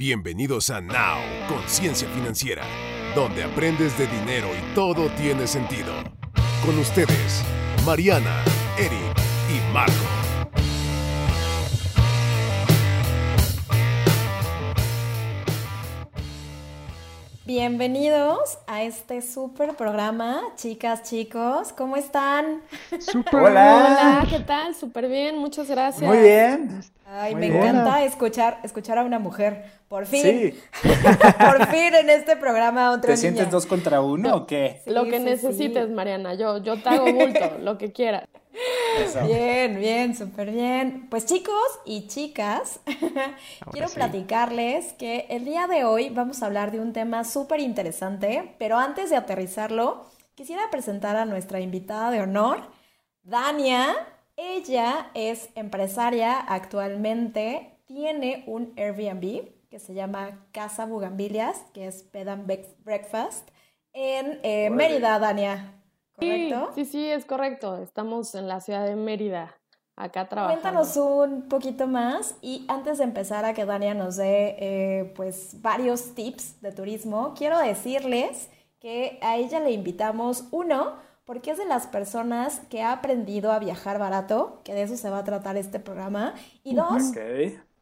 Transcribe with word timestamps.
Bienvenidos 0.00 0.70
a 0.70 0.80
Now, 0.80 1.20
Conciencia 1.46 2.08
Financiera, 2.08 2.62
donde 3.14 3.44
aprendes 3.44 3.98
de 3.98 4.06
dinero 4.06 4.48
y 4.56 4.74
todo 4.74 5.10
tiene 5.10 5.46
sentido. 5.46 5.92
Con 6.64 6.78
ustedes, 6.78 7.44
Mariana, 7.84 8.42
Eric 8.78 9.14
y 9.50 9.74
Marco. 9.74 9.92
Bienvenidos 17.44 18.56
a 18.66 18.82
este 18.84 19.20
súper 19.20 19.76
programa, 19.76 20.40
chicas, 20.56 21.02
chicos, 21.02 21.74
¿cómo 21.74 21.96
están? 21.96 22.62
Super. 23.00 23.34
Hola, 23.34 24.26
¿qué 24.30 24.40
tal? 24.40 24.74
Súper 24.74 25.10
bien, 25.10 25.36
muchas 25.36 25.68
gracias. 25.68 26.08
Muy 26.08 26.20
bien. 26.22 26.80
Ay, 27.12 27.34
Muy 27.34 27.40
me 27.50 27.58
encanta 27.58 28.04
escuchar, 28.04 28.60
escuchar 28.62 28.98
a 28.98 29.02
una 29.02 29.18
mujer, 29.18 29.64
por 29.88 30.06
fin. 30.06 30.22
Sí. 30.22 30.62
por 31.38 31.66
fin 31.66 31.92
en 31.92 32.08
este 32.08 32.36
programa 32.36 32.92
otra 32.92 33.00
¿Te 33.00 33.08
niña. 33.08 33.16
sientes 33.16 33.50
dos 33.50 33.66
contra 33.66 34.00
uno 34.00 34.32
o 34.36 34.46
qué? 34.46 34.80
lo 34.86 35.04
que 35.06 35.18
sí, 35.18 35.24
necesites, 35.24 35.88
sí. 35.88 35.92
Mariana, 35.92 36.34
yo, 36.34 36.58
yo 36.58 36.80
te 36.80 36.88
hago 36.88 37.12
bulto, 37.12 37.58
lo 37.62 37.78
que 37.78 37.90
quieras. 37.90 38.28
Eso. 38.96 39.26
Bien, 39.26 39.76
bien, 39.80 40.14
súper 40.16 40.52
bien. 40.52 41.08
Pues 41.10 41.26
chicos 41.26 41.80
y 41.84 42.06
chicas, 42.06 42.78
quiero 43.72 43.88
sí. 43.88 43.94
platicarles 43.96 44.92
que 44.92 45.26
el 45.30 45.44
día 45.44 45.66
de 45.66 45.84
hoy 45.84 46.10
vamos 46.10 46.44
a 46.44 46.46
hablar 46.46 46.70
de 46.70 46.78
un 46.78 46.92
tema 46.92 47.24
súper 47.24 47.58
interesante, 47.58 48.54
pero 48.60 48.78
antes 48.78 49.10
de 49.10 49.16
aterrizarlo, 49.16 50.06
quisiera 50.36 50.62
presentar 50.70 51.16
a 51.16 51.24
nuestra 51.24 51.58
invitada 51.58 52.12
de 52.12 52.20
honor, 52.20 52.70
Dania. 53.24 53.96
Ella 54.42 55.10
es 55.12 55.50
empresaria 55.54 56.40
actualmente, 56.40 57.78
tiene 57.84 58.42
un 58.46 58.72
Airbnb 58.78 59.50
que 59.68 59.78
se 59.78 59.92
llama 59.92 60.46
Casa 60.50 60.86
Bugambilias, 60.86 61.58
que 61.74 61.86
es 61.86 62.10
Bed 62.10 62.26
and 62.26 62.50
Breakfast, 62.82 63.50
en 63.92 64.40
eh. 64.42 64.70
Mérida, 64.70 65.18
Dania. 65.18 65.74
Sí, 66.18 66.48
¿Correcto? 66.48 66.70
sí, 66.74 66.84
sí, 66.86 67.06
es 67.06 67.26
correcto. 67.26 67.82
Estamos 67.82 68.34
en 68.34 68.48
la 68.48 68.60
ciudad 68.60 68.86
de 68.86 68.96
Mérida, 68.96 69.58
acá 69.94 70.26
trabajando. 70.26 70.62
Cuéntanos 70.62 70.96
un 70.96 71.46
poquito 71.46 71.86
más 71.86 72.34
y 72.40 72.64
antes 72.68 72.96
de 72.96 73.04
empezar 73.04 73.44
a 73.44 73.52
que 73.52 73.66
Dania 73.66 73.92
nos 73.92 74.16
dé 74.16 74.56
eh, 74.58 75.12
pues 75.16 75.60
varios 75.60 76.14
tips 76.14 76.62
de 76.62 76.72
turismo, 76.72 77.34
quiero 77.36 77.58
decirles 77.58 78.48
que 78.78 79.18
a 79.20 79.36
ella 79.36 79.60
le 79.60 79.72
invitamos 79.72 80.44
uno 80.50 81.09
porque 81.30 81.52
es 81.52 81.58
de 81.58 81.64
las 81.64 81.86
personas 81.86 82.60
que 82.70 82.82
ha 82.82 82.90
aprendido 82.90 83.52
a 83.52 83.60
viajar 83.60 84.00
barato, 84.00 84.58
que 84.64 84.74
de 84.74 84.82
eso 84.82 84.96
se 84.96 85.10
va 85.10 85.18
a 85.18 85.22
tratar 85.22 85.56
este 85.56 85.78
programa, 85.78 86.34
y 86.64 86.74
dos, 86.74 87.12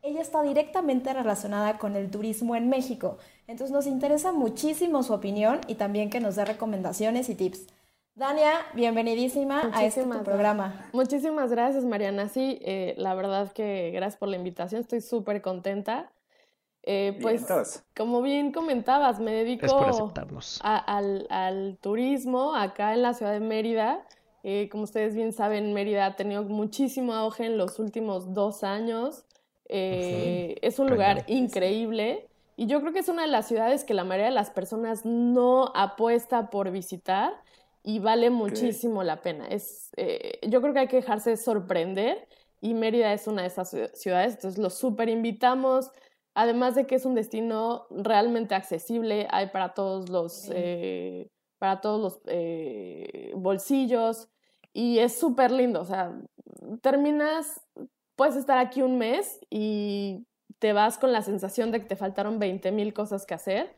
ella 0.02 0.20
está 0.20 0.42
directamente 0.42 1.14
relacionada 1.14 1.78
con 1.78 1.96
el 1.96 2.10
turismo 2.10 2.56
en 2.56 2.68
México. 2.68 3.16
Entonces 3.46 3.72
nos 3.72 3.86
interesa 3.86 4.32
muchísimo 4.32 5.02
su 5.02 5.14
opinión 5.14 5.62
y 5.66 5.76
también 5.76 6.10
que 6.10 6.20
nos 6.20 6.36
dé 6.36 6.44
recomendaciones 6.44 7.30
y 7.30 7.36
tips. 7.36 7.68
Dania, 8.14 8.52
bienvenidísima 8.74 9.70
a 9.72 9.82
este 9.82 10.02
tu 10.02 10.22
programa. 10.22 10.86
Muchísimas 10.92 11.50
gracias, 11.50 11.86
Mariana. 11.86 12.28
Sí, 12.28 12.58
eh, 12.60 12.96
la 12.98 13.14
verdad 13.14 13.50
que 13.52 13.92
gracias 13.94 14.18
por 14.18 14.28
la 14.28 14.36
invitación, 14.36 14.82
estoy 14.82 15.00
súper 15.00 15.40
contenta. 15.40 16.12
Eh, 16.90 17.18
pues, 17.20 17.42
como 17.94 18.22
bien 18.22 18.50
comentabas, 18.50 19.20
me 19.20 19.32
dedico 19.32 19.66
a- 20.62 20.78
al, 20.78 21.26
al 21.28 21.76
turismo 21.82 22.54
acá 22.54 22.94
en 22.94 23.02
la 23.02 23.12
ciudad 23.12 23.32
de 23.32 23.40
Mérida. 23.40 24.06
Eh, 24.42 24.68
como 24.70 24.84
ustedes 24.84 25.14
bien 25.14 25.32
saben, 25.34 25.74
Mérida 25.74 26.06
ha 26.06 26.16
tenido 26.16 26.44
muchísimo 26.44 27.12
auge 27.14 27.44
en 27.44 27.58
los 27.58 27.78
últimos 27.78 28.32
dos 28.32 28.64
años. 28.64 29.24
Eh, 29.68 30.56
es 30.62 30.78
un 30.78 30.88
lugar 30.88 31.24
increíble 31.26 32.26
y 32.56 32.66
yo 32.66 32.80
creo 32.80 32.92
que 32.94 33.00
es 33.00 33.08
una 33.08 33.22
de 33.22 33.28
las 33.28 33.46
ciudades 33.48 33.84
que 33.84 33.92
la 33.92 34.04
mayoría 34.04 34.26
de 34.28 34.32
las 34.34 34.48
personas 34.50 35.04
no 35.04 35.70
apuesta 35.74 36.48
por 36.48 36.70
visitar 36.70 37.34
y 37.82 37.98
vale 37.98 38.30
muchísimo 38.30 39.02
la 39.02 39.20
pena. 39.20 39.46
Es, 39.48 39.90
eh, 39.96 40.38
yo 40.48 40.62
creo 40.62 40.72
que 40.72 40.80
hay 40.80 40.88
que 40.88 40.96
dejarse 40.96 41.36
sorprender 41.36 42.26
y 42.62 42.72
Mérida 42.72 43.12
es 43.12 43.26
una 43.26 43.42
de 43.42 43.48
esas 43.48 43.74
ciu- 43.74 43.90
ciudades, 43.94 44.34
entonces 44.36 44.58
los 44.58 44.74
súper 44.74 45.10
invitamos. 45.10 45.90
Además 46.40 46.76
de 46.76 46.86
que 46.86 46.94
es 46.94 47.04
un 47.04 47.16
destino 47.16 47.86
realmente 47.90 48.54
accesible, 48.54 49.26
hay 49.30 49.48
para 49.48 49.74
todos 49.74 50.08
los, 50.08 50.32
Sí. 50.32 50.52
eh, 50.54 51.26
para 51.58 51.80
todos 51.80 52.00
los 52.00 52.20
eh, 52.26 53.32
bolsillos 53.34 54.28
y 54.72 55.00
es 55.00 55.18
súper 55.18 55.50
lindo. 55.50 55.80
O 55.80 55.84
sea, 55.84 56.12
terminas, 56.80 57.60
puedes 58.14 58.36
estar 58.36 58.56
aquí 58.58 58.82
un 58.82 58.98
mes 58.98 59.40
y 59.50 60.26
te 60.60 60.72
vas 60.72 60.96
con 60.96 61.10
la 61.10 61.22
sensación 61.22 61.72
de 61.72 61.80
que 61.80 61.86
te 61.86 61.96
faltaron 61.96 62.38
20 62.38 62.70
mil 62.70 62.94
cosas 62.94 63.26
que 63.26 63.34
hacer. 63.34 63.74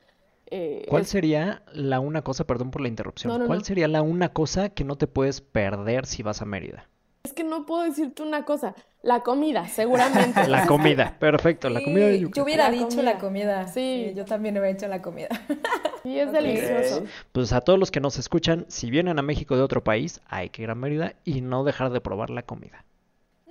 Eh, 0.50 0.84
¿Cuál 0.87 1.03
es- 1.03 1.09
sería 1.09 1.62
la 1.72 1.98
una 2.00 2.21
cosa, 2.22 2.44
perdón 2.47 2.71
por 2.71 2.82
la 2.82 2.88
interrupción, 2.88 3.32
No, 3.32 3.38
no, 3.38 3.47
cuál 3.47 3.60
no. 3.60 3.65
sería 3.65 3.88
la 3.88 4.03
una 4.03 4.34
cosa 4.34 4.69
que 4.69 4.84
no 4.84 4.97
te 4.97 5.06
puedes 5.06 5.41
perder 5.41 6.04
si 6.04 6.22
vas 6.22 6.42
a 6.42 6.44
Mérida? 6.44 6.90
Es 7.22 7.32
que 7.34 7.44
no 7.44 7.66
puedo 7.66 7.82
decirte 7.82 8.22
una 8.22 8.44
cosa, 8.44 8.75
la 9.03 9.20
comida, 9.20 9.69
seguramente. 9.69 10.47
La 10.48 10.66
comida, 10.66 11.16
perfecto, 11.19 11.69
la 11.69 11.82
comida 11.82 12.06
de 12.06 12.20
Yucatán. 12.20 12.34
Yo 12.41 12.44
hubiera 12.44 12.64
La 12.64 12.70
dicho 12.70 12.88
comida. 12.88 13.03
la 13.03 13.19
comida. 13.19 13.69
Sí. 13.69 14.06
Sí, 14.08 14.14
yo 14.14 14.25
también 14.25 14.54
hubiera 14.56 14.70
hecho 14.76 14.88
la 14.88 15.03
comida. 15.03 15.28
Sí, 16.03 16.19
es 16.19 16.32
delicioso. 16.32 17.04
Pues 17.32 17.53
a 17.53 17.60
todos 17.60 17.78
los 17.78 17.91
que 17.91 18.00
nos 18.00 18.16
escuchan, 18.19 18.64
si 18.69 18.91
vienen 18.91 19.19
a 19.19 19.22
México 19.22 19.54
de 19.54 19.60
otro 19.62 19.84
país, 19.84 20.22
hay 20.30 20.48
que 20.48 20.62
ir 20.62 20.70
a 20.70 20.75
Mérida 20.75 21.12
y 21.26 21.42
no 21.42 21.62
dejar 21.62 21.91
de 21.91 22.00
probar 22.00 22.30
la 22.30 22.42
comida. 22.42 22.86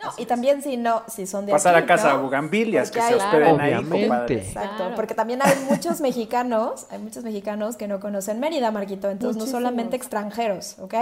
No, 0.04 0.10
y 0.18 0.26
también 0.26 0.64
si 0.64 0.76
no, 0.76 1.04
si 1.08 1.28
son 1.28 1.46
de 1.46 1.52
Pasar 1.52 1.76
aquí, 1.76 1.84
a 1.84 1.88
casa 1.88 2.14
¿no? 2.14 2.20
a 2.20 2.22
Bugambilias, 2.24 2.90
que 2.90 3.02
se 3.04 3.14
hospeden 3.14 3.62
ahí, 3.62 3.74
Obviamente. 3.76 4.08
compadre. 4.08 4.36
Exacto, 4.40 4.78
Claro. 4.78 4.96
porque 4.96 5.14
también 5.14 5.42
hay 5.44 5.54
muchos 5.70 6.02
mexicanos, 6.02 6.88
hay 6.90 6.98
muchos 6.98 7.24
mexicanos 7.24 7.76
que 7.78 7.88
no 7.88 8.00
conocen 8.00 8.40
Mérida, 8.40 8.72
Marquito, 8.72 9.12
entonces 9.12 9.38
no 9.38 9.46
solamente 9.46 9.96
extranjeros, 9.96 10.80
¿ok? 10.80 10.96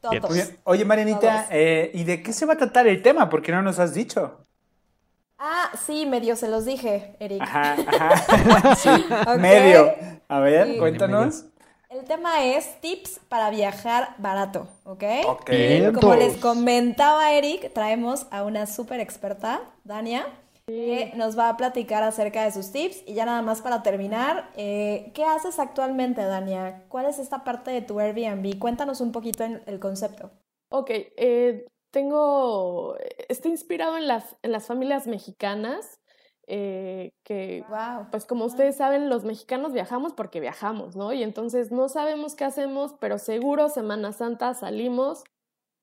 Todos. 0.00 0.32
Bien. 0.32 0.58
Oye, 0.64 0.84
Marianita, 0.84 1.46
eh, 1.50 1.90
¿y 1.94 2.04
de 2.04 2.22
qué 2.22 2.32
se 2.32 2.46
va 2.46 2.54
a 2.54 2.56
tratar 2.56 2.86
el 2.88 3.02
tema? 3.02 3.28
Porque 3.28 3.52
no 3.52 3.62
nos 3.62 3.78
has 3.78 3.94
dicho. 3.94 4.46
Ah, 5.38 5.70
sí, 5.86 6.06
medio 6.06 6.36
se 6.36 6.48
los 6.48 6.64
dije, 6.64 7.16
Eric. 7.18 7.42
Ajá, 7.42 7.76
ajá. 7.86 8.74
Sí, 8.76 8.88
Ok. 9.26 9.36
medio. 9.38 9.94
A 10.28 10.40
ver, 10.40 10.66
Sí. 10.68 10.78
cuéntanos. 10.78 11.44
El 11.88 12.04
tema 12.04 12.44
es 12.44 12.80
tips 12.80 13.20
para 13.28 13.50
viajar 13.50 14.14
barato, 14.18 14.68
¿ok? 14.84 15.02
Ok. 15.26 15.50
Como 16.00 16.14
les 16.14 16.36
comentaba 16.36 17.32
Eric, 17.32 17.72
traemos 17.72 18.26
a 18.30 18.44
una 18.44 18.66
súper 18.66 19.00
experta, 19.00 19.60
Dania, 19.82 20.24
que 20.70 21.12
nos 21.16 21.38
va 21.38 21.48
a 21.48 21.56
platicar 21.56 22.02
acerca 22.02 22.44
de 22.44 22.52
sus 22.52 22.72
tips. 22.72 23.02
Y 23.06 23.14
ya 23.14 23.24
nada 23.26 23.42
más 23.42 23.62
para 23.62 23.82
terminar, 23.82 24.50
eh, 24.56 25.10
¿qué 25.14 25.24
haces 25.24 25.58
actualmente, 25.58 26.22
Dania? 26.22 26.84
¿Cuál 26.88 27.06
es 27.06 27.18
esta 27.18 27.44
parte 27.44 27.70
de 27.70 27.82
tu 27.82 27.98
Airbnb? 28.00 28.58
Cuéntanos 28.58 29.00
un 29.00 29.12
poquito 29.12 29.44
en 29.44 29.62
el 29.66 29.80
concepto. 29.80 30.30
Ok, 30.70 30.90
eh, 30.90 31.66
tengo, 31.90 32.96
estoy 33.28 33.50
inspirado 33.50 33.96
en 33.96 34.06
las, 34.06 34.36
en 34.42 34.52
las 34.52 34.66
familias 34.66 35.06
mexicanas, 35.06 36.00
eh, 36.46 37.12
que 37.24 37.64
Wow. 37.68 38.08
pues 38.10 38.24
como 38.24 38.44
ustedes 38.44 38.76
saben, 38.76 39.08
los 39.08 39.24
mexicanos 39.24 39.72
viajamos 39.72 40.12
porque 40.12 40.40
viajamos, 40.40 40.96
¿no? 40.96 41.12
Y 41.12 41.22
entonces 41.22 41.70
no 41.70 41.88
sabemos 41.88 42.34
qué 42.34 42.44
hacemos, 42.44 42.94
pero 43.00 43.18
seguro 43.18 43.68
Semana 43.68 44.12
Santa 44.12 44.54
salimos 44.54 45.22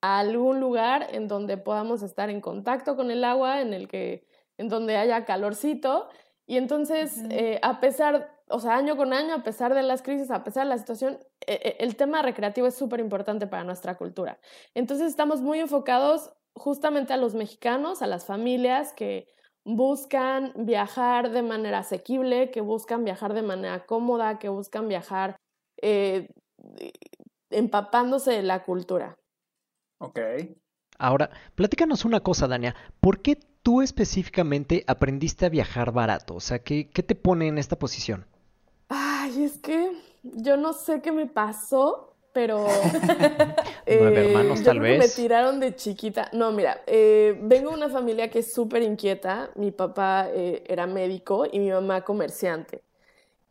a 0.02 0.18
algún 0.20 0.60
lugar 0.60 1.08
en 1.12 1.26
donde 1.26 1.56
podamos 1.56 2.02
estar 2.02 2.30
en 2.30 2.40
contacto 2.40 2.96
con 2.96 3.10
el 3.10 3.24
agua, 3.24 3.60
en 3.60 3.72
el 3.74 3.88
que, 3.88 4.26
en 4.58 4.68
donde 4.68 4.96
haya 4.96 5.24
calorcito. 5.24 6.08
Y 6.46 6.56
entonces, 6.56 7.22
eh, 7.30 7.58
a 7.62 7.80
pesar, 7.80 8.30
o 8.48 8.60
sea, 8.60 8.76
año 8.76 8.96
con 8.96 9.12
año, 9.12 9.34
a 9.34 9.42
pesar 9.42 9.74
de 9.74 9.82
las 9.82 10.02
crisis, 10.02 10.30
a 10.30 10.44
pesar 10.44 10.64
de 10.64 10.70
la 10.70 10.78
situación, 10.78 11.18
eh, 11.46 11.60
eh, 11.62 11.76
el 11.80 11.96
tema 11.96 12.22
recreativo 12.22 12.66
es 12.66 12.74
súper 12.74 13.00
importante 13.00 13.46
para 13.46 13.64
nuestra 13.64 13.96
cultura. 13.96 14.38
Entonces 14.74 15.08
estamos 15.08 15.40
muy 15.40 15.60
enfocados 15.60 16.32
justamente 16.54 17.12
a 17.12 17.16
los 17.16 17.34
mexicanos, 17.34 18.02
a 18.02 18.06
las 18.06 18.26
familias 18.26 18.92
que 18.92 19.28
buscan 19.64 20.52
viajar 20.56 21.30
de 21.30 21.42
manera 21.42 21.80
asequible, 21.80 22.50
que 22.50 22.60
buscan 22.60 23.04
viajar 23.04 23.34
de 23.34 23.42
manera 23.42 23.84
cómoda, 23.86 24.38
que 24.38 24.48
buscan 24.48 24.88
viajar 24.88 25.36
eh, 25.82 26.28
empapándose 27.50 28.32
de 28.32 28.42
la 28.42 28.64
cultura. 28.64 29.16
Ok. 30.00 30.20
Ahora, 30.98 31.30
platícanos 31.54 32.04
una 32.04 32.20
cosa, 32.20 32.48
Dania. 32.48 32.74
¿Por 33.00 33.20
qué 33.22 33.38
tú 33.68 33.82
específicamente 33.82 34.82
aprendiste 34.86 35.44
a 35.44 35.50
viajar 35.50 35.92
barato? 35.92 36.36
O 36.36 36.40
sea, 36.40 36.58
¿qué, 36.58 36.88
qué 36.88 37.02
te 37.02 37.14
pone 37.14 37.48
en 37.48 37.58
esta 37.58 37.78
posición? 37.78 38.24
Ay, 38.88 39.44
es 39.44 39.58
que 39.58 39.92
yo 40.22 40.56
no 40.56 40.72
sé 40.72 41.02
qué 41.02 41.12
me 41.12 41.26
pasó, 41.26 42.16
pero 42.32 42.66
Nueve 43.86 44.20
hermanos, 44.30 44.60
yo 44.60 44.64
tal 44.64 44.78
creo 44.78 44.86
que 44.86 44.96
vez. 44.98 44.98
me 44.98 45.08
tiraron 45.08 45.60
de 45.60 45.76
chiquita. 45.76 46.30
No, 46.32 46.50
mira, 46.50 46.82
eh, 46.86 47.38
vengo 47.42 47.68
de 47.68 47.76
una 47.76 47.90
familia 47.90 48.30
que 48.30 48.38
es 48.38 48.54
súper 48.54 48.82
inquieta. 48.82 49.50
Mi 49.54 49.70
papá 49.70 50.28
eh, 50.32 50.64
era 50.66 50.86
médico 50.86 51.46
y 51.50 51.58
mi 51.58 51.70
mamá 51.70 52.04
comerciante. 52.04 52.80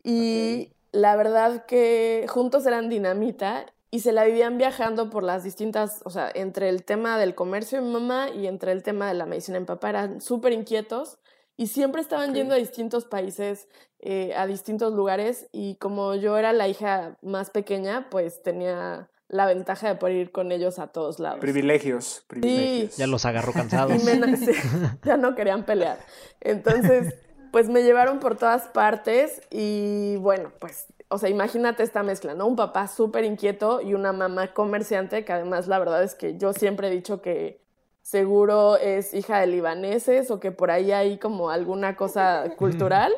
Y 0.02 0.72
la 0.90 1.14
verdad 1.14 1.64
que 1.66 2.26
juntos 2.28 2.66
eran 2.66 2.88
dinamita 2.88 3.66
y 3.90 4.00
se 4.00 4.12
la 4.12 4.24
vivían 4.24 4.58
viajando 4.58 5.08
por 5.10 5.22
las 5.22 5.44
distintas, 5.44 6.00
o 6.04 6.10
sea, 6.10 6.30
entre 6.34 6.68
el 6.68 6.84
tema 6.84 7.18
del 7.18 7.34
comercio 7.34 7.78
de 7.80 7.86
mi 7.86 7.92
mamá 7.92 8.28
y 8.30 8.46
entre 8.46 8.72
el 8.72 8.82
tema 8.82 9.08
de 9.08 9.14
la 9.14 9.24
medicina 9.26 9.58
mi 9.58 9.66
papá, 9.66 9.90
eran 9.90 10.20
súper 10.20 10.52
inquietos 10.52 11.18
y 11.56 11.68
siempre 11.68 12.00
estaban 12.02 12.30
Ok. 12.30 12.36
yendo 12.36 12.54
a 12.54 12.58
distintos 12.58 13.04
países, 13.06 13.66
eh, 14.00 14.34
a 14.36 14.46
distintos 14.46 14.92
lugares 14.92 15.48
y 15.52 15.76
como 15.76 16.14
yo 16.14 16.36
era 16.38 16.52
la 16.52 16.68
hija 16.68 17.16
más 17.22 17.50
pequeña, 17.50 18.08
pues 18.10 18.42
tenía 18.42 19.08
la 19.28 19.46
ventaja 19.46 19.88
de 19.88 19.94
poder 19.96 20.16
ir 20.16 20.32
con 20.32 20.52
ellos 20.52 20.78
a 20.78 20.86
todos 20.86 21.18
lados. 21.18 21.40
Privilegios, 21.40 22.24
privilegios. 22.28 22.96
Ya 22.96 23.06
los 23.06 23.24
agarró 23.26 23.52
cansados. 23.52 23.92
Y 24.00 24.04
me 24.04 24.16
na- 24.16 24.36
sí, 24.36 24.52
ya 25.04 25.16
no 25.16 25.34
querían 25.34 25.64
pelear. 25.64 25.98
Entonces, 26.40 27.14
pues 27.52 27.68
me 27.68 27.82
llevaron 27.82 28.20
por 28.20 28.36
todas 28.36 28.68
partes 28.68 29.40
y 29.50 30.16
bueno, 30.18 30.52
pues, 30.60 30.86
o 31.08 31.18
sea, 31.18 31.28
imagínate 31.28 31.82
esta 31.82 32.02
mezcla, 32.02 32.34
¿no? 32.34 32.46
Un 32.46 32.56
papá 32.56 32.86
súper 32.88 33.24
inquieto 33.24 33.80
y 33.80 33.94
una 33.94 34.12
mamá 34.12 34.48
comerciante, 34.52 35.24
que 35.24 35.32
además 35.32 35.66
la 35.68 35.78
verdad 35.78 36.02
es 36.02 36.14
que 36.14 36.36
yo 36.36 36.52
siempre 36.52 36.88
he 36.88 36.90
dicho 36.90 37.22
que 37.22 37.60
seguro 38.02 38.76
es 38.76 39.12
hija 39.14 39.40
de 39.40 39.46
libaneses 39.46 40.30
o 40.30 40.40
que 40.40 40.50
por 40.52 40.70
ahí 40.70 40.92
hay 40.92 41.18
como 41.18 41.50
alguna 41.50 41.96
cosa 41.96 42.44
cultural. 42.56 43.12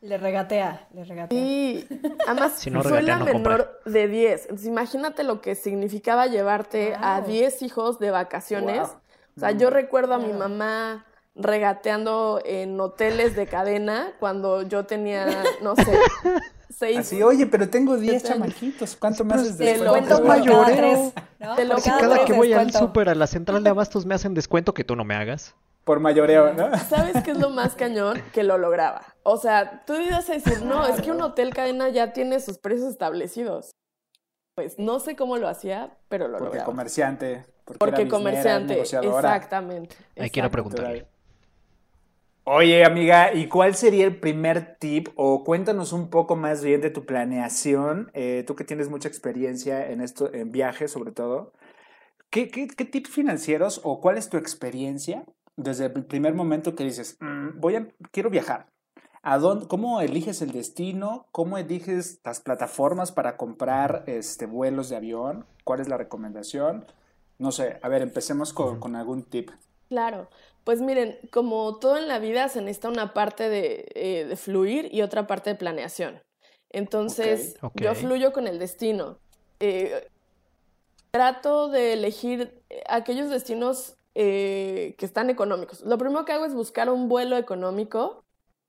Le 0.00 0.18
regatea, 0.18 0.86
le 0.92 1.04
regatea. 1.04 1.38
Y 1.38 1.86
además 2.28 2.52
Si 2.58 2.70
no 2.70 2.82
soy 2.82 2.92
regatea, 2.92 3.18
la 3.18 3.24
no 3.24 3.32
compra. 3.32 3.52
menor 3.56 3.80
de 3.86 4.08
10. 4.08 4.42
Entonces 4.42 4.66
imagínate 4.68 5.24
lo 5.24 5.40
que 5.40 5.54
significaba 5.56 6.26
llevarte 6.26 6.94
a 6.94 7.20
Wow. 7.20 7.28
10 7.30 7.62
hijos 7.62 7.98
de 7.98 8.10
vacaciones. 8.12 8.78
Wow. 8.80 9.00
O 9.36 9.40
sea, 9.40 9.50
yo 9.52 9.70
recuerdo 9.70 10.14
a 10.14 10.18
mi 10.18 10.32
mamá 10.32 11.06
regateando 11.34 12.40
en 12.44 12.78
hoteles 12.80 13.34
de 13.36 13.46
cadena 13.46 14.12
cuando 14.20 14.62
yo 14.62 14.86
tenía, 14.86 15.26
no 15.62 15.74
sé, 15.76 15.98
seis. 16.68 16.98
Así, 16.98 17.22
oye, 17.22 17.46
pero 17.46 17.68
tengo 17.68 17.96
10 17.96 18.22
Siete 18.22 18.34
años. 18.34 18.48
chamaquitos. 18.54 18.96
¿Cuánto 18.96 19.24
me 19.24 19.34
haces 19.34 19.56
te 19.56 19.64
de 19.64 19.76
lo 19.78 19.92
Descuento 19.94 20.08
cada 20.22 20.28
Mayoreo. 20.28 20.76
tres, 20.76 21.12
¿no? 21.40 21.54
Te 21.56 21.64
lo. 21.64 21.76
Cada 21.76 22.24
que 22.24 22.32
voy 22.32 22.52
al 22.52 22.72
súper, 22.72 23.08
a 23.08 23.14
la 23.14 23.26
central 23.26 23.62
de 23.64 23.70
abastos, 23.70 24.06
me 24.06 24.14
hacen 24.14 24.34
descuento 24.34 24.74
que 24.74 24.84
tú 24.84 24.96
no 24.96 25.04
me 25.04 25.14
hagas. 25.14 25.54
Por 25.84 26.00
mayoreo, 26.00 26.52
¿no? 26.52 26.76
¿Sabes 26.78 27.22
qué 27.22 27.30
es 27.30 27.38
lo 27.38 27.48
más 27.50 27.76
cañón? 27.76 28.20
Que 28.32 28.42
lo 28.42 28.58
lograba. 28.58 29.02
O 29.22 29.36
sea, 29.36 29.84
tú 29.86 29.94
ibas 29.94 30.28
a 30.28 30.32
decir, 30.32 30.62
no, 30.62 30.84
es 30.84 31.00
que 31.00 31.12
un 31.12 31.22
hotel 31.22 31.54
cadena 31.54 31.88
ya 31.90 32.12
tiene 32.12 32.40
sus 32.40 32.58
precios 32.58 32.88
establecidos. 32.90 33.70
Pues 34.56 34.78
no 34.80 34.98
sé 34.98 35.14
cómo 35.14 35.36
lo 35.36 35.46
hacía, 35.48 35.96
pero 36.08 36.26
lo 36.26 36.38
Porque 36.38 36.46
lograba. 36.46 36.64
comerciante. 36.66 37.44
Porque, 37.64 37.78
Porque 37.78 37.94
era 38.02 38.04
biznera, 38.04 38.18
comerciante, 38.18 38.72
negociadora. 38.74 39.36
exactamente. 39.36 39.96
Hay 40.16 40.30
que 40.30 40.40
ir 40.40 40.44
a 40.44 40.46
exacto. 40.46 40.50
preguntarle. 40.50 41.06
Oye, 42.48 42.84
amiga, 42.84 43.34
¿y 43.34 43.48
cuál 43.48 43.74
sería 43.74 44.04
el 44.04 44.20
primer 44.20 44.76
tip? 44.78 45.08
O 45.16 45.42
cuéntanos 45.42 45.92
un 45.92 46.10
poco 46.10 46.36
más 46.36 46.62
bien 46.62 46.80
de 46.80 46.90
tu 46.90 47.04
planeación. 47.04 48.10
eh, 48.14 48.44
tú 48.46 48.54
que 48.54 48.62
tienes 48.64 48.88
mucha 48.88 49.08
experiencia 49.08 49.90
en 49.90 50.00
esto, 50.00 50.32
en 50.32 50.52
viajes 50.52 50.92
sobre 50.92 51.10
todo. 51.10 51.52
¿Qué, 52.30 52.48
qué, 52.48 52.68
qué 52.68 52.84
tips 52.84 53.10
financieros 53.10 53.80
o 53.84 54.00
cuál 54.00 54.18
es 54.18 54.28
tu 54.30 54.36
experiencia 54.36 55.24
desde 55.56 55.86
el 55.86 56.04
primer 56.06 56.34
momento 56.34 56.74
que 56.76 56.84
dices, 56.84 57.18
"Mm, 57.20 57.60
voy 57.60 57.76
a, 57.76 57.88
quiero 58.12 58.30
viajar? 58.30 58.66
¿A 59.22 59.38
dónde, 59.38 59.68
¿Cómo 59.68 60.00
eliges 60.00 60.42
el 60.42 60.52
destino? 60.52 61.26
¿Cómo 61.32 61.58
eliges 61.58 62.20
las 62.24 62.40
plataformas 62.40 63.12
para 63.12 63.36
comprar 63.36 64.04
este, 64.06 64.46
vuelos 64.46 64.88
de 64.90 64.96
avión? 64.96 65.46
¿Cuál 65.64 65.80
es 65.80 65.88
la 65.88 65.98
recomendación? 65.98 66.86
No 67.38 67.52
sé, 67.52 67.78
a 67.82 67.88
ver, 67.88 68.02
empecemos 68.02 68.52
con, 68.52 68.80
con 68.80 68.96
algún 68.96 69.24
tip. 69.24 69.50
Claro, 69.88 70.28
pues 70.66 70.80
miren, 70.80 71.16
como 71.30 71.78
todo 71.78 71.96
en 71.96 72.08
la 72.08 72.18
vida 72.18 72.48
se 72.48 72.60
necesita 72.60 72.88
una 72.88 73.14
parte 73.14 73.48
de, 73.48 73.86
eh, 73.94 74.24
de 74.24 74.34
fluir 74.34 74.92
y 74.92 75.02
otra 75.02 75.28
parte 75.28 75.50
de 75.50 75.54
planeación. 75.54 76.20
Entonces, 76.70 77.56
yo 77.74 77.94
fluyo 77.94 78.32
con 78.32 78.48
el 78.48 78.58
destino. 78.58 79.20
Eh, 79.60 80.08
trato 81.12 81.68
de 81.68 81.92
elegir 81.92 82.60
eh, 82.68 82.82
aquellos 82.88 83.30
destinos 83.30 83.96
eh, 84.16 84.96
que 84.98 85.06
están 85.06 85.30
económicos. 85.30 85.82
Lo 85.82 85.98
primero 85.98 86.24
que 86.24 86.32
hago 86.32 86.46
es 86.46 86.52
buscar 86.52 86.90
un 86.90 87.08
vuelo 87.08 87.36
económico 87.36 88.24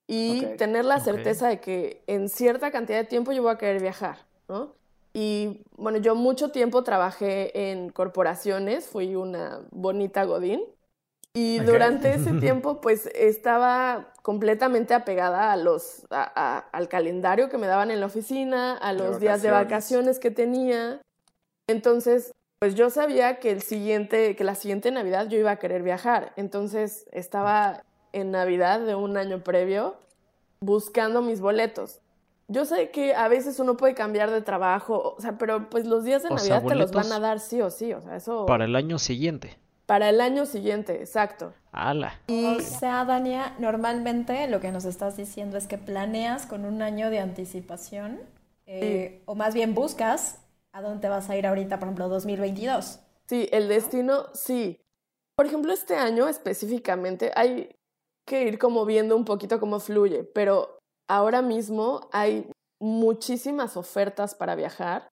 y 0.05 0.45
tener 0.55 0.85
la 0.85 0.99
certeza 0.99 1.47
de 1.47 1.59
que 1.59 2.03
en 2.05 2.29
cierta 2.29 2.69
cantidad 2.69 2.99
de 2.99 3.05
tiempo 3.05 3.31
yo 3.31 3.41
voy 3.41 3.53
a 3.53 3.57
querer 3.57 3.81
viajar, 3.81 4.19
¿no? 4.47 4.75
Y 5.13 5.63
bueno, 5.75 5.97
yo 5.97 6.13
mucho 6.13 6.51
tiempo 6.51 6.83
trabajé 6.83 7.71
en 7.71 7.89
corporaciones, 7.89 8.85
fui 8.85 9.15
una 9.15 9.61
bonita 9.71 10.23
Godín. 10.25 10.61
Y 11.39 11.59
durante 11.59 12.13
ese 12.15 12.33
tiempo, 12.39 12.81
pues 12.81 13.05
estaba 13.13 14.11
completamente 14.23 14.93
apegada 14.93 15.51
a 15.51 15.57
los, 15.57 16.05
a- 16.09 16.31
a- 16.35 16.59
al 16.71 16.87
calendario 16.89 17.49
que 17.49 17.57
me 17.57 17.67
daban 17.67 17.91
en 17.91 17.99
la 17.99 18.07
oficina, 18.07 18.77
a 18.81 18.93
De 18.93 18.99
los 18.99 19.19
días 19.19 19.41
de 19.41 19.51
vacaciones. 19.51 20.19
que 20.19 20.31
tenía. 20.31 20.99
Entonces, 21.69 22.33
pues 22.59 22.73
yo 22.75 22.89
sabía 22.89 23.39
que 23.39 23.51
el 23.51 23.61
siguiente, 23.61 24.35
que 24.35 24.43
la 24.43 24.55
siguiente 24.55 24.89
Navidad 24.91 25.27
yo 25.27 25.37
iba 25.37 25.51
a 25.51 25.57
querer 25.59 25.83
viajar. 25.83 26.33
Entonces, 26.37 27.05
estaba 27.11 27.83
en 28.13 28.31
Navidad 28.31 28.79
de 28.79 28.95
un 28.95 29.15
año 29.17 29.43
previo 29.43 29.95
buscando 30.59 31.21
mis 31.21 31.39
boletos. 31.39 31.99
Yo 32.47 32.65
sé 32.65 32.89
que 32.91 33.13
a 33.13 33.27
veces 33.27 33.59
uno 33.59 33.75
puede 33.77 33.93
cambiar 33.93 34.31
de 34.31 34.41
trabajo, 34.41 35.15
o 35.17 35.21
sea, 35.21 35.37
pero 35.37 35.69
pues 35.69 35.85
los 35.85 36.03
días 36.05 36.23
de 36.23 36.29
O 36.29 36.37
sea, 36.37 36.55
Navidad 36.55 36.67
te 36.69 36.75
los 36.75 36.91
van 36.93 37.11
a 37.11 37.19
dar 37.19 37.39
sí 37.41 37.61
o 37.61 37.69
sí, 37.69 37.93
o 37.93 38.01
sea, 38.01 38.15
eso 38.15 38.45
Para 38.45 38.63
el 38.65 38.75
año 38.75 38.97
siguiente. 38.97 39.57
Para 39.87 40.09
el 40.09 40.21
año 40.21 40.45
siguiente, 40.45 40.99
exacto. 40.99 41.53
¡Hala! 41.71 42.19
O 42.27 42.59
sea, 42.59 43.05
Dania, 43.05 43.55
normalmente 43.57 44.47
lo 44.47 44.59
que 44.59 44.71
nos 44.71 44.85
estás 44.85 45.15
diciendo 45.15 45.57
es 45.57 45.65
que 45.65 45.77
planeas 45.77 46.45
con 46.45 46.65
un 46.65 46.81
año 46.81 47.09
de 47.09 47.19
anticipación, 47.19 48.19
eh, 48.65 49.23
o 49.25 49.33
más 49.33 49.53
bien 49.53 49.73
buscas 49.73 50.39
a 50.73 50.81
dónde 50.81 51.01
te 51.01 51.09
vas 51.09 51.29
a 51.29 51.37
ir 51.37 51.47
ahorita, 51.47 51.79
por 51.79 51.87
ejemplo, 51.87 52.09
2022. 52.09 52.99
Sí, 53.27 53.47
el 53.51 53.69
destino, 53.69 54.25
sí. 54.33 54.77
Por 55.37 55.45
ejemplo, 55.45 55.71
este 55.71 55.95
año 55.95 56.27
específicamente 56.27 57.31
hay 57.33 57.73
que 58.27 58.43
ir 58.43 58.59
como 58.59 58.85
viendo 58.85 59.15
un 59.15 59.23
poquito 59.23 59.59
cómo 59.59 59.79
fluye, 59.79 60.25
pero 60.25 60.79
ahora 61.09 61.41
mismo 61.41 62.09
hay 62.11 62.51
muchísimas 62.81 63.77
ofertas 63.77 64.35
para 64.35 64.55
viajar 64.55 65.07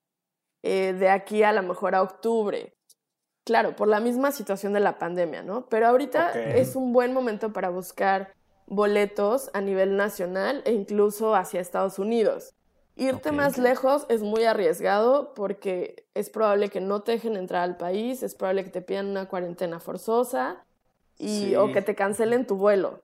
eh, 0.63 0.93
de 0.93 1.09
aquí 1.09 1.43
a 1.43 1.53
lo 1.53 1.63
mejor 1.63 1.95
a 1.95 2.01
octubre. 2.01 2.73
Claro, 3.45 3.75
por 3.75 3.87
la 3.87 3.99
misma 3.99 4.31
situación 4.31 4.73
de 4.73 4.79
la 4.81 4.97
pandemia, 4.97 5.43
¿no? 5.43 5.67
Pero 5.67 5.87
ahorita 5.87 6.31
es 6.33 6.75
un 6.75 6.91
buen 6.93 7.13
momento 7.13 7.53
para 7.53 7.69
buscar 7.69 8.33
boletos 8.67 9.51
a 9.53 9.61
nivel 9.61 9.95
nacional 9.95 10.63
e 10.65 10.73
incluso 10.73 11.35
hacia 11.35 11.61
Estados 11.61 11.99
Unidos. 11.99 12.53
Irte 12.95 13.31
más 13.31 13.57
lejos 13.57 14.05
es 14.09 14.23
muy 14.23 14.45
arriesgado 14.45 15.33
porque 15.35 16.05
es 16.15 16.29
probable 16.29 16.69
que 16.69 16.81
no 16.81 17.01
te 17.03 17.11
dejen 17.11 17.35
entrar 17.35 17.61
al 17.63 17.77
país, 17.77 18.23
es 18.23 18.33
probable 18.33 18.63
que 18.63 18.71
te 18.71 18.81
pidan 18.81 19.07
una 19.07 19.27
cuarentena 19.27 19.79
forzosa 19.79 20.63
y, 21.19 21.49
Sí. 21.49 21.55
o 21.55 21.71
que 21.71 21.81
te 21.81 21.93
cancelen 21.93 22.47
tu 22.47 22.55
vuelo. 22.55 23.01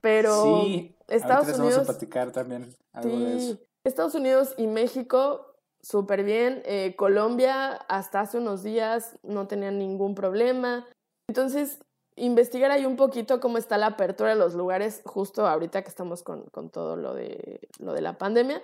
Pero 0.00 0.44
sí, 0.44 0.96
Estados 1.08 1.46
vamos 1.46 1.60
a 1.60 1.62
Unidos, 1.62 1.86
platicar 1.86 2.30
también 2.32 2.74
algo 2.92 3.16
de 3.18 3.36
eso. 3.36 3.58
Estados 3.84 4.14
Unidos 4.14 4.54
y 4.56 4.66
México, 4.66 5.53
súper 5.84 6.24
bien. 6.24 6.62
Eh, 6.64 6.94
Colombia, 6.96 7.72
hasta 7.88 8.20
hace 8.20 8.38
unos 8.38 8.62
días 8.62 9.18
no 9.22 9.46
tenían 9.46 9.78
ningún 9.78 10.14
problema. 10.14 10.86
Entonces, 11.28 11.78
investigar 12.16 12.70
ahí 12.70 12.86
un 12.86 12.96
poquito 12.96 13.40
cómo 13.40 13.58
está 13.58 13.76
la 13.76 13.86
apertura 13.86 14.30
de 14.30 14.36
los 14.36 14.54
lugares, 14.54 15.02
justo 15.04 15.46
ahorita 15.46 15.82
que 15.82 15.88
estamos 15.88 16.22
con, 16.22 16.44
con 16.52 16.70
todo 16.70 16.96
lo 16.96 17.14
de, 17.14 17.60
lo 17.78 17.92
de 17.92 18.00
la 18.00 18.18
pandemia. 18.18 18.62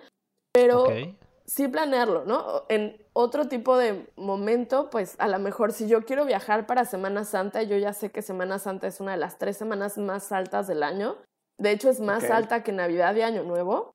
Pero 0.53 0.85
Ok. 0.85 0.93
sí 1.47 1.69
planearlo, 1.69 2.25
¿no? 2.25 2.65
En 2.69 2.97
otro 3.13 3.49
tipo 3.49 3.77
de 3.77 4.07
momento, 4.17 4.89
pues 4.91 5.15
a 5.19 5.29
lo 5.29 5.39
mejor 5.39 5.73
si 5.73 5.89
yo 5.89 6.05
quiero 6.05 6.25
viajar 6.25 6.67
para 6.67 6.85
Semana 6.85 7.25
Santa, 7.25 7.63
yo 7.63 7.77
ya 7.77 7.93
sé 7.93 8.11
que 8.11 8.23
Semana 8.23 8.59
Santa 8.59 8.87
es 8.87 9.01
una 9.01 9.13
de 9.13 9.19
las 9.19 9.39
tres 9.39 9.57
semanas 9.57 9.99
más 9.99 10.33
altas 10.33 10.67
del 10.67 10.83
año. 10.83 11.17
De 11.59 11.73
hecho, 11.73 11.91
es 11.91 12.01
más 12.01 12.31
alta 12.31 12.63
que 12.63 12.73
Navidad 12.73 13.15
y 13.17 13.23
Año 13.23 13.43
Nuevo. 13.43 13.93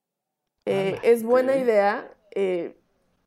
Eh, 0.68 1.00
es 1.04 1.24
buena 1.24 1.56
idea, 1.58 2.12
eh, 2.36 2.78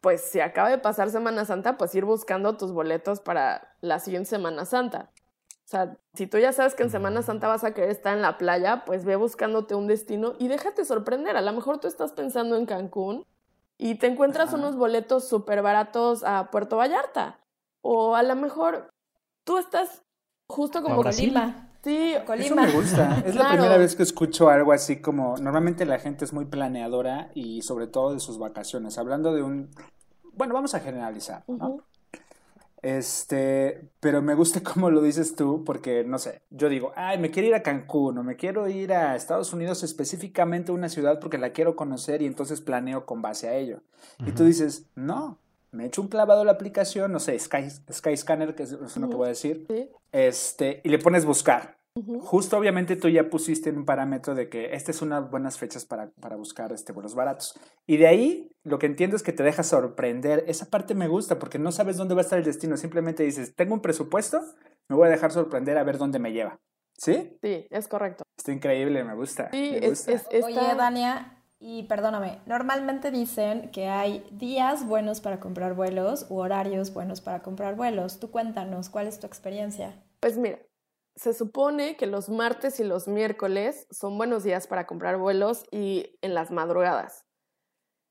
pues 0.01 0.23
si 0.23 0.41
acaba 0.41 0.71
de 0.71 0.79
pasar 0.79 1.11
Semana 1.11 1.45
Santa, 1.45 1.77
pues 1.77 1.95
ir 1.95 2.05
buscando 2.05 2.57
tus 2.57 2.73
boletos 2.73 3.21
para 3.21 3.75
la 3.81 3.99
siguiente 3.99 4.31
Semana 4.31 4.65
Santa. 4.65 5.11
O 5.69 5.71
sea, 5.71 5.99
si 6.15 6.27
tú 6.27 6.39
ya 6.39 6.53
sabes 6.53 6.75
que 6.75 6.83
en 6.83 6.91
Semana 6.91 7.21
Santa 7.23 7.47
vas 7.47 7.63
a 7.63 7.75
querer 7.75 7.91
estar 7.91 8.17
en 8.17 8.23
la 8.23 8.39
playa, 8.39 8.85
pues 8.87 9.05
ve 9.05 9.17
buscándote 9.17 9.75
un 9.75 9.87
destino 9.87 10.35
y 10.39 10.49
déjate 10.49 10.85
sorprender. 10.85 11.37
A 11.37 11.43
lo 11.43 11.53
mejor 11.53 11.79
tú 11.79 11.89
estás 11.89 12.13
pensando 12.13 12.57
en 12.57 12.65
Cancún 12.65 13.27
y 13.77 13.97
te 13.97 14.07
encuentras 14.07 14.49
Ajá. 14.49 14.57
unos 14.57 14.77
boletos 14.77 15.29
súper 15.29 15.61
baratos 15.61 16.25
a 16.25 16.51
Puerto 16.51 16.79
Vallarta. 16.79 17.39
O 17.83 18.15
a 18.15 18.23
lo 18.23 18.35
mejor 18.35 18.89
tú 19.45 19.59
estás 19.59 20.03
justo 20.49 20.83
como 20.83 21.03
A 21.03 21.68
Brasil. 21.97 22.25
Colima. 22.27 22.37
Sí, 22.37 22.47
Eso 22.47 22.55
Colima. 22.55 22.63
me 22.67 22.73
gusta. 22.73 23.23
Es 23.27 23.35
la 23.35 23.49
primera 23.51 23.77
vez 23.79 23.95
que 23.97 24.03
escucho 24.03 24.49
algo 24.49 24.73
así 24.73 25.01
como 25.01 25.37
normalmente 25.39 25.85
la 25.87 25.99
gente 25.99 26.25
es 26.25 26.33
muy 26.33 26.45
planeadora 26.47 27.31
y 27.35 27.63
sobre 27.63 27.87
todo 27.87 28.13
de 28.15 28.21
sus 28.21 28.39
vacaciones. 28.39 28.99
Hablando 28.99 29.35
de 29.35 29.43
un, 29.43 29.71
bueno, 30.35 30.55
vamos 30.55 30.75
a 30.75 30.81
generalizar, 30.81 31.45
¿no? 31.49 31.83
Este, 32.81 33.89
pero 33.99 34.23
me 34.23 34.35
gusta 34.35 34.61
cómo 34.75 34.91
lo 34.91 35.03
dices 35.03 35.35
tú, 35.35 35.65
porque 35.65 36.05
no 36.05 36.19
sé, 36.19 36.43
yo 36.51 36.69
digo, 36.69 36.93
ay, 36.95 37.19
me 37.19 37.31
quiero 37.31 37.49
ir 37.49 37.55
a 37.55 37.63
Cancún 37.63 38.19
o 38.19 38.23
me 38.23 38.37
quiero 38.37 38.69
ir 38.69 38.93
a 38.93 39.17
Estados 39.17 39.53
Unidos, 39.53 39.83
específicamente 39.83 40.71
a 40.71 40.75
una 40.75 40.89
ciudad 40.89 41.19
porque 41.19 41.39
la 41.39 41.51
quiero 41.51 41.75
conocer 41.75 42.23
y 42.23 42.27
entonces 42.27 42.61
planeo 42.61 43.05
con 43.05 43.21
base 43.21 43.49
a 43.49 43.55
ello. 43.55 43.81
Y 44.25 44.31
tú 44.33 44.45
dices, 44.45 44.87
no, 44.95 45.39
me 45.73 45.87
echo 45.87 46.01
un 46.03 46.09
clavado 46.09 46.43
a 46.43 46.45
la 46.45 46.53
aplicación, 46.53 47.11
no 47.11 47.19
sé, 47.19 47.37
Sky, 47.39 47.69
Skyscanner, 47.93 48.55
que 48.55 48.63
es 48.63 48.97
lo 48.97 49.09
que 49.11 49.17
voy 49.17 49.27
a 49.27 49.31
decir, 49.31 49.67
Sí. 49.69 49.91
este, 50.13 50.81
y 50.85 50.89
le 50.89 50.99
pones 51.01 51.25
buscar. 51.25 51.78
Justo 52.21 52.57
obviamente 52.59 52.97
tú 52.97 53.09
ya 53.09 53.29
pusiste 53.31 53.71
un 53.71 53.85
parámetro 53.85 54.35
de 54.35 54.49
que 54.49 54.75
estas 54.75 54.97
son 54.97 55.09
unas 55.09 55.31
buenas 55.31 55.59
fechas 55.59 55.85
para, 55.85 56.11
para 56.21 56.37
buscar 56.37 56.73
este, 56.73 56.93
vuelos 56.93 57.15
baratos. 57.15 57.59
Y 57.87 57.97
de 57.97 58.07
ahí 58.07 58.51
lo 58.65 58.79
que 58.79 58.87
entiendo 58.87 59.17
es 59.17 59.23
que 59.23 59.33
te 59.33 59.43
deja 59.43 59.63
sorprender. 59.63 60.45
Esa 60.47 60.67
parte 60.67 60.95
me 60.95 61.09
gusta 61.09 61.39
porque 61.39 61.59
no 61.59 61.73
sabes 61.73 61.97
dónde 61.97 62.15
va 62.15 62.21
a 62.21 62.25
estar 62.25 62.39
el 62.39 62.45
destino. 62.45 62.77
Simplemente 62.77 63.23
dices, 63.23 63.55
tengo 63.55 63.75
un 63.75 63.81
presupuesto, 63.81 64.41
me 64.89 64.97
voy 64.97 65.09
a 65.09 65.11
dejar 65.11 65.33
sorprender 65.33 65.79
a 65.79 65.85
ver 65.85 65.99
dónde 65.99 66.19
me 66.19 66.33
lleva. 66.33 66.59
¿Sí? 66.97 67.39
Sí, 67.43 67.67
es 67.71 67.87
correcto. 67.89 68.25
Está 68.37 68.53
increíble, 68.53 69.05
me 69.05 69.15
gusta. 69.15 69.49
Sí, 69.53 69.71
me 69.81 69.87
es, 69.87 70.09
es- 70.09 70.27
está- 70.31 70.47
Oye, 70.47 70.75
Dania, 70.77 71.35
y 71.61 71.85
perdóname, 71.85 72.39
normalmente 72.47 73.11
dicen 73.11 73.71
que 73.71 73.89
hay 73.89 74.25
días 74.33 74.87
buenos 74.87 75.21
para 75.21 75.39
comprar 75.41 75.75
vuelos 75.75 76.27
u 76.29 76.37
horarios 76.39 76.93
buenos 76.93 77.21
para 77.21 77.43
comprar 77.43 77.75
vuelos. 77.77 78.19
Tú 78.21 78.31
cuéntanos, 78.31 78.89
¿cuál 78.91 79.07
es 79.07 79.19
tu 79.21 79.27
experiencia? 79.27 80.03
Pues 80.21 80.37
mira, 80.37 80.59
se 81.19 81.35
supone 81.35 81.97
que 81.97 82.07
los 82.07 82.29
martes 82.29 82.79
y 82.79 82.85
los 82.85 83.09
miércoles 83.09 83.87
son 83.91 84.17
buenos 84.17 84.45
días 84.45 84.67
para 84.69 84.87
comprar 84.87 85.19
vuelos 85.19 85.65
y 85.73 86.17
en 86.23 86.35
las 86.35 86.51
madrugadas. 86.51 87.27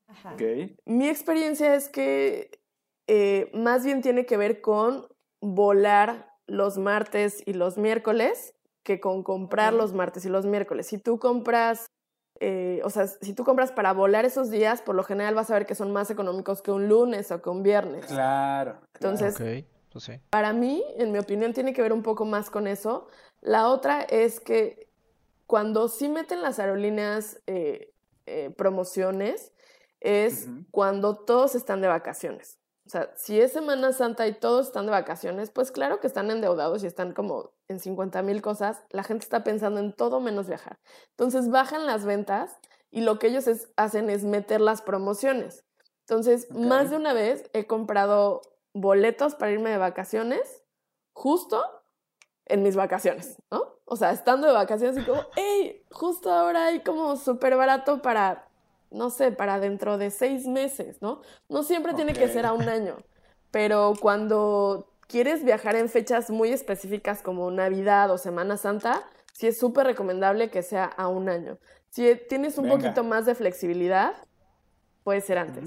Ajá. 0.08 0.34
Ok. 0.34 0.42
Mi 0.84 1.08
experiencia 1.08 1.74
es 1.74 1.88
que 1.88 2.60
eh, 3.06 3.50
más 3.54 3.84
bien 3.84 4.02
tiene 4.02 4.26
que 4.26 4.36
ver 4.36 4.60
con 4.60 5.06
volar 5.40 6.34
los 6.46 6.76
martes 6.76 7.42
y 7.46 7.54
los 7.54 7.78
miércoles 7.78 8.54
que 8.84 9.00
con 9.00 9.22
comprar 9.22 9.72
los 9.72 9.92
martes 9.94 10.24
y 10.24 10.28
los 10.28 10.44
miércoles. 10.46 10.86
Si 10.86 10.98
tú 10.98 11.18
compras, 11.18 11.86
eh, 12.40 12.80
o 12.84 12.90
sea, 12.90 13.06
si 13.06 13.34
tú 13.34 13.44
compras 13.44 13.72
para 13.72 13.92
volar 13.92 14.24
esos 14.24 14.50
días, 14.50 14.82
por 14.82 14.94
lo 14.94 15.02
general 15.02 15.34
vas 15.34 15.50
a 15.50 15.54
ver 15.54 15.66
que 15.66 15.74
son 15.74 15.92
más 15.92 16.10
económicos 16.10 16.62
que 16.62 16.70
un 16.70 16.88
lunes 16.88 17.30
o 17.30 17.40
que 17.40 17.50
un 17.50 17.62
viernes. 17.62 18.06
Claro. 18.06 18.72
claro. 18.72 18.88
Entonces, 18.94 19.34
Ok, 19.40 19.77
pues 19.90 20.04
sí. 20.04 20.12
para 20.30 20.52
mí, 20.52 20.84
en 20.96 21.12
mi 21.12 21.18
opinión, 21.18 21.52
tiene 21.52 21.72
que 21.72 21.82
ver 21.82 21.92
un 21.92 22.02
poco 22.02 22.24
más 22.24 22.50
con 22.50 22.66
eso. 22.66 23.08
La 23.40 23.68
otra 23.68 24.02
es 24.02 24.40
que 24.40 24.88
cuando 25.46 25.88
sí 25.88 26.08
meten 26.08 26.42
las 26.42 26.58
aerolíneas 26.58 27.40
eh, 27.46 27.92
eh, 28.26 28.50
promociones, 28.56 29.52
es 30.00 30.48
cuando 30.70 31.16
todos 31.16 31.54
están 31.54 31.80
de 31.80 31.88
vacaciones. 31.88 32.58
O 32.86 32.90
sea, 32.90 33.12
si 33.16 33.40
es 33.40 33.52
Semana 33.52 33.92
Santa 33.92 34.26
y 34.28 34.32
todos 34.32 34.66
están 34.68 34.86
de 34.86 34.92
vacaciones, 34.92 35.50
pues 35.50 35.70
claro 35.72 36.00
que 36.00 36.06
están 36.06 36.30
endeudados 36.30 36.82
y 36.82 36.86
están 36.86 37.12
como 37.12 37.50
en 37.68 37.80
50 37.80 38.22
mil 38.22 38.40
cosas. 38.40 38.82
La 38.90 39.02
gente 39.02 39.24
está 39.24 39.44
pensando 39.44 39.80
en 39.80 39.92
todo 39.92 40.20
menos 40.20 40.46
viajar. 40.46 40.78
Entonces 41.10 41.50
bajan 41.50 41.84
las 41.84 42.04
ventas 42.04 42.56
y 42.90 43.00
lo 43.02 43.18
que 43.18 43.26
ellos 43.26 43.46
es- 43.46 43.68
hacen 43.76 44.08
es 44.08 44.24
meter 44.24 44.60
las 44.60 44.80
promociones. 44.82 45.64
Entonces, 46.00 46.50
más 46.52 46.88
de 46.90 46.96
una 46.96 47.12
vez 47.12 47.50
he 47.52 47.66
comprado 47.66 48.40
boletos 48.80 49.34
para 49.34 49.52
irme 49.52 49.70
de 49.70 49.78
vacaciones 49.78 50.64
justo 51.12 51.62
en 52.46 52.62
mis 52.62 52.76
vacaciones, 52.76 53.36
¿no? 53.50 53.78
O 53.84 53.96
sea, 53.96 54.12
estando 54.12 54.46
de 54.46 54.52
vacaciones 54.52 54.98
y 54.98 55.04
como, 55.04 55.22
hey, 55.36 55.84
justo 55.90 56.32
ahora 56.32 56.66
hay 56.66 56.80
como 56.80 57.16
súper 57.16 57.56
barato 57.56 58.02
para, 58.02 58.48
no 58.90 59.10
sé, 59.10 59.32
para 59.32 59.60
dentro 59.60 59.98
de 59.98 60.10
seis 60.10 60.46
meses, 60.46 61.00
¿no? 61.02 61.22
No 61.48 61.62
siempre 61.62 61.94
tiene 61.94 62.12
que 62.12 62.28
ser 62.28 62.46
a 62.46 62.52
un 62.52 62.68
año, 62.68 62.98
pero 63.50 63.94
cuando 64.00 64.92
quieres 65.06 65.44
viajar 65.44 65.76
en 65.76 65.88
fechas 65.88 66.30
muy 66.30 66.52
específicas 66.52 67.22
como 67.22 67.50
Navidad 67.50 68.10
o 68.10 68.18
Semana 68.18 68.56
Santa, 68.56 69.02
sí 69.32 69.46
es 69.46 69.58
súper 69.58 69.86
recomendable 69.86 70.50
que 70.50 70.62
sea 70.62 70.84
a 70.84 71.08
un 71.08 71.28
año. 71.28 71.58
Si 71.90 72.14
tienes 72.28 72.58
un 72.58 72.64
Venga. 72.64 72.76
poquito 72.76 73.04
más 73.04 73.24
de 73.26 73.34
flexibilidad, 73.34 74.14
puede 75.02 75.20
ser 75.22 75.38
antes. 75.38 75.64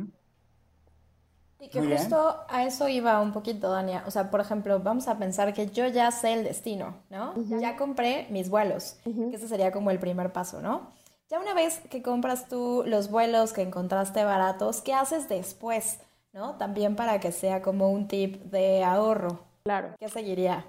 Y 1.62 1.70
que 1.70 1.78
Muy 1.78 1.90
bien. 1.90 2.00
justo 2.00 2.44
a 2.50 2.66
eso 2.66 2.90
iba 2.90 3.22
un 3.22 3.32
poquito, 3.34 3.70
Dania. 3.72 4.04
O 4.08 4.12
sea, 4.12 4.32
por 4.32 4.42
ejemplo, 4.42 4.80
vamos 4.80 5.08
a 5.08 5.20
pensar 5.20 5.54
que 5.54 5.68
yo 5.68 5.88
ya 5.88 6.10
sé 6.10 6.34
el 6.34 6.44
destino, 6.44 6.96
¿no? 7.12 7.36
Ya 7.60 7.78
compré 7.78 8.26
mis 8.32 8.50
vuelos, 8.50 8.98
que 9.04 9.36
ese 9.36 9.48
sería 9.48 9.72
como 9.72 9.92
el 9.92 10.00
primer 10.00 10.34
paso, 10.34 10.60
¿no? 10.60 10.90
Ya 11.30 11.40
una 11.40 11.54
vez 11.54 11.80
que 11.92 12.02
compras 12.02 12.50
tú 12.50 12.84
los 12.88 13.12
vuelos 13.12 13.54
que 13.54 13.62
encontraste 13.62 14.24
baratos, 14.26 14.82
¿qué 14.82 14.96
haces 14.96 15.30
después? 15.30 16.00
¿No? 16.34 16.56
También 16.56 16.96
para 16.96 17.20
que 17.20 17.32
sea 17.32 17.62
como 17.62 17.92
un 17.92 18.08
tip 18.08 18.42
de 18.46 18.84
ahorro. 18.84 19.40
Claro. 19.64 19.96
¿Qué 20.00 20.10
seguiría? 20.10 20.66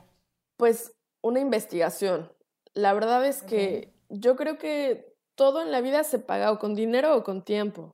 Pues 0.59 0.93
una 1.23 1.41
investigación. 1.41 2.31
La 2.75 2.93
verdad 2.93 3.25
es 3.25 3.43
que 3.43 3.95
yo 4.11 4.37
creo 4.37 4.59
que 4.59 5.17
todo 5.37 5.63
en 5.63 5.73
la 5.73 5.81
vida 5.81 6.05
se 6.05 6.19
paga 6.19 6.53
o 6.53 6.59
con 6.59 6.75
dinero 6.75 7.17
o 7.17 7.25
con 7.25 7.43
tiempo. 7.43 7.93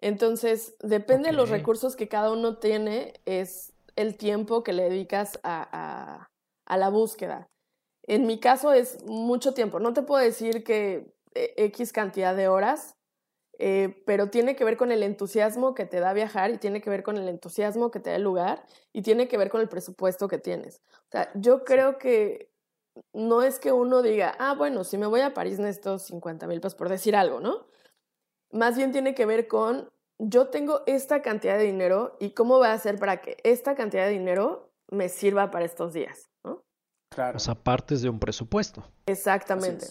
Entonces, 0.00 0.76
depende 0.80 1.30
de 1.30 1.34
los 1.36 1.48
recursos 1.50 1.96
que 1.96 2.08
cada 2.08 2.32
uno 2.32 2.58
tiene, 2.58 3.14
es 3.24 3.72
el 3.96 4.16
tiempo 4.16 4.62
que 4.62 4.72
le 4.72 4.84
dedicas 4.84 5.38
a, 5.42 5.68
a- 5.72 6.30
a 6.66 6.76
la 6.76 6.88
búsqueda. 6.90 7.48
En 8.04 8.26
mi 8.26 8.38
caso 8.40 8.72
es 8.72 9.02
mucho 9.04 9.54
tiempo. 9.54 9.80
No 9.80 9.92
te 9.92 10.02
puedo 10.02 10.22
decir 10.22 10.64
que 10.64 11.14
eh, 11.34 11.54
X 11.56 11.92
cantidad 11.92 12.36
de 12.36 12.48
horas, 12.48 12.96
eh, 13.58 14.02
pero 14.06 14.28
tiene 14.30 14.54
que 14.56 14.64
ver 14.64 14.76
con 14.76 14.92
el 14.92 15.02
entusiasmo 15.02 15.74
que 15.74 15.86
te 15.86 16.00
da 16.00 16.12
viajar 16.12 16.50
y 16.50 16.58
tiene 16.58 16.80
que 16.82 16.90
ver 16.90 17.02
con 17.02 17.16
el 17.16 17.28
entusiasmo 17.28 17.90
que 17.90 18.00
te 18.00 18.10
da 18.10 18.16
el 18.16 18.22
lugar 18.22 18.64
y 18.92 19.02
tiene 19.02 19.28
que 19.28 19.38
ver 19.38 19.48
con 19.50 19.60
el 19.62 19.68
presupuesto 19.68 20.28
que 20.28 20.38
tienes. 20.38 20.82
O 21.08 21.10
sea, 21.12 21.30
yo 21.34 21.64
creo 21.64 21.98
que 21.98 22.50
no 23.12 23.42
es 23.42 23.58
que 23.58 23.72
uno 23.72 24.02
diga, 24.02 24.34
ah, 24.38 24.54
bueno, 24.54 24.84
si 24.84 24.98
me 24.98 25.06
voy 25.06 25.20
a 25.20 25.34
París 25.34 25.58
necesito 25.58 25.98
50 25.98 26.46
mil 26.46 26.60
pesos 26.60 26.76
por 26.76 26.88
decir 26.88 27.16
algo, 27.16 27.40
¿no? 27.40 27.66
Más 28.52 28.76
bien 28.76 28.92
tiene 28.92 29.14
que 29.14 29.26
ver 29.26 29.48
con, 29.48 29.90
yo 30.18 30.48
tengo 30.48 30.82
esta 30.86 31.22
cantidad 31.22 31.58
de 31.58 31.64
dinero 31.64 32.16
y 32.20 32.30
cómo 32.30 32.58
voy 32.58 32.68
a 32.68 32.72
hacer 32.72 32.98
para 32.98 33.20
que 33.20 33.36
esta 33.44 33.74
cantidad 33.74 34.06
de 34.06 34.12
dinero 34.12 34.70
me 34.90 35.08
sirva 35.08 35.50
para 35.50 35.64
estos 35.64 35.92
días, 35.92 36.30
¿no? 36.44 36.62
Claro. 37.10 37.36
O 37.36 37.40
sea, 37.40 37.54
partes 37.54 38.02
de 38.02 38.08
un 38.08 38.18
presupuesto. 38.18 38.84
Exactamente. 39.06 39.86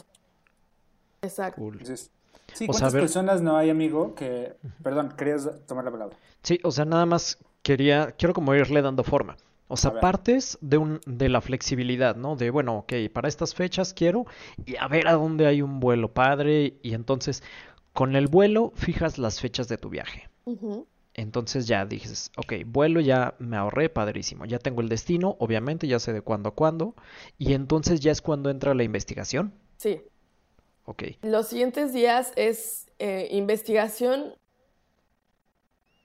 Exacto. 1.21 1.61
Cool. 1.61 1.73
Entonces, 1.73 2.11
sí, 2.53 2.53
O 2.53 2.57
sea, 2.57 2.67
¿cuántas 2.67 2.93
ver- 2.93 3.03
personas 3.03 3.41
no 3.41 3.57
hay, 3.57 3.69
amigo? 3.69 4.15
Que, 4.15 4.55
perdón, 4.83 5.13
querías 5.17 5.49
tomar 5.65 5.83
la 5.85 5.91
palabra. 5.91 6.17
Sí, 6.43 6.59
o 6.63 6.71
sea, 6.71 6.85
nada 6.85 7.05
más 7.05 7.37
quería, 7.63 8.11
quiero 8.11 8.33
como 8.33 8.53
irle 8.55 8.81
dando 8.81 9.03
forma. 9.03 9.37
O 9.67 9.77
sea, 9.77 9.99
partes 9.99 10.59
de 10.61 10.77
un, 10.77 11.01
de 11.07 11.27
la 11.27 11.41
flexibilidad, 11.41 12.15
¿no? 12.15 12.35
De, 12.35 12.51
bueno, 12.51 12.77
ok, 12.77 12.93
para 13.11 13.27
estas 13.27 13.55
fechas 13.55 13.95
quiero 13.95 14.25
y 14.63 14.75
a 14.75 14.87
ver 14.87 15.07
a 15.07 15.13
dónde 15.13 15.47
hay 15.47 15.63
un 15.63 15.79
vuelo 15.79 16.13
padre 16.13 16.75
y 16.83 16.93
entonces 16.93 17.41
con 17.95 18.17
el 18.17 18.27
vuelo 18.27 18.73
fijas 18.75 19.17
las 19.17 19.39
fechas 19.39 19.69
de 19.69 19.77
tu 19.77 19.89
viaje. 19.89 20.29
Entonces 21.13 21.65
ya 21.65 21.85
dices, 21.85 22.29
ok, 22.35 22.53
vuelo 22.65 22.99
ya 22.99 23.35
me 23.39 23.55
ahorré, 23.55 23.87
padrísimo, 23.89 24.45
ya 24.45 24.59
tengo 24.59 24.81
el 24.81 24.89
destino, 24.89 25.37
obviamente 25.39 25.87
ya 25.87 25.97
sé 25.97 26.11
de 26.11 26.19
cuándo 26.19 26.49
a 26.49 26.51
cuándo 26.53 26.93
y 27.37 27.53
entonces 27.53 28.01
ya 28.01 28.11
es 28.11 28.21
cuando 28.21 28.49
entra 28.49 28.73
la 28.73 28.83
investigación. 28.83 29.53
Sí. 29.77 30.01
Ok, 30.83 31.03
Los 31.21 31.47
siguientes 31.47 31.93
días 31.93 32.33
es 32.35 32.91
eh, 32.99 33.29
investigación. 33.31 34.35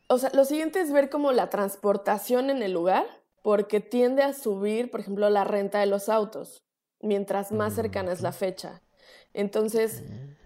O 0.06 0.16
sea, 0.16 0.30
lo 0.32 0.44
siguiente 0.44 0.80
es 0.80 0.92
ver 0.92 1.10
como 1.10 1.32
la 1.32 1.50
transportación 1.50 2.50
en 2.50 2.62
el 2.62 2.72
lugar, 2.72 3.04
porque 3.42 3.80
tiende 3.80 4.22
a 4.22 4.32
subir, 4.32 4.92
por 4.92 5.00
ejemplo, 5.00 5.28
la 5.28 5.42
renta 5.42 5.80
de 5.80 5.86
los 5.86 6.08
autos, 6.08 6.62
mientras 7.02 7.50
más 7.50 7.74
cercana 7.74 8.12
es 8.12 8.20
la 8.20 8.32
fecha. 8.32 8.80
Entonces, 9.34 10.02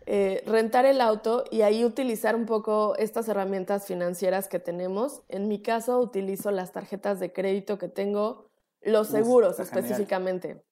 eh, 0.07 0.43
rentar 0.47 0.85
el 0.85 1.01
auto 1.01 1.45
y 1.51 1.63
ahí 1.63 1.85
utilizar 1.85 2.37
un 2.37 2.47
poco 2.47 2.95
estas 2.97 3.29
herramientas 3.29 3.87
financieras 3.87 4.49
que 4.49 4.59
tenemos. 4.59 5.23
En 5.29 5.49
mi 5.49 5.61
caso, 5.63 5.99
utilizo 5.99 6.51
las 6.51 6.73
tarjetas 6.73 7.21
de 7.21 7.33
crédito 7.33 7.79
que 7.79 7.89
tengo, 7.89 8.47
los 8.83 9.09
seguros 9.09 9.59
específicamente. 9.59 10.63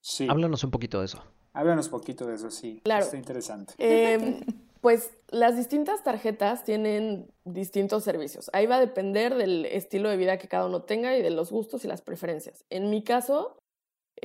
Sí. 0.00 0.26
háblanos 0.28 0.62
un 0.64 0.70
poquito 0.70 0.98
de 1.00 1.06
eso. 1.06 1.22
Háblanos 1.54 1.88
poquito 1.88 2.26
de 2.26 2.34
eso, 2.34 2.50
sí. 2.50 2.82
Claro. 2.84 3.04
Está 3.04 3.16
interesante. 3.16 3.74
Em, 3.78 4.40
pues 4.80 5.12
las 5.28 5.56
distintas 5.56 6.02
tarjetas 6.04 6.64
tienen 6.64 7.32
distintos 7.44 8.04
servicios. 8.04 8.50
Ahí 8.52 8.66
va 8.66 8.76
a 8.76 8.80
depender 8.80 9.34
del 9.36 9.64
estilo 9.64 10.10
de 10.10 10.18
vida 10.18 10.36
que 10.36 10.48
cada 10.48 10.66
uno 10.66 10.82
tenga 10.82 11.16
y 11.16 11.22
de 11.22 11.30
los 11.30 11.50
gustos 11.50 11.84
y 11.84 11.88
las 11.88 12.02
preferencias. 12.02 12.64
En 12.68 12.90
mi 12.90 13.02
caso, 13.02 13.56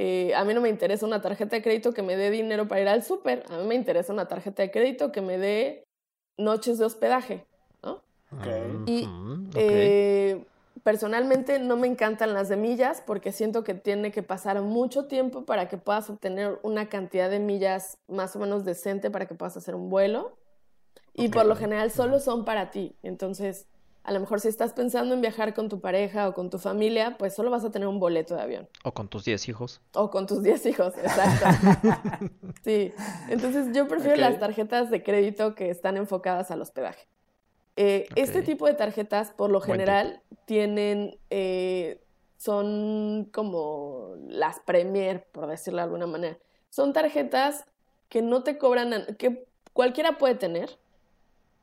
eh, 0.02 0.34
a 0.34 0.46
mí 0.46 0.54
no 0.54 0.62
me 0.62 0.70
interesa 0.70 1.06
una 1.06 1.22
tarjeta 1.22 1.58
de 1.58 1.62
crédito 1.62 1.94
que 1.94 2.02
me 2.02 2.16
dé 2.16 2.32
dinero 2.32 2.70
para 2.70 2.80
ir 2.80 2.88
al 2.88 3.04
súper. 3.04 3.44
A 3.50 3.58
mí 3.58 3.68
me 3.68 3.76
interesa 3.76 4.14
una 4.14 4.30
tarjeta 4.30 4.64
de 4.64 4.72
crédito 4.72 5.12
que 5.12 5.20
me 5.20 5.38
dé 5.38 5.84
noches 6.38 6.78
de 6.78 6.86
hospedaje, 6.86 7.46
¿no? 7.84 8.02
Ok. 8.32 8.48
Y. 8.86 9.10
Eh, 9.56 10.46
personalmente 10.84 11.60
no 11.60 11.76
me 11.76 11.88
encantan 11.88 12.34
las 12.34 12.48
de 12.48 12.56
millas 12.56 13.04
porque 13.06 13.34
siento 13.34 13.66
que 13.66 13.74
tiene 13.74 14.14
que 14.14 14.24
pasar 14.24 14.62
mucho 14.62 15.08
tiempo 15.08 15.44
para 15.44 15.68
que 15.68 15.78
puedas 15.78 16.10
obtener 16.10 16.60
una 16.64 16.88
cantidad 16.88 17.30
de 17.30 17.40
millas 17.40 17.98
más 18.08 18.38
o 18.38 18.40
menos 18.40 18.64
decente 18.64 19.12
para 19.12 19.26
que 19.26 19.36
puedas 19.36 19.58
hacer 19.58 19.76
un 19.76 19.90
vuelo. 19.90 20.38
Y 21.14 21.28
por 21.28 21.46
lo 21.46 21.58
general 21.58 21.92
solo 21.92 22.22
son 22.22 22.46
para 22.46 22.72
ti. 22.72 22.96
Entonces, 23.04 23.68
a 24.10 24.12
lo 24.12 24.20
mejor 24.20 24.40
si 24.40 24.48
estás 24.48 24.74
pensando 24.74 25.14
en 25.14 25.22
viajar 25.22 25.54
con 25.54 25.70
tu 25.70 25.80
pareja 25.82 26.28
o 26.28 26.34
con 26.34 26.50
tu 26.50 26.58
familia, 26.58 27.16
pues 27.20 27.36
solo 27.36 27.52
vas 27.52 27.64
a 27.64 27.70
tener 27.70 27.88
un 27.88 28.00
boleto 28.00 28.34
de 28.36 28.42
avión. 28.42 28.68
O 28.84 28.92
con 28.92 29.08
tus 29.08 29.24
10 29.24 29.48
hijos. 29.50 29.82
O 29.94 30.10
con 30.10 30.26
tus 30.26 30.42
10 30.42 30.66
hijos, 30.66 30.96
exacto. 30.98 31.46
Sí, 32.64 32.92
entonces 33.30 33.68
yo 33.72 33.88
prefiero 33.88 34.16
las 34.18 34.40
tarjetas 34.40 34.90
de 34.90 35.04
crédito 35.04 35.54
que 35.54 35.70
están 35.70 35.96
enfocadas 35.96 36.50
al 36.50 36.60
hospedaje. 36.60 37.08
Eh, 37.76 38.08
Este 38.16 38.42
tipo 38.42 38.66
de 38.66 38.74
tarjetas, 38.74 39.30
por 39.30 39.52
lo 39.52 39.62
general, 39.62 40.24
tienen, 40.46 41.20
eh, 41.30 42.02
son 42.38 43.30
como 43.32 44.16
las 44.28 44.60
Premier, 44.62 45.24
por 45.32 45.46
decirlo 45.46 45.78
de 45.78 45.84
alguna 45.84 46.08
manera. 46.08 46.38
son 46.72 46.94
tarjetas 46.94 47.66
que 48.10 48.24
no 48.24 48.42
te 48.42 48.58
cobran, 48.58 49.06
que 49.20 49.46
cualquiera 49.74 50.18
puede 50.18 50.34
tener, 50.34 50.80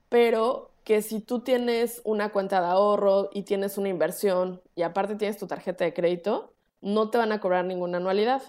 pero 0.09 0.71
que 0.87 1.03
si 1.03 1.21
tú 1.21 1.41
tienes 1.41 2.01
una 2.05 2.31
cuenta 2.31 2.61
de 2.61 2.69
ahorro 2.69 3.29
y 3.33 3.43
tienes 3.43 3.77
una 3.77 3.89
inversión 3.89 4.63
y 4.77 4.83
aparte 4.83 5.17
tienes 5.17 5.37
tu 5.37 5.49
tarjeta 5.49 5.85
de 5.85 5.93
crédito, 5.93 6.55
no 6.81 7.11
te 7.11 7.19
van 7.19 7.33
a 7.33 7.41
cobrar 7.41 7.65
ninguna 7.65 7.99
anualidad. 7.99 8.41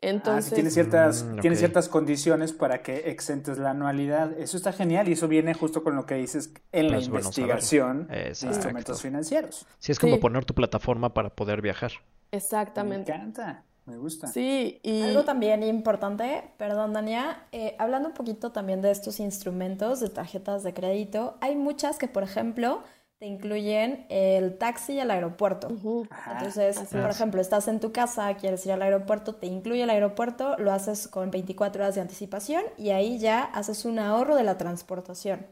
Entonces, 0.00 0.52
ah, 0.52 0.54
tiene 0.54 0.70
ciertas, 0.70 1.24
Mm, 1.24 1.40
tiene 1.40 1.56
ok. 1.56 1.58
ciertas 1.58 1.88
condiciones 1.88 2.52
para 2.52 2.82
que 2.82 3.10
exentes 3.10 3.56
la 3.58 3.70
anualidad. 3.70 4.38
Eso 4.38 4.58
está 4.58 4.72
genial 4.74 5.08
y 5.08 5.12
eso 5.12 5.28
viene 5.28 5.54
justo 5.54 5.82
con 5.82 5.96
lo 5.96 6.04
que 6.04 6.16
dices 6.16 6.52
en 6.72 6.90
la 6.90 6.98
Es 6.98 7.08
bueno 7.08 7.24
investigación 7.26 8.06
de 8.08 8.28
Exacto. 8.28 8.46
instrumentos 8.48 9.00
financieros. 9.02 9.66
Sí, 9.78 9.90
es 9.92 9.98
como 9.98 10.16
Sí. 10.16 10.20
poner 10.20 10.44
tu 10.44 10.54
plataforma 10.54 11.14
para 11.14 11.30
poder 11.30 11.62
viajar. 11.62 11.92
Me 12.30 12.36
exactamente. 12.38 13.12
encanta, 13.12 13.64
me 13.88 13.96
gusta. 13.96 14.26
Sí, 14.28 14.80
y 14.82 15.02
Algo 15.02 15.24
también 15.24 15.62
importante, 15.62 16.44
perdón 16.58 16.92
Dania, 16.92 17.46
eh, 17.52 17.74
hablando 17.78 18.08
un 18.08 18.14
poquito 18.14 18.52
también 18.52 18.82
de 18.82 18.90
estos 18.90 19.18
instrumentos 19.18 20.00
de 20.00 20.10
tarjetas 20.10 20.62
de 20.62 20.74
crédito, 20.74 21.36
hay 21.40 21.56
muchas 21.56 21.98
que 21.98 22.06
por 22.06 22.22
ejemplo 22.22 22.82
te 23.18 23.26
incluyen 23.26 24.06
el 24.10 24.58
taxi 24.58 25.00
al 25.00 25.10
aeropuerto. 25.10 25.68
Ujú. 25.68 26.06
Ajá. 26.10 26.32
Entonces, 26.34 26.78
Así 26.78 26.96
por 26.96 27.10
es. 27.10 27.16
ejemplo, 27.16 27.40
estás 27.40 27.66
en 27.66 27.80
tu 27.80 27.90
casa, 27.90 28.32
quieres 28.34 28.64
ir 28.66 28.72
al 28.72 28.82
aeropuerto, 28.82 29.34
te 29.34 29.46
incluye 29.46 29.82
el 29.82 29.90
aeropuerto, 29.90 30.56
lo 30.58 30.70
haces 30.70 31.08
con 31.08 31.30
24 31.30 31.82
horas 31.82 31.96
de 31.96 32.00
anticipación 32.02 32.62
y 32.76 32.90
ahí 32.90 33.18
ya 33.18 33.42
haces 33.42 33.84
un 33.84 33.98
ahorro 33.98 34.36
de 34.36 34.44
la 34.44 34.56
transportación. 34.56 35.46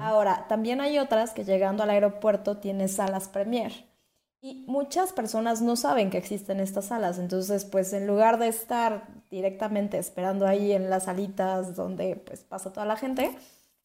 Ahora, 0.00 0.46
también 0.48 0.80
hay 0.80 0.98
otras 0.98 1.30
que 1.30 1.44
llegando 1.44 1.84
al 1.84 1.90
aeropuerto 1.90 2.56
tienes 2.56 2.96
salas 2.96 3.28
Premier. 3.28 3.72
Y 4.42 4.64
muchas 4.66 5.12
personas 5.12 5.60
no 5.60 5.76
saben 5.76 6.08
que 6.08 6.16
existen 6.18 6.60
estas 6.60 6.86
salas, 6.86 7.18
entonces 7.18 7.66
pues 7.66 7.92
en 7.92 8.06
lugar 8.06 8.38
de 8.38 8.48
estar 8.48 9.06
directamente 9.30 9.98
esperando 9.98 10.46
ahí 10.46 10.72
en 10.72 10.88
las 10.88 11.04
salitas 11.04 11.76
donde 11.76 12.16
pues 12.16 12.42
pasa 12.44 12.72
toda 12.72 12.86
la 12.86 12.96
gente, 12.96 13.36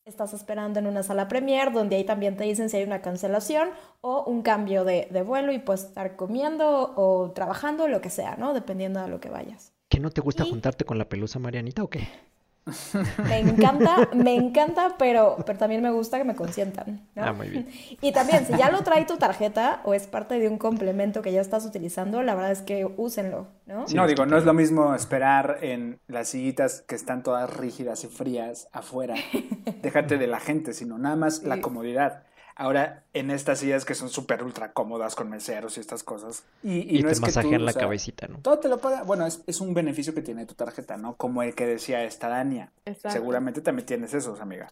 estás 0.06 0.34
esperando 0.34 0.80
en 0.80 0.88
una 0.88 1.04
sala 1.04 1.28
Premier 1.28 1.74
donde 1.74 1.98
ahí 1.98 2.06
también 2.06 2.38
te 2.38 2.46
dicen 2.46 2.70
si 2.70 2.78
hay 2.78 2.84
una 2.86 3.02
cancelación 3.02 3.70
o 4.00 4.24
un 4.24 4.44
cambio 4.44 4.86
de, 4.86 5.10
de 5.12 5.24
vuelo 5.24 5.52
y 5.52 5.60
puedes 5.60 5.84
estar 5.84 6.16
comiendo 6.16 6.94
o 6.96 7.32
trabajando, 7.32 7.90
lo 7.90 8.00
que 8.00 8.10
sea, 8.10 8.38
¿no? 8.38 8.54
Dependiendo 8.54 9.02
de 9.02 9.10
lo 9.10 9.20
que 9.20 9.30
vayas. 9.30 9.74
¿Qué 9.90 10.00
no 10.00 10.10
te 10.10 10.22
gusta 10.22 10.46
Y- 10.46 10.50
juntarte 10.52 10.86
con 10.86 10.98
la 10.98 11.10
pelusa 11.10 11.38
Marianita 11.38 11.84
o 11.84 11.90
qué? 11.90 12.08
Me 13.28 13.40
encanta, 13.40 14.10
me 14.14 14.34
encanta, 14.34 14.96
pero, 14.98 15.38
pero 15.46 15.58
también 15.58 15.84
me 15.84 15.92
gusta 15.92 16.18
que 16.18 16.24
me 16.24 16.36
consientan, 16.36 17.08
¿no? 17.14 17.24
Ah, 17.24 17.32
muy 17.32 17.50
bien. 17.50 17.68
Y 18.02 18.12
también, 18.12 18.46
si 18.48 18.58
ya 18.58 18.72
lo 18.72 18.82
trae 18.82 19.06
tu 19.06 19.18
tarjeta 19.18 19.82
o 19.84 19.94
es 19.94 20.08
parte 20.08 20.40
de 20.40 20.48
un 20.48 20.58
complemento 20.58 21.22
que 21.22 21.32
ya 21.32 21.42
estás 21.42 21.66
utilizando, 21.66 22.24
la 22.24 22.34
verdad 22.34 22.52
es 22.52 22.62
que 22.62 22.86
úsenlo, 22.98 23.48
¿no? 23.68 23.88
Sí, 23.88 23.96
no, 23.96 24.04
es 24.06 24.10
digo, 24.10 24.26
no 24.26 24.38
es 24.38 24.46
lo 24.46 24.54
mismo 24.54 24.96
esperar 24.96 25.60
en 25.62 26.00
las 26.08 26.30
sillitas 26.30 26.82
que 26.82 26.96
están 26.96 27.22
todas 27.22 27.56
rígidas 27.56 28.04
y 28.04 28.08
frías 28.08 28.68
afuera. 28.72 29.14
Déjate 29.84 30.18
de 30.18 30.26
la 30.26 30.40
gente, 30.40 30.74
sino 30.74 30.98
nada 30.98 31.16
más 31.16 31.44
la 31.44 31.62
comodidad. 31.62 32.24
Ahora, 32.56 33.06
en 33.14 33.32
estas 33.32 33.60
sillas 33.60 33.86
que 33.86 33.96
son 33.96 34.10
súper 34.10 34.44
ultra 34.44 34.74
cómodas 34.74 35.16
con 35.16 35.30
meseros 35.30 35.78
y 35.78 35.82
estas 35.82 36.04
cosas. 36.04 36.46
Y, 36.62 36.80
y 36.96 37.00
Y, 37.00 37.04
no 37.04 37.12
te 37.12 37.12
es 37.12 37.22
que 37.22 37.34
tú, 37.34 37.42
masajean 37.42 37.62
o 37.62 37.66
la 37.66 37.74
sea, 37.74 37.82
cabecita, 37.82 38.28
¿no? 38.28 38.42
Todo 38.42 38.60
te 38.60 38.70
lo 38.70 38.80
paga. 38.80 39.04
Bueno, 39.04 39.26
es, 39.26 39.44
es 39.48 39.62
un 39.62 39.74
beneficio 39.74 40.14
que 40.14 40.22
tiene 40.22 40.46
tu 40.46 40.56
tarjeta, 40.56 40.98
¿no? 40.98 41.16
Como 41.18 41.44
el 41.44 41.56
que 41.56 41.66
decía 41.66 42.04
esta 42.04 42.30
Dania. 42.30 42.74
Exacto. 42.86 43.10
Seguramente 43.10 43.62
también 43.62 43.86
tienes 43.86 44.14
esos, 44.14 44.40
amiga. 44.42 44.70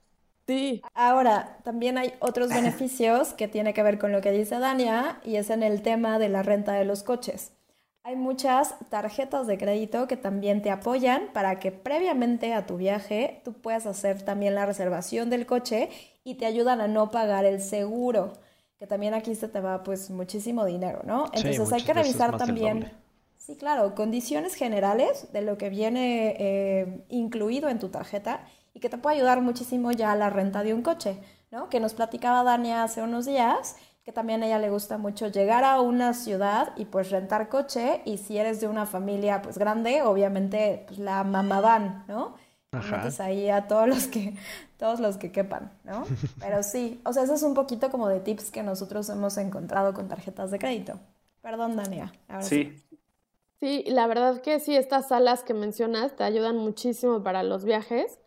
sí, 0.48 0.82
Ahora, 0.94 1.58
también 1.64 1.98
hay 1.98 2.14
otros 2.20 2.50
beneficios 2.54 3.34
que 3.34 3.48
tiene 3.48 3.74
que 3.74 3.84
ver 3.84 4.00
con 4.00 4.12
lo 4.12 4.22
que 4.22 4.32
dice 4.32 4.60
Dania 4.60 5.20
y 5.24 5.36
es 5.38 5.50
en 5.50 5.64
el 5.64 5.82
tema 5.82 6.20
de 6.20 6.30
la 6.30 6.44
renta 6.44 6.74
de 6.74 6.86
los 6.86 7.04
coches. 7.04 7.54
Hay 8.06 8.18
muchas 8.18 8.76
tarjetas 8.90 9.48
de 9.48 9.58
crédito 9.58 10.08
que 10.08 10.18
también 10.18 10.62
te 10.62 10.70
apoyan 10.72 11.30
para 11.32 11.60
que 11.60 11.72
previamente 11.72 12.54
a 12.54 12.66
tu 12.66 12.76
viaje 12.76 13.42
tú 13.46 13.54
puedas 13.54 13.86
hacer 13.86 14.22
también 14.24 14.56
la 14.56 14.66
reservación 14.66 15.30
del 15.30 15.46
coche 15.46 15.90
y 16.26 16.36
te 16.36 16.46
ayudan 16.46 16.82
a 16.82 16.90
no 16.90 17.12
pagar 17.12 17.46
el 17.46 17.62
seguro, 17.62 18.34
que 18.78 18.88
también 18.88 19.14
aquí 19.14 19.36
se 19.36 19.48
te 19.48 19.62
va 19.62 19.84
pues 19.84 20.10
muchísimo 20.10 20.66
dinero, 20.66 21.02
¿no? 21.06 21.28
Sí, 21.28 21.48
Entonces 21.48 21.72
hay 21.72 21.84
que 21.84 21.94
revisar 21.94 22.38
también. 22.38 22.92
Sí, 23.38 23.56
claro, 23.56 23.96
condiciones 23.96 24.56
generales 24.56 25.32
de 25.32 25.42
lo 25.42 25.58
que 25.58 25.70
viene 25.70 26.36
eh, 26.40 27.06
incluido 27.08 27.70
en 27.70 27.80
tu 27.80 27.88
tarjeta 27.88 28.46
y 28.74 28.82
que 28.82 28.90
te 28.90 28.98
puede 28.98 29.18
ayudar 29.18 29.42
muchísimo 29.42 29.92
ya 29.94 30.12
a 30.12 30.16
la 30.18 30.30
renta 30.30 30.64
de 30.64 30.74
un 30.74 30.82
coche, 30.82 31.20
¿no? 31.52 31.70
Que 31.70 31.80
nos 31.80 31.94
platicaba 31.94 32.44
Dania 32.44 32.84
hace 32.84 33.02
unos 33.02 33.26
días, 33.26 33.78
que 34.04 34.12
también 34.12 34.44
a 34.44 34.48
ella 34.48 34.60
le 34.60 34.70
gusta 34.70 34.98
mucho 34.98 35.28
llegar 35.28 35.64
a 35.64 35.80
una 35.80 36.14
ciudad 36.14 36.74
y 36.76 36.86
pues 36.86 37.10
rentar 37.10 37.50
coche 37.50 38.02
y 38.06 38.18
si 38.18 38.38
eres 38.38 38.60
de 38.60 38.68
una 38.68 38.86
familia 38.86 39.42
pues 39.42 39.58
grande, 39.58 40.02
obviamente 40.02 40.84
pues 40.88 41.00
la 41.00 41.24
mamá 41.24 41.62
van, 41.62 42.06
¿no? 42.08 42.36
Ajá. 42.72 42.98
metes 42.98 43.20
ahí 43.20 43.50
a 43.50 43.68
todos 43.68 43.88
los 43.88 44.08
que 44.08 44.34
todos 44.78 45.00
los 45.00 45.18
que 45.18 45.32
quepan, 45.32 45.72
¿no? 45.84 46.04
Pero 46.40 46.64
sí, 46.64 47.00
o 47.06 47.14
sea, 47.14 47.24
eso 47.24 47.36
es 47.36 47.44
un 47.44 47.54
poquito 47.54 47.90
como 47.92 48.10
de 48.10 48.20
tips 48.20 48.52
que 48.52 48.64
nosotros 48.64 49.08
hemos 49.10 49.38
encontrado 49.38 49.94
con 49.94 50.10
tarjetas 50.10 50.52
de 50.52 50.60
crédito. 50.60 51.00
Perdón, 51.42 51.76
Dania. 51.76 52.12
sí. 52.42 52.74
Sí. 52.90 53.00
Sí, 53.60 53.86
la 53.88 54.08
verdad 54.08 54.42
que 54.42 54.60
sí, 54.60 54.76
estas 54.76 55.08
salas 55.08 55.42
que 55.42 55.54
mencionas 55.54 56.14
te 56.18 56.26
ayudan 56.26 56.58
muchísimo 56.58 57.24
para 57.24 57.44
los 57.44 57.64
viajes 57.64 58.20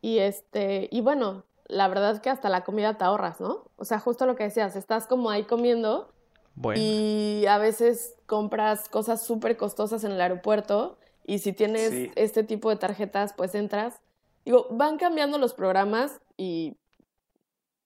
y 0.00 0.18
este, 0.18 0.88
y 0.92 1.00
bueno, 1.00 1.42
la 1.66 1.88
verdad 1.88 2.20
que 2.20 2.30
hasta 2.30 2.48
la 2.48 2.64
comida 2.64 2.96
te 2.98 3.04
ahorras, 3.04 3.40
¿no? 3.40 3.70
O 3.76 3.84
sea, 3.84 3.98
justo 3.98 4.26
lo 4.26 4.36
que 4.36 4.44
decías, 4.44 4.76
estás 4.76 5.06
como 5.06 5.30
ahí 5.30 5.44
comiendo 5.44 6.12
Bueno, 6.54 6.80
y 6.82 7.46
a 7.48 7.58
veces 7.58 8.16
compras 8.26 8.88
cosas 8.88 9.24
súper 9.24 9.56
costosas 9.56 10.04
en 10.04 10.12
el 10.12 10.20
aeropuerto 10.20 10.98
y 11.26 11.38
si 11.38 11.52
tienes 11.52 11.90
Sí. 11.90 12.10
este 12.16 12.44
tipo 12.44 12.68
de 12.70 12.76
tarjetas, 12.76 13.32
pues 13.32 13.54
entras. 13.54 14.00
Digo, 14.44 14.66
van 14.70 14.98
cambiando 14.98 15.38
los 15.38 15.54
programas 15.54 16.20
y 16.36 16.76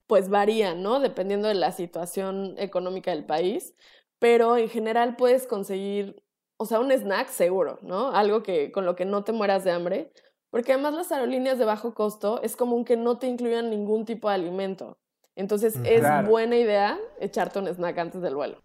pues 0.07 0.29
varían, 0.29 0.83
¿no? 0.83 1.01
Dependiendo 1.01 1.49
de 1.49 1.55
la 1.55 1.71
situación 1.73 2.55
económica 2.59 3.11
del 3.11 3.25
país, 3.25 3.75
pero 4.19 4.57
en 4.57 4.69
general 4.69 5.17
puedes 5.17 5.47
conseguir, 5.47 6.23
o 6.57 6.65
sea, 6.65 6.81
un 6.81 6.91
snack 6.91 7.29
seguro, 7.29 7.79
¿no? 7.83 8.11
Algo 8.11 8.43
que 8.43 8.73
con 8.73 8.85
lo 8.87 8.97
que 8.97 9.05
no 9.05 9.23
te 9.23 9.33
mueras 9.33 9.65
de 9.65 9.71
hambre, 9.71 10.11
porque 10.51 10.73
además 10.73 10.95
las 10.95 11.13
aerolíneas 11.13 11.59
de 11.59 11.65
bajo 11.65 11.95
costo 11.95 12.41
es 12.43 12.57
común 12.57 12.85
que 12.85 12.97
no 12.97 13.19
te 13.19 13.27
incluyan 13.27 13.71
ningún 13.71 14.05
tipo 14.05 14.29
de 14.29 14.35
alimento. 14.37 14.99
Entonces 15.37 15.77
es 15.85 16.01
claro. 16.01 16.29
buena 16.29 16.57
idea 16.57 16.99
echarte 17.21 17.59
un 17.59 17.69
snack 17.69 17.99
antes 17.99 18.21
del 18.23 18.35
vuelo. 18.35 18.61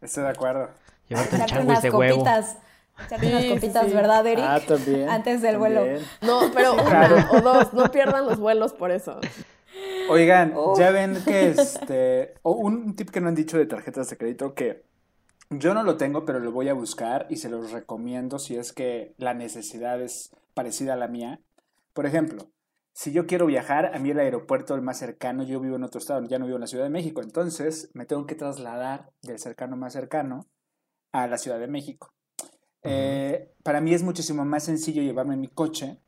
Estoy 0.00 0.24
de 0.24 0.28
acuerdo. 0.30 0.68
llevarte 1.08 1.36
el 1.36 1.58
unas 1.66 1.82
de 1.82 1.90
huevo. 1.90 2.16
copitas. 2.16 2.58
Echarte 3.06 3.26
Sí, 3.26 3.32
unas 3.32 3.44
copitas, 3.46 3.86
sí. 3.86 3.92
¿verdad, 3.94 4.26
Eric? 4.26 4.44
Ah, 4.46 4.60
también. 4.66 5.08
Antes 5.08 5.40
del 5.42 5.58
vuelo. 5.58 5.84
No, 6.20 6.40
pero 6.54 6.74
una 6.74 6.82
Claro. 6.84 7.16
o 7.32 7.40
dos, 7.40 7.72
no 7.72 7.90
pierdan 7.90 8.26
los 8.26 8.38
vuelos 8.38 8.72
por 8.74 8.90
eso. 8.90 9.18
Oigan, 10.10 10.54
Uf. 10.56 10.78
ya 10.78 10.90
ven 10.90 11.16
que 11.24 11.48
este. 11.48 12.34
o 12.42 12.52
un 12.52 12.94
tip 12.94 13.10
que 13.10 13.20
no 13.20 13.28
han 13.28 13.34
dicho 13.34 13.56
de 13.58 13.66
tarjetas 13.66 14.10
de 14.10 14.16
crédito 14.18 14.54
que 14.54 14.84
yo 15.50 15.72
no 15.74 15.82
lo 15.82 15.96
tengo, 15.96 16.24
pero 16.24 16.38
lo 16.40 16.52
voy 16.52 16.68
a 16.68 16.74
buscar 16.74 17.26
y 17.30 17.36
se 17.36 17.48
los 17.48 17.72
recomiendo 17.72 18.38
si 18.38 18.56
es 18.56 18.72
que 18.72 19.14
la 19.18 19.32
necesidad 19.34 20.00
es 20.00 20.30
parecida 20.54 20.94
a 20.94 20.96
la 20.96 21.08
mía. 21.08 21.40
Por 21.92 22.06
ejemplo, 22.06 22.50
si 22.92 23.12
yo 23.12 23.26
quiero 23.26 23.46
viajar, 23.46 23.94
a 23.94 23.98
mí 23.98 24.10
el 24.10 24.20
aeropuerto 24.20 24.74
el 24.74 24.82
más 24.82 24.98
cercano, 24.98 25.42
yo 25.42 25.60
vivo 25.60 25.76
en 25.76 25.84
otro 25.84 25.98
estado, 25.98 26.24
ya 26.26 26.38
no 26.38 26.46
vivo 26.46 26.56
en 26.56 26.62
la 26.62 26.66
Ciudad 26.66 26.84
de 26.84 26.90
México, 26.90 27.22
entonces 27.22 27.90
me 27.94 28.06
tengo 28.06 28.26
que 28.26 28.36
trasladar 28.36 29.10
del 29.22 29.38
cercano 29.38 29.76
más 29.76 29.92
cercano 29.92 30.46
a 31.12 31.26
la 31.26 31.38
Ciudad 31.38 31.58
de 31.58 31.68
México. 31.68 32.12
Eh, 32.82 33.50
para 33.62 33.80
mí 33.80 33.94
es 33.94 34.02
muchísimo 34.02 34.44
más 34.44 34.64
sencillo 34.64 35.02
llevarme 35.02 35.36
mi 35.36 35.48
coche, 35.48 35.98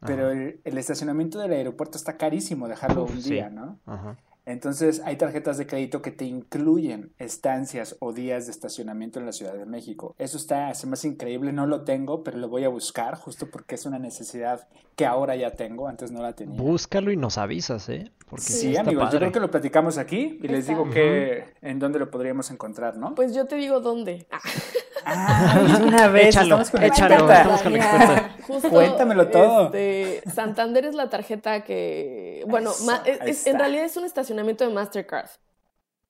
pero 0.00 0.30
el, 0.30 0.60
el 0.64 0.78
estacionamiento 0.78 1.38
del 1.38 1.52
aeropuerto 1.52 1.96
está 1.96 2.16
carísimo 2.16 2.68
dejarlo 2.68 3.04
Uf, 3.04 3.10
un 3.10 3.22
sí. 3.22 3.30
día, 3.30 3.48
¿no? 3.48 3.80
Ajá. 3.86 4.18
Entonces 4.46 5.00
hay 5.04 5.16
tarjetas 5.16 5.56
de 5.58 5.66
crédito 5.66 6.02
que 6.02 6.10
te 6.10 6.24
incluyen 6.24 7.12
estancias 7.18 7.96
o 8.00 8.12
días 8.12 8.46
de 8.46 8.52
estacionamiento 8.52 9.18
en 9.18 9.26
la 9.26 9.32
Ciudad 9.32 9.54
de 9.54 9.66
México. 9.66 10.14
Eso 10.18 10.36
está, 10.36 10.74
se 10.74 10.86
me 10.86 10.94
hace 10.94 11.08
increíble, 11.08 11.52
no 11.52 11.66
lo 11.66 11.82
tengo, 11.82 12.22
pero 12.22 12.38
lo 12.38 12.48
voy 12.48 12.64
a 12.64 12.68
buscar 12.68 13.16
justo 13.16 13.50
porque 13.50 13.74
es 13.74 13.86
una 13.86 13.98
necesidad 13.98 14.68
que 14.96 15.06
ahora 15.06 15.34
ya 15.34 15.52
tengo, 15.52 15.88
antes 15.88 16.12
no 16.12 16.22
la 16.22 16.34
tenía. 16.34 16.60
Búscalo 16.60 17.10
y 17.10 17.16
nos 17.16 17.38
avisas, 17.38 17.88
¿eh? 17.88 18.12
Porque 18.28 18.44
Sí, 18.44 18.70
está 18.70 18.82
amigos, 18.82 19.10
yo 19.12 19.18
creo 19.18 19.32
que 19.32 19.40
lo 19.40 19.50
platicamos 19.50 19.98
aquí 19.98 20.38
y 20.42 20.48
les 20.48 20.66
digo 20.66 20.90
que 20.90 21.44
en 21.62 21.78
dónde 21.78 21.98
lo 21.98 22.10
podríamos 22.10 22.50
encontrar, 22.50 22.96
¿no? 22.96 23.14
Pues 23.14 23.34
yo 23.34 23.46
te 23.46 23.56
digo 23.56 23.80
dónde. 23.80 24.26
Ah, 24.30 24.38
Ah, 25.06 25.78
una 25.82 26.08
vez, 26.08 26.28
Échalo, 26.28 26.60
estamos 26.60 26.70
con 26.70 26.80
la 26.80 26.86
échalo, 26.86 27.14
experta. 27.14 27.40
estamos 27.40 27.62
con 27.62 27.72
la 27.72 27.78
experta. 27.78 28.36
justo, 28.46 28.70
Cuéntamelo 28.70 29.28
todo. 29.28 29.64
este, 29.66 30.22
Santander 30.30 30.84
es 30.86 30.94
la 30.94 31.08
tarjeta 31.10 31.62
que, 31.64 32.44
bueno, 32.48 32.70
Eso, 32.70 32.84
ma- 32.84 33.02
es- 33.04 33.20
ahí 33.20 33.30
es- 33.30 33.46
en 33.46 33.58
realidad 33.58 33.84
es 33.84 33.96
un 33.96 34.04
estacionamiento 34.04 34.66
de 34.66 34.72
Mastercard. 34.72 35.28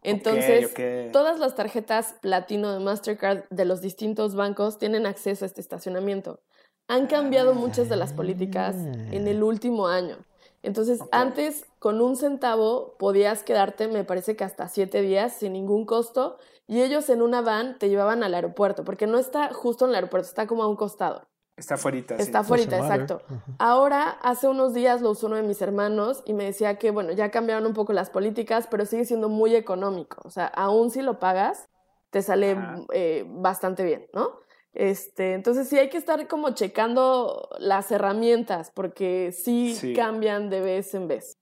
Entonces, 0.03 0.75
todas 1.13 1.39
las 1.39 1.55
tarjetas 1.55 2.15
platino 2.21 2.73
de 2.73 2.81
Mastercard 2.81 3.45
de 3.49 3.65
los 3.65 3.81
distintos 3.81 4.35
bancos 4.35 4.79
tienen 4.79 5.07
acceso 5.07 5.45
a 5.45 5.47
este 5.47 5.63
estacionamiento. 5.63 6.41
Han 6.89 7.07
cambiado 7.07 7.55
muchas 7.55 7.89
de 7.89 7.97
las 7.97 8.13
políticas 8.13 8.77
en 8.77 9.27
el 9.27 9.43
último 9.43 9.87
año. 9.89 10.19
Entonces, 10.63 11.01
antes 11.13 11.65
con 11.79 12.01
un 12.03 12.17
centavo 12.17 12.97
podías 12.99 13.43
quedarte, 13.43 13.89
me 13.89 14.05
parece 14.05 14.37
que 14.37 14.45
hasta 14.45 14.69
siete 14.69 15.01
días 15.01 15.33
sin 15.33 15.55
ningún 15.55 15.87
costo, 15.87 16.37
y 16.67 16.83
ellos 16.83 17.09
en 17.11 17.23
una 17.23 17.41
van 17.41 17.79
te 17.79 17.89
llevaban 17.89 18.23
al 18.23 18.35
aeropuerto, 18.35 18.85
porque 18.85 19.07
no 19.07 19.19
está 19.19 19.53
justo 19.53 19.85
en 19.85 19.91
el 19.91 19.97
aeropuerto, 19.97 20.29
está 20.29 20.47
como 20.47 20.63
a 20.63 20.69
un 20.69 20.77
costado. 20.77 21.27
Está 21.57 21.77
fuera. 21.77 21.99
Está 22.19 22.43
fuera, 22.43 22.65
exacto. 22.65 23.23
Ahora, 23.59 24.11
hace 24.23 24.49
unos 24.49 24.75
días 24.75 25.01
lo 25.03 25.11
usó 25.11 25.29
uno 25.29 25.37
de 25.37 25.45
mis 25.45 25.63
hermanos 25.63 26.23
y 26.27 26.33
me 26.33 26.45
decía 26.45 26.79
que, 26.79 26.91
bueno, 26.91 27.13
ya 27.13 27.31
cambiaron 27.31 27.65
un 27.65 27.75
poco 27.75 27.93
las 27.93 28.11
políticas, 28.11 28.67
pero 28.69 28.87
sigue 28.87 29.05
siendo 29.05 29.29
muy 29.29 29.55
económico. 29.55 30.21
O 30.25 30.31
sea, 30.31 30.47
aún 30.47 30.91
si 30.91 31.01
lo 31.01 31.21
pagas, 31.21 31.69
te 32.11 32.23
sale 32.23 32.57
eh, 32.93 33.25
bastante 33.29 33.85
bien, 33.85 34.09
¿no? 34.13 34.33
Este, 34.73 35.35
entonces 35.35 35.69
sí 35.69 35.79
hay 35.79 35.89
que 35.89 35.97
estar 35.97 36.27
como 36.27 36.51
checando 36.51 37.49
las 37.61 37.93
herramientas 37.93 38.73
porque 38.75 39.31
sí, 39.31 39.95
cambian 39.95 40.51
de 40.51 40.61
vez 40.61 40.95
en 40.95 41.07
vez. 41.07 41.39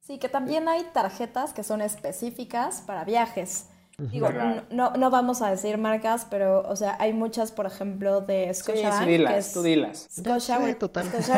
Sí, 0.00 0.18
que 0.18 0.28
también 0.28 0.68
hay 0.68 0.84
tarjetas 0.92 1.54
que 1.54 1.62
son 1.62 1.80
específicas 1.80 2.82
para 2.82 3.04
viajes. 3.04 3.68
Digo, 4.10 4.28
no, 4.70 4.90
no, 4.92 5.10
vamos 5.10 5.42
a 5.42 5.50
decir 5.50 5.78
marcas, 5.78 6.26
pero, 6.28 6.62
o 6.68 6.76
sea, 6.76 6.96
hay 6.98 7.12
muchas, 7.12 7.52
por 7.52 7.66
ejemplo, 7.66 8.20
de 8.20 8.52
Scotia. 8.52 8.98
Sí, 8.98 9.04
dilas, 9.06 9.34
es 9.34 9.52
tú 9.52 9.62
dilas. 9.62 10.08
Scotia, 10.10 10.58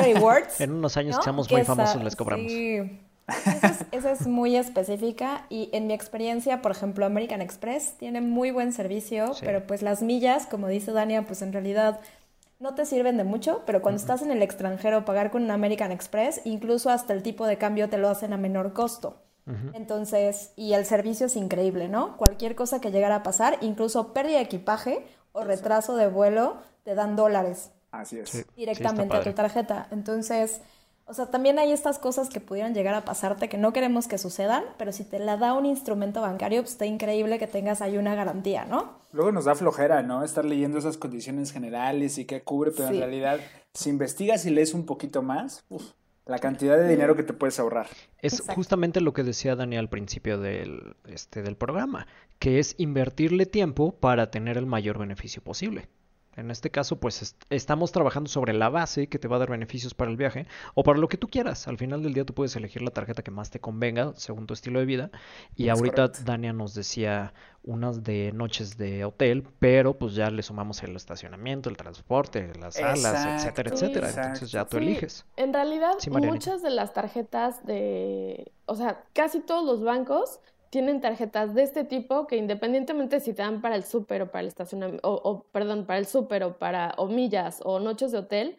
Rewards. 0.00 0.60
en 0.60 0.72
unos 0.72 0.96
años 0.96 1.16
seamos 1.22 1.50
muy 1.50 1.64
famosos, 1.64 2.02
les 2.02 2.16
cobramos. 2.16 2.50
Sí. 2.50 3.00
Esa 3.26 3.68
es, 3.68 3.86
esa 3.90 4.12
es, 4.12 4.26
muy 4.26 4.54
específica 4.54 5.46
y 5.48 5.70
en 5.72 5.86
mi 5.86 5.94
experiencia, 5.94 6.60
por 6.60 6.72
ejemplo, 6.72 7.06
American 7.06 7.40
Express 7.40 7.94
tiene 7.98 8.20
muy 8.20 8.50
buen 8.50 8.70
servicio, 8.74 9.32
pero 9.40 9.66
pues 9.66 9.80
las 9.80 10.02
millas, 10.02 10.44
como 10.44 10.68
dice 10.68 10.92
Dania, 10.92 11.26
pues 11.26 11.40
en 11.40 11.54
realidad 11.54 12.00
no 12.60 12.74
te 12.74 12.84
sirven 12.84 13.16
de 13.16 13.24
mucho, 13.24 13.62
pero 13.64 13.80
cuando 13.80 13.98
estás 13.98 14.20
en 14.20 14.30
el 14.30 14.42
extranjero, 14.42 15.06
pagar 15.06 15.30
con 15.30 15.42
un 15.42 15.50
American 15.50 15.90
Express, 15.90 16.42
incluso 16.44 16.90
hasta 16.90 17.14
el 17.14 17.22
tipo 17.22 17.46
de 17.46 17.56
cambio 17.56 17.88
te 17.88 17.96
lo 17.96 18.10
hacen 18.10 18.34
a 18.34 18.36
menor 18.36 18.74
costo. 18.74 19.23
Entonces, 19.74 20.52
y 20.56 20.72
el 20.72 20.86
servicio 20.86 21.26
es 21.26 21.36
increíble, 21.36 21.88
¿no? 21.88 22.16
Cualquier 22.16 22.54
cosa 22.54 22.80
que 22.80 22.90
llegara 22.90 23.16
a 23.16 23.22
pasar, 23.22 23.58
incluso 23.60 24.12
pérdida 24.12 24.38
de 24.38 24.44
equipaje 24.44 25.06
o 25.32 25.44
retraso 25.44 25.96
de 25.96 26.08
vuelo, 26.08 26.56
te 26.82 26.94
dan 26.94 27.14
dólares. 27.16 27.70
Así 27.90 28.18
es. 28.18 28.46
Directamente 28.56 29.16
a 29.16 29.22
tu 29.22 29.32
tarjeta. 29.32 29.86
Entonces, 29.90 30.60
o 31.06 31.12
sea, 31.12 31.26
también 31.26 31.58
hay 31.58 31.70
estas 31.70 31.98
cosas 31.98 32.30
que 32.30 32.40
pudieran 32.40 32.72
llegar 32.72 32.94
a 32.94 33.04
pasarte 33.04 33.50
que 33.50 33.58
no 33.58 33.74
queremos 33.74 34.08
que 34.08 34.16
sucedan, 34.16 34.64
pero 34.78 34.90
si 34.90 35.04
te 35.04 35.18
la 35.18 35.36
da 35.36 35.52
un 35.52 35.66
instrumento 35.66 36.22
bancario, 36.22 36.62
pues 36.62 36.72
está 36.72 36.86
increíble 36.86 37.38
que 37.38 37.46
tengas 37.46 37.82
ahí 37.82 37.98
una 37.98 38.14
garantía, 38.14 38.64
¿no? 38.64 39.00
Luego 39.12 39.30
nos 39.30 39.44
da 39.44 39.54
flojera, 39.54 40.02
¿no? 40.02 40.24
Estar 40.24 40.46
leyendo 40.46 40.78
esas 40.78 40.96
condiciones 40.96 41.52
generales 41.52 42.16
y 42.16 42.24
qué 42.24 42.42
cubre, 42.42 42.70
pero 42.70 42.88
en 42.88 42.98
realidad, 42.98 43.38
si 43.74 43.90
investigas 43.90 44.46
y 44.46 44.50
lees 44.50 44.72
un 44.72 44.86
poquito 44.86 45.20
más, 45.20 45.62
la 46.26 46.38
cantidad 46.38 46.78
de 46.78 46.88
dinero 46.88 47.16
que 47.16 47.22
te 47.22 47.32
puedes 47.32 47.58
ahorrar. 47.58 47.86
Es 48.18 48.42
justamente 48.54 49.00
lo 49.00 49.12
que 49.12 49.22
decía 49.22 49.56
Daniel 49.56 49.80
al 49.80 49.88
principio 49.88 50.38
del, 50.38 50.96
este, 51.06 51.42
del 51.42 51.56
programa, 51.56 52.06
que 52.38 52.58
es 52.58 52.74
invertirle 52.78 53.46
tiempo 53.46 53.92
para 53.92 54.30
tener 54.30 54.56
el 54.56 54.66
mayor 54.66 54.98
beneficio 54.98 55.42
posible. 55.42 55.88
En 56.36 56.50
este 56.50 56.70
caso, 56.70 56.96
pues 56.96 57.36
estamos 57.50 57.92
trabajando 57.92 58.28
sobre 58.28 58.52
la 58.52 58.68
base 58.68 59.08
que 59.08 59.18
te 59.18 59.28
va 59.28 59.36
a 59.36 59.38
dar 59.38 59.50
beneficios 59.50 59.94
para 59.94 60.10
el 60.10 60.16
viaje 60.16 60.46
o 60.74 60.82
para 60.82 60.98
lo 60.98 61.08
que 61.08 61.16
tú 61.16 61.28
quieras. 61.28 61.68
Al 61.68 61.78
final 61.78 62.02
del 62.02 62.14
día 62.14 62.24
tú 62.24 62.34
puedes 62.34 62.54
elegir 62.56 62.82
la 62.82 62.90
tarjeta 62.90 63.22
que 63.22 63.30
más 63.30 63.50
te 63.50 63.60
convenga 63.60 64.12
según 64.16 64.46
tu 64.46 64.54
estilo 64.54 64.78
de 64.80 64.86
vida. 64.86 65.10
Y 65.54 65.68
ahorita 65.68 66.08
Dania 66.24 66.52
nos 66.52 66.74
decía 66.74 67.32
unas 67.62 68.04
de 68.04 68.30
noches 68.32 68.76
de 68.76 69.04
hotel, 69.04 69.46
pero 69.58 69.96
pues 69.98 70.14
ya 70.14 70.30
le 70.30 70.42
sumamos 70.42 70.82
el 70.82 70.96
estacionamiento, 70.96 71.70
el 71.70 71.76
transporte, 71.76 72.52
las 72.60 72.74
salas, 72.74 73.44
etcétera, 73.44 73.70
etcétera. 73.72 74.08
Entonces 74.10 74.50
ya 74.50 74.66
tú 74.66 74.76
eliges. 74.76 75.24
En 75.36 75.52
realidad, 75.52 75.92
muchas 76.10 76.62
de 76.62 76.70
las 76.70 76.92
tarjetas 76.92 77.64
de, 77.64 78.52
o 78.66 78.74
sea, 78.74 79.04
casi 79.12 79.40
todos 79.40 79.64
los 79.64 79.82
bancos 79.82 80.40
tienen 80.74 81.00
tarjetas 81.00 81.54
de 81.54 81.62
este 81.62 81.84
tipo 81.84 82.26
que 82.26 82.34
independientemente 82.34 83.20
si 83.20 83.32
te 83.32 83.42
dan 83.42 83.60
para 83.60 83.76
el 83.76 83.84
súper 83.84 84.22
o 84.22 84.32
para 84.32 84.40
el 84.40 84.48
estacionamiento, 84.48 85.08
o, 85.08 85.44
perdón, 85.52 85.86
para 85.86 86.00
el 86.00 86.06
súper 86.06 86.42
o 86.42 86.58
para 86.58 86.94
o 86.96 87.06
millas 87.06 87.60
o 87.64 87.78
noches 87.78 88.10
de 88.10 88.18
hotel, 88.18 88.56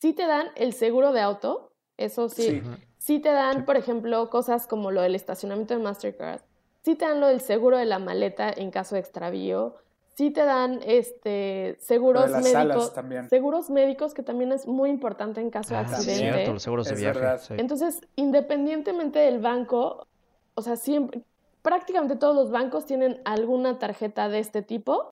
sí 0.00 0.12
te 0.12 0.26
dan 0.26 0.48
el 0.56 0.72
seguro 0.72 1.12
de 1.12 1.20
auto, 1.20 1.70
eso 1.96 2.28
sí. 2.28 2.60
Sí, 2.98 3.20
te 3.20 3.30
dan, 3.30 3.64
por 3.64 3.76
ejemplo, 3.76 4.28
cosas 4.28 4.66
como 4.66 4.90
lo 4.90 5.02
del 5.02 5.14
estacionamiento 5.14 5.74
de 5.74 5.84
Mastercard. 5.84 6.40
Sí 6.84 6.96
te 6.96 7.04
dan 7.04 7.20
lo 7.20 7.28
del 7.28 7.40
seguro 7.40 7.76
de 7.76 7.84
la 7.84 8.00
maleta 8.00 8.50
en 8.50 8.72
caso 8.72 8.96
de 8.96 9.00
extravío. 9.00 9.76
Sí 10.16 10.32
te 10.32 10.44
dan 10.44 10.80
este 10.84 11.76
seguros 11.78 12.28
médicos, 12.28 12.92
seguros 13.30 13.70
médicos 13.70 14.14
que 14.14 14.24
también 14.24 14.50
es 14.50 14.66
muy 14.66 14.90
importante 14.90 15.40
en 15.40 15.50
caso 15.50 15.74
de 15.74 15.76
ah, 15.76 15.82
accidente. 15.82 16.32
Cierto, 16.32 16.52
los 16.54 16.62
seguros 16.64 16.88
de 16.88 16.96
viaje. 16.96 17.54
Entonces, 17.56 18.00
independientemente 18.16 19.20
del 19.20 19.38
banco, 19.38 20.08
o 20.54 20.62
sea, 20.62 20.74
siempre 20.74 21.22
prácticamente 21.62 22.16
todos 22.16 22.34
los 22.34 22.50
bancos 22.50 22.86
tienen 22.86 23.20
alguna 23.24 23.78
tarjeta 23.78 24.28
de 24.28 24.40
este 24.40 24.62
tipo 24.62 25.10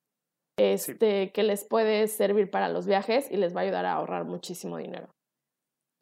este, 0.59 1.33
que 1.33 1.43
les 1.43 1.65
puede 1.65 2.07
servir 2.09 2.51
para 2.51 2.69
los 2.69 2.87
viajes 2.87 3.31
y 3.31 3.37
les 3.37 3.55
va 3.55 3.61
a 3.61 3.65
ayudar 3.65 3.87
a 3.87 3.93
ahorrar 3.93 4.25
muchísimo 4.25 4.77
dinero. 4.77 5.09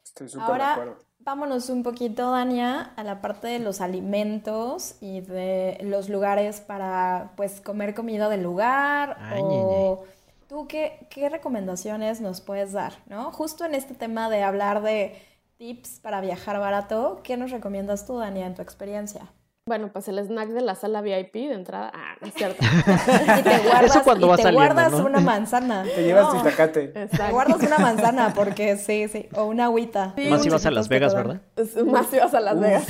Estoy 0.03 0.27
súper 0.27 0.57
de 0.57 0.63
acuerdo. 0.63 1.09
Vámonos 1.21 1.69
un 1.69 1.83
poquito, 1.83 2.31
Dania, 2.31 2.93
a 2.95 3.03
la 3.03 3.21
parte 3.21 3.49
de 3.49 3.59
los 3.59 3.81
alimentos 3.81 4.95
y 5.01 5.19
de 5.19 5.77
los 5.83 6.07
lugares 6.07 6.61
para 6.61 7.33
pues 7.35 7.59
comer 7.59 7.93
comida 7.93 8.29
del 8.29 8.41
lugar 8.41 9.17
o 9.37 10.05
tú 10.47 10.65
qué, 10.67 11.07
qué 11.09 11.27
recomendaciones 11.27 12.21
nos 12.21 12.39
puedes 12.39 12.71
dar, 12.71 12.93
¿no? 13.07 13.33
Justo 13.33 13.65
en 13.65 13.75
este 13.75 13.95
tema 13.95 14.29
de 14.29 14.43
hablar 14.43 14.81
de 14.81 15.21
tips 15.57 15.99
para 15.99 16.21
viajar 16.21 16.57
barato, 16.57 17.19
¿qué 17.21 17.35
nos 17.35 17.51
recomiendas 17.51 18.07
tú, 18.07 18.17
Dania, 18.17 18.47
en 18.47 18.55
tu 18.55 18.61
experiencia? 18.61 19.29
Bueno, 19.69 19.91
pues 19.93 20.07
el 20.07 20.17
snack 20.17 20.49
de 20.49 20.61
la 20.61 20.73
sala 20.73 20.99
VIP 21.03 21.33
de 21.33 21.53
entrada. 21.53 21.91
Ah, 21.93 22.15
no 22.19 22.25
es 22.25 22.33
cierto. 22.33 22.57
y 23.39 23.43
te 23.43 23.59
guardas, 23.59 23.83
Eso 23.83 24.03
cuando 24.03 24.33
y 24.33 24.41
te 24.41 24.51
guardas 24.51 24.93
una 24.93 25.19
manzana. 25.19 25.83
Te 25.95 26.03
llevas 26.05 26.31
tu 26.31 26.37
itacate. 26.37 26.87
Te 26.87 27.29
guardas 27.29 27.61
una 27.61 27.77
manzana 27.77 28.33
porque 28.33 28.77
sí, 28.77 29.07
sí. 29.09 29.29
O 29.35 29.43
una 29.43 29.65
agüita. 29.65 30.15
más 30.27 30.43
ibas 30.43 30.65
a 30.65 30.71
Las 30.71 30.89
Vegas, 30.89 31.13
¿verdad? 31.13 31.43
Más 31.85 32.11
ibas 32.11 32.33
a 32.33 32.39
Las 32.39 32.59
Vegas, 32.59 32.87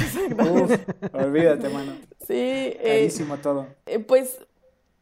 olvídate, 1.11 1.67
mano. 1.67 1.91
Sí. 2.25 2.33
Eh, 2.37 2.81
Carísimo 2.81 3.35
todo. 3.39 3.67
Eh, 3.85 3.99
pues 3.99 4.39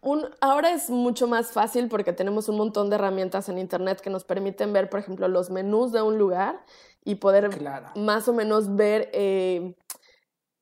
un, 0.02 0.26
ahora 0.42 0.72
es 0.72 0.90
mucho 0.90 1.28
más 1.28 1.52
fácil 1.52 1.90
porque 1.90 2.12
tenemos 2.12 2.50
un 2.50 2.58
montón 2.58 2.90
de 2.90 2.96
herramientas 2.96 3.50
en 3.50 3.60
Internet 3.60 4.02
que 4.02 4.10
nos 4.10 4.24
permiten 4.24 4.74
ver, 4.74 4.90
por 4.90 5.00
ejemplo, 5.00 5.28
los 5.28 5.52
menús 5.52 5.92
de 5.92 6.02
un 6.02 6.18
lugar 6.18 6.60
y 7.06 7.16
poder 7.16 7.52
más 7.96 8.28
o 8.28 8.34
menos 8.34 8.76
ver... 8.76 9.12
Eh, 9.14 9.76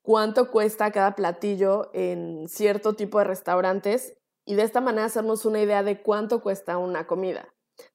cuánto 0.05 0.51
cuesta 0.51 0.91
cada 0.91 1.15
platillo 1.15 1.89
en 1.93 2.47
cierto 2.47 2.93
tipo 2.93 3.17
de 3.17 3.25
restaurantes 3.25 4.13
y 4.45 4.55
de 4.55 4.61
esta 4.61 4.79
manera 4.79 5.05
hacernos 5.05 5.45
una 5.45 5.59
idea 5.59 5.83
de 5.83 6.01
cuánto 6.01 6.41
cuesta 6.41 6.77
una 6.77 7.07
comida. 7.07 7.47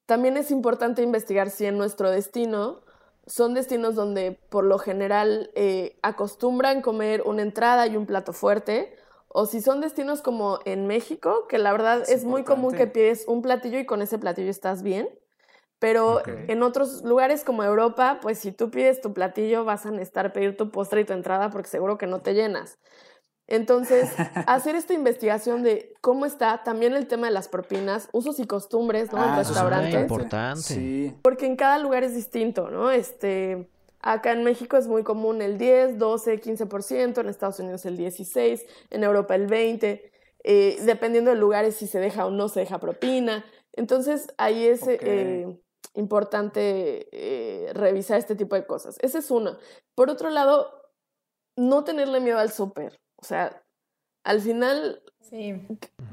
También 0.06 0.36
es 0.36 0.50
importante 0.50 1.02
investigar 1.02 1.50
si 1.50 1.66
en 1.66 1.78
nuestro 1.78 2.10
destino 2.10 2.82
son 3.26 3.54
destinos 3.54 3.94
donde 3.94 4.32
por 4.50 4.64
lo 4.64 4.78
general 4.78 5.50
eh, 5.54 5.98
acostumbran 6.02 6.82
comer 6.82 7.22
una 7.24 7.42
entrada 7.42 7.86
y 7.86 7.96
un 7.96 8.06
plato 8.06 8.32
fuerte, 8.32 8.96
o 9.28 9.46
si 9.46 9.60
son 9.60 9.80
destinos 9.80 10.20
como 10.20 10.58
en 10.64 10.88
México, 10.88 11.46
que 11.48 11.58
la 11.58 11.70
verdad 11.70 12.02
es, 12.02 12.08
es 12.08 12.24
muy 12.24 12.42
común 12.42 12.74
que 12.74 12.88
pides 12.88 13.24
un 13.28 13.42
platillo 13.42 13.78
y 13.78 13.86
con 13.86 14.02
ese 14.02 14.18
platillo 14.18 14.50
estás 14.50 14.82
bien. 14.82 15.08
Pero 15.80 16.20
en 16.26 16.62
otros 16.62 17.02
lugares 17.04 17.42
como 17.42 17.64
Europa, 17.64 18.18
pues 18.20 18.38
si 18.38 18.52
tú 18.52 18.70
pides 18.70 19.00
tu 19.00 19.14
platillo, 19.14 19.64
vas 19.64 19.86
a 19.86 19.90
necesitar 19.90 20.32
pedir 20.34 20.54
tu 20.54 20.70
postre 20.70 21.00
y 21.00 21.04
tu 21.04 21.14
entrada 21.14 21.48
porque 21.48 21.70
seguro 21.70 21.96
que 21.96 22.06
no 22.06 22.20
te 22.20 22.34
llenas. 22.34 22.78
Entonces, 23.46 24.08
hacer 24.46 24.76
esta 24.76 24.92
investigación 24.92 25.62
de 25.62 25.94
cómo 26.02 26.26
está 26.26 26.62
también 26.62 26.94
el 26.94 27.06
tema 27.06 27.28
de 27.28 27.32
las 27.32 27.48
propinas, 27.48 28.10
usos 28.12 28.38
y 28.38 28.46
costumbres, 28.46 29.10
¿no? 29.10 29.24
en 29.24 29.30
ah, 29.30 29.38
restaurantes. 29.38 29.94
es 29.94 30.00
importante. 30.02 30.60
Sí. 30.60 31.16
Porque 31.22 31.46
en 31.46 31.56
cada 31.56 31.78
lugar 31.78 32.04
es 32.04 32.14
distinto, 32.14 32.70
¿no? 32.70 32.90
Este, 32.90 33.70
acá 34.02 34.32
en 34.32 34.44
México 34.44 34.76
es 34.76 34.86
muy 34.86 35.02
común 35.02 35.40
el 35.40 35.56
10, 35.56 35.98
12, 35.98 36.42
15%, 36.42 37.20
en 37.20 37.28
Estados 37.30 37.58
Unidos 37.58 37.86
el 37.86 37.96
16, 37.96 38.66
en 38.90 39.02
Europa 39.02 39.34
el 39.34 39.46
20, 39.46 40.12
eh, 40.44 40.78
dependiendo 40.82 41.30
del 41.30 41.40
lugar 41.40 41.72
si 41.72 41.86
se 41.86 42.00
deja 42.00 42.26
o 42.26 42.30
no 42.30 42.48
se 42.50 42.60
deja 42.60 42.78
propina. 42.78 43.46
Entonces, 43.72 44.32
ahí 44.36 44.66
es 44.66 44.82
eh, 44.86 45.58
importante 45.94 47.08
eh, 47.12 47.72
revisar 47.72 48.18
este 48.18 48.36
tipo 48.36 48.54
de 48.54 48.66
cosas. 48.66 48.96
Ese 49.00 49.18
es 49.18 49.30
uno. 49.30 49.58
Por 49.94 50.10
otro 50.10 50.30
lado, 50.30 50.70
no 51.56 51.84
tenerle 51.84 52.20
miedo 52.20 52.38
al 52.38 52.50
súper. 52.50 53.00
O 53.16 53.24
sea, 53.24 53.62
al 54.24 54.40
final, 54.40 55.02
sí. 55.20 55.66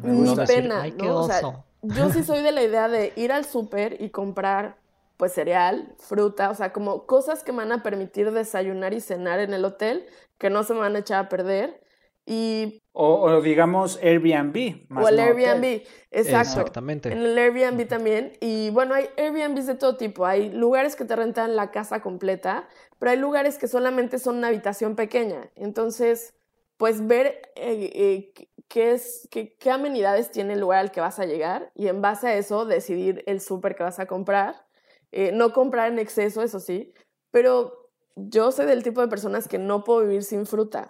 ni 0.03 0.35
pena, 0.45 0.87
¿no? 0.87 1.21
O 1.21 1.27
sea, 1.27 1.41
yo 1.81 2.09
sí 2.09 2.23
soy 2.23 2.43
de 2.43 2.51
la 2.51 2.63
idea 2.63 2.87
de 2.87 3.13
ir 3.15 3.31
al 3.31 3.45
súper 3.45 4.01
y 4.01 4.09
comprar 4.09 4.77
pues 5.17 5.33
cereal, 5.33 5.95
fruta, 5.97 6.51
o 6.51 6.55
sea, 6.55 6.71
como 6.71 7.07
cosas 7.07 7.43
que 7.43 7.51
me 7.51 7.59
van 7.59 7.71
a 7.71 7.81
permitir 7.81 8.31
desayunar 8.31 8.93
y 8.93 9.01
cenar 9.01 9.39
en 9.39 9.51
el 9.51 9.65
hotel, 9.65 10.05
que 10.37 10.51
no 10.51 10.63
se 10.63 10.75
me 10.75 10.81
van 10.81 10.95
a 10.95 10.99
echar 10.99 11.25
a 11.25 11.29
perder. 11.29 11.81
Y 12.23 12.83
o, 12.99 13.41
digamos 13.41 13.99
Airbnb. 14.01 14.87
o 14.97 15.07
el 15.07 15.19
Airbnb, 15.19 15.83
exacto. 16.09 16.61
Exactamente. 16.61 17.11
En 17.11 17.19
el 17.19 17.37
Airbnb 17.37 17.87
también. 17.87 18.33
Y 18.41 18.71
bueno, 18.71 18.95
hay 18.95 19.07
Airbnbs 19.17 19.67
de 19.67 19.75
todo 19.75 19.97
tipo. 19.97 20.25
Hay 20.25 20.49
lugares 20.49 20.95
que 20.95 21.05
te 21.05 21.15
rentan 21.15 21.55
la 21.55 21.69
casa 21.69 22.01
completa, 22.01 22.67
pero 22.97 23.11
hay 23.11 23.17
lugares 23.17 23.59
que 23.59 23.67
solamente 23.67 24.17
son 24.17 24.37
una 24.37 24.47
habitación 24.47 24.95
pequeña. 24.95 25.51
Entonces, 25.55 26.33
pues 26.77 27.05
ver 27.05 27.39
eh, 27.55 27.91
eh, 27.93 28.33
qué, 28.67 28.93
es, 28.93 29.27
qué, 29.29 29.55
qué 29.57 29.69
amenidades 29.69 30.31
tiene 30.31 30.53
el 30.53 30.59
lugar 30.59 30.79
al 30.79 30.91
que 30.91 30.99
vas 30.99 31.19
a 31.19 31.25
llegar 31.25 31.71
y 31.75 31.89
en 31.89 32.01
base 32.01 32.27
a 32.27 32.35
eso 32.35 32.65
decidir 32.65 33.23
el 33.27 33.41
súper 33.41 33.75
que 33.75 33.83
vas 33.83 33.99
a 33.99 34.07
comprar. 34.07 34.65
Eh, 35.11 35.31
no 35.33 35.53
comprar 35.53 35.91
en 35.91 35.99
exceso, 35.99 36.41
eso 36.41 36.59
sí, 36.59 36.93
pero 37.29 37.91
yo 38.15 38.51
soy 38.51 38.65
del 38.65 38.81
tipo 38.81 39.01
de 39.01 39.07
personas 39.07 39.47
que 39.47 39.59
no 39.59 39.83
puedo 39.83 40.01
vivir 40.01 40.23
sin 40.23 40.47
fruta. 40.47 40.87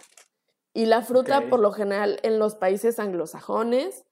Y 0.78 0.86
la 0.86 1.02
fruta, 1.02 1.48
por 1.50 1.58
lo 1.58 1.72
general, 1.72 2.20
en 2.22 2.38
los 2.38 2.54
países 2.54 3.00
anglosajones, 3.00 4.04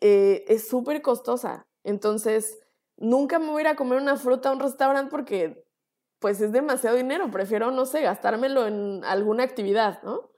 eh, 0.00 0.46
es 0.48 0.66
súper 0.66 1.02
costosa. 1.02 1.66
Entonces, 1.84 2.58
nunca 2.96 3.38
me 3.38 3.48
voy 3.48 3.58
a 3.58 3.60
ir 3.60 3.66
a 3.66 3.76
comer 3.76 4.00
una 4.00 4.16
fruta 4.16 4.48
a 4.48 4.52
un 4.54 4.60
restaurante 4.60 5.10
porque, 5.10 5.66
pues, 6.18 6.40
es 6.40 6.52
demasiado 6.52 6.96
dinero. 6.96 7.30
Prefiero, 7.30 7.70
no 7.70 7.84
sé, 7.84 8.00
gastármelo 8.00 8.66
en 8.66 9.04
alguna 9.04 9.42
actividad, 9.42 10.02
¿no? 10.02 10.30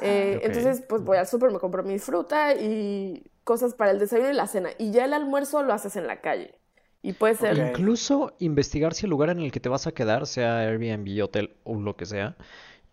Eh. 0.00 0.38
Entonces, 0.44 0.84
pues, 0.88 1.02
voy 1.02 1.16
al 1.16 1.26
súper, 1.26 1.50
me 1.50 1.58
compro 1.58 1.82
mi 1.82 1.98
fruta 1.98 2.54
y 2.54 3.32
cosas 3.42 3.74
para 3.74 3.90
el 3.90 3.98
desayuno 3.98 4.30
y 4.30 4.34
la 4.34 4.46
cena. 4.46 4.70
Y 4.78 4.92
ya 4.92 5.06
el 5.06 5.12
almuerzo 5.12 5.64
lo 5.64 5.72
haces 5.72 5.96
en 5.96 6.06
la 6.06 6.20
calle. 6.20 6.60
Y 7.02 7.14
puede 7.14 7.34
ser... 7.34 7.58
Incluso 7.58 8.36
investigar 8.38 8.94
si 8.94 9.06
el 9.06 9.10
lugar 9.10 9.30
en 9.30 9.40
el 9.40 9.50
que 9.50 9.58
te 9.58 9.68
vas 9.68 9.88
a 9.88 9.92
quedar, 9.92 10.28
sea 10.28 10.60
Airbnb, 10.60 11.20
hotel 11.24 11.56
o 11.64 11.74
lo 11.74 11.96
que 11.96 12.06
sea, 12.06 12.36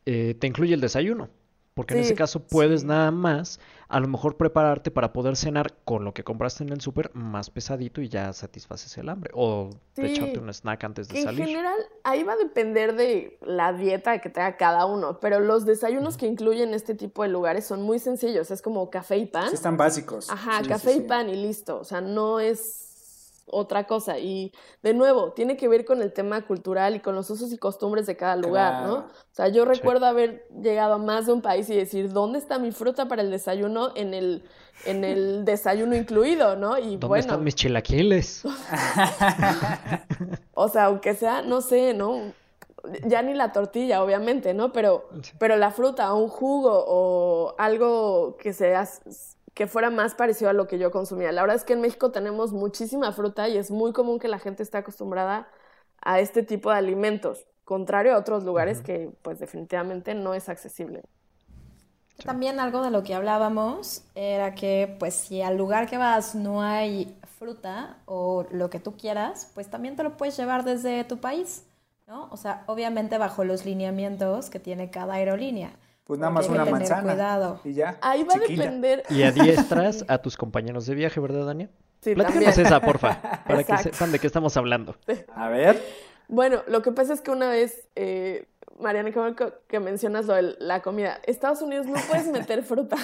eh, 0.07 0.33
te 0.39 0.47
incluye 0.47 0.73
el 0.73 0.81
desayuno. 0.81 1.29
Porque 1.73 1.93
en 1.93 2.01
ese 2.01 2.15
caso 2.15 2.41
puedes 2.41 2.83
nada 2.83 3.11
más, 3.11 3.59
a 3.87 4.01
lo 4.01 4.07
mejor 4.09 4.35
prepararte 4.35 4.91
para 4.91 5.13
poder 5.13 5.37
cenar 5.37 5.73
con 5.85 6.03
lo 6.03 6.13
que 6.13 6.21
compraste 6.23 6.63
en 6.65 6.69
el 6.69 6.81
súper 6.81 7.11
más 7.13 7.49
pesadito 7.49 8.01
y 8.01 8.09
ya 8.09 8.33
satisfaces 8.33 8.97
el 8.97 9.07
hambre. 9.07 9.31
O 9.33 9.69
Sí. 9.95 10.01
echarte 10.03 10.37
un 10.39 10.49
snack 10.49 10.83
antes 10.83 11.07
de 11.07 11.19
En 11.19 11.23
salir. 11.23 11.45
general, 11.45 11.77
ahí 12.03 12.23
va 12.23 12.33
a 12.33 12.37
depender 12.37 12.95
de 12.95 13.37
la 13.41 13.71
dieta 13.71 14.19
que 14.19 14.29
tenga 14.29 14.57
cada 14.57 14.85
uno, 14.85 15.19
pero 15.21 15.39
los 15.39 15.65
desayunos 15.65 16.17
que 16.17 16.27
incluyen 16.27 16.73
este 16.73 16.93
tipo 16.93 17.23
de 17.23 17.29
lugares 17.29 17.65
son 17.65 17.81
muy 17.83 17.99
sencillos. 17.99 18.51
Es 18.51 18.61
como 18.61 18.89
café 18.89 19.17
y 19.17 19.25
pan. 19.25 19.47
Sí, 19.47 19.55
están 19.55 19.77
básicos. 19.77 20.29
Ajá, 20.29 20.57
Sí, 20.57 20.63
sí, 20.63 20.69
café 20.69 20.93
y 20.95 21.01
pan 21.01 21.29
y 21.29 21.35
listo. 21.37 21.79
O 21.79 21.83
sea, 21.85 22.01
no 22.01 22.41
es 22.41 22.90
otra 23.47 23.85
cosa. 23.85 24.19
Y 24.19 24.53
de 24.83 24.93
nuevo, 24.93 25.31
tiene 25.33 25.57
que 25.57 25.67
ver 25.67 25.85
con 25.85 26.01
el 26.01 26.13
tema 26.13 26.45
cultural 26.45 26.95
y 26.95 26.99
con 26.99 27.15
los 27.15 27.29
usos 27.29 27.51
y 27.51 27.57
costumbres 27.57 28.05
de 28.05 28.15
cada 28.15 28.35
lugar, 28.35 28.85
¿no? 28.85 28.93
O 28.95 29.33
sea, 29.33 29.47
yo 29.49 29.65
recuerdo 29.65 30.05
haber 30.05 30.47
llegado 30.61 30.93
a 30.93 30.97
más 30.97 31.25
de 31.25 31.33
un 31.33 31.41
país 31.41 31.69
y 31.69 31.75
decir, 31.75 32.11
¿dónde 32.11 32.39
está 32.39 32.59
mi 32.59 32.71
fruta 32.71 33.07
para 33.07 33.21
el 33.21 33.31
desayuno 33.31 33.91
en 33.95 34.13
el, 34.13 34.43
en 34.85 35.03
el 35.03 35.45
desayuno 35.51 35.95
incluido, 35.95 36.55
¿no? 36.55 36.77
Y 36.77 36.91
¿Dónde 36.91 37.07
bueno, 37.07 37.21
están 37.21 37.43
mis 37.43 37.55
chilaquiles? 37.55 38.43
o 40.53 40.69
sea, 40.69 40.85
aunque 40.85 41.15
sea, 41.15 41.41
no 41.41 41.61
sé, 41.61 41.93
¿no? 41.93 42.33
Ya 43.05 43.21
ni 43.21 43.35
la 43.35 43.51
tortilla, 43.51 44.03
obviamente, 44.03 44.53
¿no? 44.55 44.73
Pero, 44.73 45.07
Sí. 45.21 45.33
pero 45.37 45.55
la 45.55 45.69
fruta, 45.71 46.11
un 46.13 46.29
jugo 46.29 46.83
o 46.87 47.53
algo 47.59 48.37
que 48.37 48.53
sea 48.53 48.87
que 49.53 49.67
fuera 49.67 49.89
más 49.89 50.15
parecido 50.15 50.49
a 50.49 50.53
lo 50.53 50.67
que 50.67 50.79
yo 50.79 50.91
consumía. 50.91 51.31
La 51.31 51.41
verdad 51.41 51.57
es 51.57 51.63
que 51.63 51.73
en 51.73 51.81
México 51.81 52.11
tenemos 52.11 52.53
muchísima 52.53 53.11
fruta 53.11 53.49
y 53.49 53.57
es 53.57 53.71
muy 53.71 53.91
común 53.93 54.19
que 54.19 54.27
la 54.27 54.39
gente 54.39 54.63
esté 54.63 54.77
acostumbrada 54.77 55.47
a 56.01 56.19
este 56.19 56.43
tipo 56.43 56.71
de 56.71 56.77
alimentos, 56.77 57.47
contrario 57.65 58.13
a 58.13 58.17
otros 58.17 58.43
lugares 58.43 58.81
que 58.81 59.11
pues 59.21 59.39
definitivamente 59.39 60.15
no 60.15 60.33
es 60.33 60.49
accesible. 60.49 61.03
También 62.23 62.59
algo 62.59 62.83
de 62.83 62.91
lo 62.91 63.03
que 63.03 63.15
hablábamos 63.15 64.03
era 64.13 64.53
que 64.53 64.95
pues 64.99 65.15
si 65.15 65.41
al 65.41 65.57
lugar 65.57 65.89
que 65.89 65.97
vas 65.97 66.35
no 66.35 66.61
hay 66.61 67.17
fruta 67.39 67.97
o 68.05 68.45
lo 68.51 68.69
que 68.69 68.79
tú 68.79 68.95
quieras, 68.95 69.51
pues 69.55 69.69
también 69.69 69.95
te 69.95 70.03
lo 70.03 70.17
puedes 70.17 70.37
llevar 70.37 70.63
desde 70.63 71.03
tu 71.03 71.19
país, 71.19 71.65
¿no? 72.07 72.27
O 72.31 72.37
sea, 72.37 72.63
obviamente 72.67 73.17
bajo 73.17 73.43
los 73.43 73.65
lineamientos 73.65 74.49
que 74.49 74.59
tiene 74.59 74.91
cada 74.91 75.15
aerolínea. 75.15 75.71
Pues 76.11 76.19
nada 76.19 76.29
más 76.33 76.49
una 76.49 76.65
manzana. 76.65 77.13
cuidado. 77.13 77.61
Y 77.63 77.71
ya. 77.73 77.97
Ahí 78.01 78.25
va 78.25 78.33
chiquita. 78.33 78.63
a 78.63 78.65
depender. 78.65 79.03
Y 79.09 79.23
adiestras 79.23 80.03
a 80.09 80.17
tus 80.17 80.35
compañeros 80.35 80.85
de 80.85 80.93
viaje, 80.93 81.21
¿verdad, 81.21 81.45
Dania? 81.45 81.69
Sí, 82.01 82.15
Platícanos 82.15 82.47
también. 82.53 82.67
esa, 82.67 82.81
porfa, 82.81 83.21
para 83.47 83.63
que 83.63 83.77
sepan 83.77 84.11
de 84.11 84.19
qué 84.19 84.27
estamos 84.27 84.57
hablando. 84.57 84.97
A 85.33 85.47
ver. 85.47 85.81
Bueno, 86.27 86.63
lo 86.67 86.81
que 86.81 86.91
pasa 86.91 87.13
es 87.13 87.21
que 87.21 87.31
una 87.31 87.47
vez, 87.47 87.87
eh, 87.95 88.45
Mariana, 88.77 89.13
que, 89.37 89.53
que 89.69 89.79
mencionas 89.79 90.25
lo 90.25 90.33
de 90.33 90.57
la 90.59 90.81
comida. 90.81 91.17
Estados 91.23 91.61
Unidos 91.61 91.85
no 91.85 91.97
puedes 92.09 92.27
meter 92.27 92.61
fruta. 92.65 92.97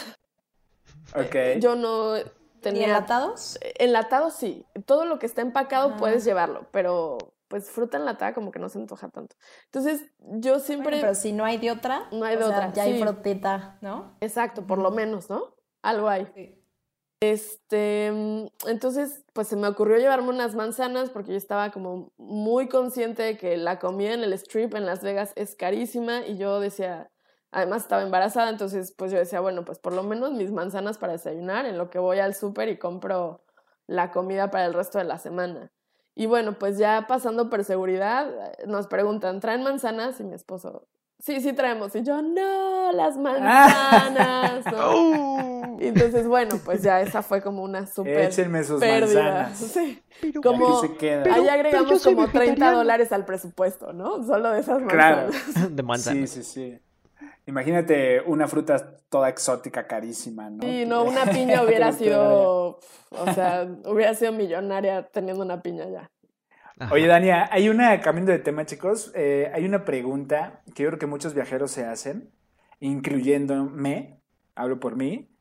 Ok. 1.15 1.61
Yo 1.61 1.77
no 1.77 2.15
¿Ni 2.15 2.23
tenía... 2.59 2.87
enlatados? 2.87 3.57
Enlatado 3.79 4.31
sí. 4.31 4.65
Todo 4.85 5.05
lo 5.05 5.17
que 5.17 5.27
está 5.27 5.41
empacado 5.41 5.93
Ah. 5.93 5.97
puedes 5.97 6.25
llevarlo, 6.25 6.65
pero 6.71 7.17
pues 7.47 7.69
fruta 7.69 7.97
enlatada 7.97 8.33
como 8.33 8.51
que 8.51 8.59
no 8.59 8.69
se 8.69 8.79
antoja 8.79 9.09
tanto. 9.09 9.35
Entonces, 9.65 10.11
yo 10.19 10.59
siempre... 10.59 10.89
Bueno, 10.89 11.01
pero 11.01 11.15
si 11.15 11.31
no 11.31 11.45
hay 11.45 11.57
de 11.57 11.71
otra, 11.71 12.07
No 12.11 12.25
hay 12.25 12.37
de 12.37 12.43
o 12.43 12.47
sea, 12.47 12.57
otra, 12.57 12.73
ya 12.73 12.83
hay 12.83 13.01
frutita, 13.01 13.77
¿no? 13.81 14.17
Exacto, 14.21 14.65
por 14.65 14.79
lo 14.79 14.91
menos, 14.91 15.29
¿no? 15.29 15.55
Algo 15.81 16.09
hay. 16.09 16.27
Sí. 16.33 16.63
Este, 17.19 18.11
mm, 18.11 18.45
entonces, 18.67 19.25
pues 19.33 19.47
se 19.47 19.55
me 19.55 19.67
ocurrió 19.67 19.97
llevarme 19.97 20.29
unas 20.29 20.53
manzanas 20.53 21.09
porque 21.09 21.31
yo 21.31 21.37
estaba 21.37 21.71
como 21.71 22.11
muy 22.17 22.67
consciente 22.67 23.23
de 23.23 23.37
que 23.37 23.57
la 23.57 23.79
comida 23.79 24.13
en 24.13 24.23
el 24.23 24.33
strip 24.33 24.75
en 24.75 24.85
Las 24.85 25.01
Vegas 25.01 25.33
es 25.35 25.55
carísima 25.55 26.25
y 26.27 26.37
yo 26.37 26.59
decía, 26.59 27.09
además 27.51 27.83
estaba 27.83 28.03
embarazada, 28.03 28.49
entonces 28.49 28.93
pues 28.95 29.11
yo 29.11 29.17
decía, 29.17 29.39
bueno, 29.39 29.65
pues 29.65 29.79
por 29.79 29.93
lo 29.93 30.03
menos 30.03 30.31
mis 30.33 30.51
manzanas 30.51 30.99
para 30.99 31.13
desayunar 31.13 31.65
en 31.65 31.77
lo 31.77 31.89
que 31.89 31.97
voy 31.97 32.19
al 32.19 32.35
súper 32.35 32.69
y 32.69 32.77
compro 32.77 33.43
la 33.87 34.11
comida 34.11 34.51
para 34.51 34.65
el 34.65 34.73
resto 34.73 34.99
de 34.99 35.05
la 35.05 35.17
semana. 35.17 35.71
Y 36.19 36.25
bueno, 36.25 36.53
pues 36.57 36.79
ya 36.79 37.05
pasando 37.07 37.47
por 37.47 37.63
seguridad, 37.63 38.27
nos 38.65 38.87
preguntan, 38.87 39.39
¿traen 39.39 39.61
manzanas? 39.61 40.19
Y 40.19 40.23
mi 40.23 40.33
esposo, 40.33 40.87
sí, 41.19 41.39
sí 41.41 41.53
traemos. 41.53 41.95
Y 41.95 42.01
yo, 42.01 42.23
no, 42.23 42.91
las 42.91 43.17
manzanas. 43.17 44.65
¿no? 44.65 45.77
Y 45.79 45.89
entonces, 45.89 46.27
bueno, 46.27 46.55
pues 46.65 46.81
ya 46.81 47.01
esa 47.01 47.21
fue 47.21 47.39
como 47.39 47.61
una 47.61 47.85
súper 47.85 48.21
Échenme 48.21 48.63
sus 48.63 48.79
pérdida. 48.79 49.43
manzanas. 49.43 49.57
Sí. 49.59 50.01
Pero, 50.21 50.41
Como 50.41 50.81
se 50.81 50.95
queda. 50.95 51.21
Pero- 51.21 51.35
ahí 51.35 51.47
agregamos 51.49 52.03
como 52.03 52.23
30 52.23 52.39
vegetariano. 52.39 52.77
dólares 52.79 53.11
al 53.11 53.25
presupuesto, 53.25 53.93
¿no? 53.93 54.23
Solo 54.25 54.49
de 54.53 54.61
esas 54.61 54.81
Claro. 54.87 55.27
manzanas. 55.31 55.75
de 55.75 55.83
manzana. 55.83 56.25
Sí, 56.25 56.41
sí, 56.41 56.43
sí. 56.43 56.79
Imagínate 57.47 58.21
una 58.25 58.45
fruta 58.47 58.97
toda 59.09 59.29
exótica, 59.29 59.87
carísima, 59.87 60.49
¿no? 60.49 60.61
Sí, 60.61 60.85
no, 60.85 61.03
una 61.03 61.25
piña 61.31 61.63
hubiera 61.63 61.93
sido, 61.93 62.79
o 63.09 63.33
sea, 63.33 63.65
hubiera 63.85 64.13
sido 64.13 64.33
millonaria 64.33 65.07
teniendo 65.07 65.43
una 65.43 65.61
piña 65.61 65.89
ya. 65.89 66.11
Ajá. 66.77 66.93
Oye, 66.93 67.07
Dania, 67.07 67.47
hay 67.49 67.69
una, 67.69 68.01
cambiando 68.01 68.33
de 68.33 68.39
tema, 68.39 68.65
chicos, 68.65 69.13
eh, 69.15 69.49
hay 69.53 69.65
una 69.65 69.85
pregunta 69.85 70.61
que 70.75 70.83
yo 70.83 70.89
creo 70.89 70.99
que 70.99 71.07
muchos 71.07 71.33
viajeros 71.33 71.71
se 71.71 71.85
hacen, 71.85 72.33
incluyéndome, 72.81 74.19
hablo 74.53 74.81
por 74.81 74.97
mí. 74.97 75.31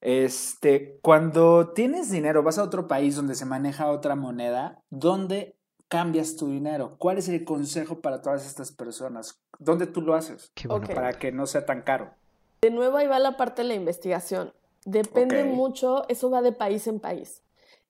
Este, 0.00 1.00
cuando 1.02 1.72
tienes 1.72 2.08
dinero, 2.08 2.44
vas 2.44 2.58
a 2.58 2.62
otro 2.62 2.86
país 2.86 3.16
donde 3.16 3.34
se 3.34 3.46
maneja 3.46 3.90
otra 3.90 4.14
moneda, 4.14 4.80
¿dónde 4.90 5.57
cambias 5.88 6.36
tu 6.36 6.50
dinero? 6.50 6.96
¿Cuál 6.98 7.18
es 7.18 7.28
el 7.28 7.44
consejo 7.44 8.00
para 8.00 8.22
todas 8.22 8.46
estas 8.46 8.70
personas? 8.72 9.40
¿Dónde 9.58 9.86
tú 9.86 10.00
lo 10.02 10.14
haces? 10.14 10.50
Pregunta. 10.54 10.94
Para 10.94 11.12
que 11.14 11.32
no 11.32 11.46
sea 11.46 11.66
tan 11.66 11.82
caro. 11.82 12.10
De 12.62 12.70
nuevo 12.70 12.96
ahí 12.96 13.06
va 13.06 13.18
la 13.18 13.36
parte 13.36 13.62
de 13.62 13.68
la 13.68 13.74
investigación. 13.74 14.52
Depende 14.84 15.44
mucho, 15.44 16.08
eso 16.08 16.30
va 16.30 16.42
de 16.42 16.52
país 16.52 16.86
en 16.86 17.00
país. 17.00 17.42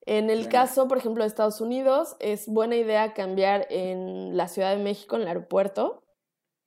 En 0.07 0.31
el 0.31 0.39
Venga. 0.41 0.51
caso, 0.51 0.89
por 0.89 0.99
ejemplo, 0.99 1.23
de 1.23 1.29
Estados 1.29 1.61
Unidos, 1.61 2.17
es 2.19 2.47
buena 2.49 2.77
idea 2.77 3.13
cambiar 3.13 3.67
en 3.71 4.37
la 4.37 4.49
Ciudad 4.49 4.75
de 4.75 4.83
México, 4.83 5.17
en 5.17 5.23
el 5.23 5.29
aeropuerto. 5.29 6.03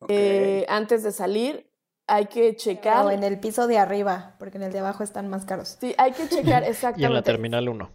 Eh, 0.07 0.65
antes 0.69 1.03
de 1.03 1.11
salir, 1.11 1.67
hay 2.07 2.27
que 2.27 2.55
checar. 2.55 3.05
O 3.05 3.11
en 3.11 3.23
el 3.23 3.39
piso 3.39 3.67
de 3.67 3.77
arriba, 3.77 4.35
porque 4.37 4.57
en 4.57 4.63
el 4.63 4.71
de 4.71 4.79
abajo 4.79 5.03
están 5.03 5.27
más 5.27 5.45
caros. 5.45 5.77
Sí, 5.79 5.95
hay 5.97 6.11
que 6.11 6.27
checar 6.27 6.43
Y 6.45 6.51
en 6.53 6.61
la 6.61 6.67
exactamente. 6.67 7.21
terminal 7.23 7.69
1. 7.69 7.89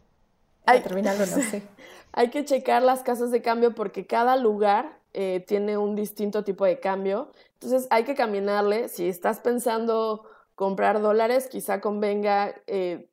Ay. 0.66 0.78
Ay, 0.78 0.82
terminal 0.82 1.16
uno, 1.16 1.42
sí. 1.50 1.62
Hay 2.16 2.30
que 2.30 2.44
checar 2.44 2.82
las 2.82 3.02
casas 3.02 3.30
de 3.30 3.42
cambio 3.42 3.74
porque 3.74 4.06
cada 4.06 4.36
lugar 4.36 4.98
eh, 5.12 5.44
tiene 5.46 5.76
un 5.76 5.94
distinto 5.94 6.44
tipo 6.44 6.64
de 6.64 6.80
cambio. 6.80 7.30
Entonces 7.52 7.86
hay 7.90 8.04
que 8.04 8.14
caminarle. 8.14 8.88
Si 8.88 9.06
estás 9.06 9.40
pensando 9.40 10.24
comprar 10.54 11.02
dólares, 11.02 11.46
quizá 11.46 11.80
convenga, 11.82 12.54
eh, 12.66 13.10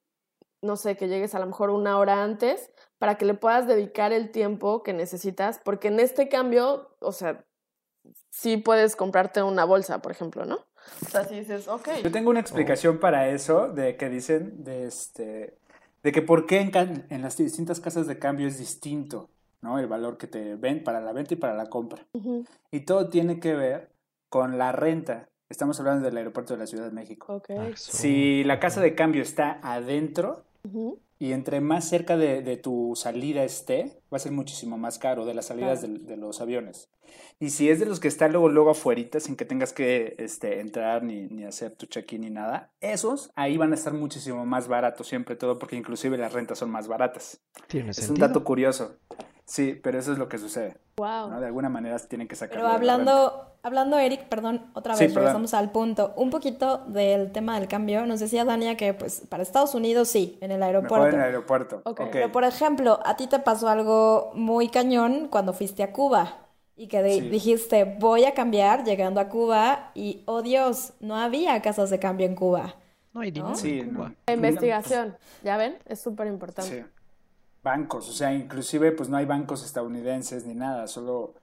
no 0.62 0.78
sé, 0.78 0.96
que 0.96 1.10
llegues 1.10 1.36
a 1.36 1.40
lo 1.40 1.46
mejor 1.46 1.70
una 1.70 2.00
hora 2.00 2.24
antes 2.24 2.72
para 2.98 3.18
que 3.18 3.26
le 3.26 3.34
puedas 3.34 3.68
dedicar 3.68 4.14
el 4.14 4.32
tiempo 4.32 4.84
que 4.84 4.94
necesitas, 4.94 5.60
porque 5.64 5.90
en 5.90 6.00
este 6.00 6.30
cambio, 6.30 6.96
o 7.00 7.12
sea, 7.12 7.44
sí 8.30 8.56
puedes 8.56 8.96
comprarte 8.96 9.44
una 9.44 9.66
bolsa, 9.66 10.02
por 10.02 10.14
ejemplo, 10.14 10.46
¿no? 10.46 10.66
O 11.06 11.10
sea, 11.10 11.26
si 11.26 11.36
dices, 11.36 11.68
ok. 11.68 11.90
Yo 12.04 12.12
tengo 12.12 12.30
una 12.30 12.40
explicación 12.40 13.00
para 13.00 13.28
eso, 13.28 13.68
de 13.68 13.98
que 13.98 14.08
dicen, 14.10 14.64
de 14.64 14.88
este, 14.88 15.58
de 16.04 16.12
que 16.12 16.22
por 16.22 16.46
qué 16.46 16.60
en, 16.60 17.06
en 17.10 17.22
las 17.22 17.38
distintas 17.38 17.80
casas 17.80 18.08
de 18.08 18.20
cambio 18.20 18.48
es 18.48 18.58
distinto, 18.60 19.30
¿no? 19.62 19.80
El 19.80 19.88
valor 19.88 20.18
que 20.18 20.28
te 20.28 20.56
ven 20.56 20.84
para 20.84 21.00
la 21.02 21.14
venta 21.14 21.34
y 21.34 21.38
para 21.38 21.54
la 21.56 21.70
compra. 21.70 22.06
Ujú, 22.14 22.46
Y 22.72 22.82
todo 22.82 23.10
tiene 23.10 23.40
que 23.40 23.56
ver 23.56 23.90
con 24.30 24.58
la 24.58 24.72
renta. 24.72 25.30
Estamos 25.50 25.80
hablando 25.80 26.06
del 26.06 26.18
aeropuerto 26.18 26.54
de 26.54 26.60
la 26.60 26.68
Ciudad 26.68 26.86
de 26.86 26.92
México. 26.92 27.34
Ok. 27.36 27.50
Ah. 27.52 27.70
Si 27.76 28.44
la 28.44 28.60
casa 28.60 28.82
de 28.82 28.96
cambio 28.96 29.22
está 29.22 29.60
adentro 29.62 30.44
y 31.20 31.32
entre 31.32 31.62
más 31.62 31.88
cerca 31.88 32.18
de, 32.18 32.42
de 32.42 32.58
tu 32.58 32.94
salida 32.96 33.44
esté, 33.44 34.02
va 34.12 34.18
a 34.18 34.20
ser 34.20 34.32
muchísimo 34.32 34.78
más 34.78 34.98
caro 35.00 35.26
de 35.26 35.34
las 35.34 35.46
salidas 35.46 35.82
Claro. 35.82 35.94
de, 36.00 36.18
los 36.18 36.42
aviones. 36.42 36.90
Y 37.40 37.50
si 37.50 37.70
es 37.70 37.80
de 37.80 37.86
los 37.86 38.00
que 38.00 38.08
está 38.08 38.28
luego, 38.30 38.48
luego 38.48 38.70
afuera, 38.72 39.20
sin 39.20 39.36
que 39.36 39.44
tengas 39.44 39.74
que 39.74 40.16
este, 40.18 40.60
entrar 40.62 41.04
ni, 41.04 41.28
ni 41.28 41.44
hacer 41.44 41.72
tu 41.76 41.86
check-in 41.88 42.22
ni 42.22 42.30
nada, 42.30 42.72
esos 42.80 43.32
ahí 43.36 43.58
van 43.58 43.72
a 43.72 43.76
estar 43.76 43.94
muchísimo 43.94 44.46
más 44.46 44.68
baratos 44.68 45.08
siempre 45.08 45.36
todo, 45.36 45.60
porque 45.60 45.76
inclusive 45.76 46.18
las 46.18 46.32
rentas 46.32 46.60
son 46.60 46.70
más 46.70 46.88
baratas. 46.88 47.42
Tiene 47.68 47.92
Es 47.92 48.10
un 48.10 48.16
dato 48.16 48.44
curioso. 48.44 48.98
Sí, 49.46 49.78
pero 49.84 50.00
eso 50.00 50.14
es 50.14 50.18
lo 50.18 50.30
que 50.30 50.38
sucede. 50.38 50.78
Wow. 50.96 51.32
¿no? 51.32 51.40
De 51.42 51.48
alguna 51.48 51.68
manera 51.68 51.98
tienen 52.00 52.28
que 52.30 52.36
sacar. 52.36 52.56
Pero 52.56 52.68
hablando, 52.70 53.58
hablando, 53.62 54.00
Eric, 54.00 54.30
perdón, 54.30 54.68
otra 54.74 54.96
Sí, 54.96 55.04
vez, 55.04 55.14
perdón. 55.14 55.26
regresamos 55.26 55.54
al 55.54 55.72
punto. 55.72 56.14
Un 56.16 56.30
poquito 56.30 56.86
del 56.88 57.34
tema 57.34 57.60
del 57.60 57.68
cambio. 57.68 58.06
Nos 58.06 58.22
decía 58.22 58.46
Dania 58.46 58.78
que, 58.78 58.94
pues, 58.94 59.22
para 59.28 59.44
Estados 59.44 59.76
Unidos 59.76 60.08
sí, 60.08 60.38
en 60.40 60.52
el 60.52 60.60
Mejor 60.60 60.76
aeropuerto. 60.76 61.08
en 61.10 61.16
el 61.16 61.22
aeropuerto. 61.26 61.82
Pero, 62.12 62.32
por 62.32 62.46
ejemplo, 62.46 63.00
a 63.04 63.18
ti 63.18 63.28
te 63.28 63.40
pasó 63.40 63.68
algo 63.68 64.32
muy 64.34 64.70
cañón 64.70 65.28
cuando 65.30 65.52
fuiste 65.52 65.84
a 65.84 65.92
Cuba 65.92 66.43
y 66.76 66.88
que 66.88 67.02
de- 67.04 67.20
Sí. 67.20 67.30
dijiste, 67.30 67.84
voy 68.00 68.26
a 68.26 68.34
cambiar 68.34 68.84
llegando 68.84 69.20
a 69.20 69.30
Cuba 69.30 69.92
y, 69.94 70.24
oh 70.26 70.42
Dios, 70.42 70.94
no 71.00 71.16
había 71.16 71.62
casas 71.62 71.90
de 71.90 72.00
cambio 72.00 72.26
en 72.26 72.36
Cuba. 72.36 72.76
No 73.14 73.22
hay 73.22 73.32
dinero 73.32 73.56
Sí, 73.56 73.80
en 73.80 73.94
Cuba. 73.94 74.10
no. 74.10 74.16
La 74.28 74.34
investigación, 74.34 75.18
¿ya 75.44 75.58
ven? 75.58 75.78
Es 75.86 76.02
súper 76.02 76.28
importante. 76.28 76.82
Sí. 76.84 76.86
Bancos, 77.64 78.10
o 78.10 78.12
sea, 78.14 78.34
inclusive 78.34 78.92
pues 78.92 79.08
no 79.08 79.18
hay 79.18 79.26
bancos 79.26 79.64
estadounidenses 79.64 80.46
ni 80.46 80.54
nada, 80.56 80.88
solo... 80.88 81.36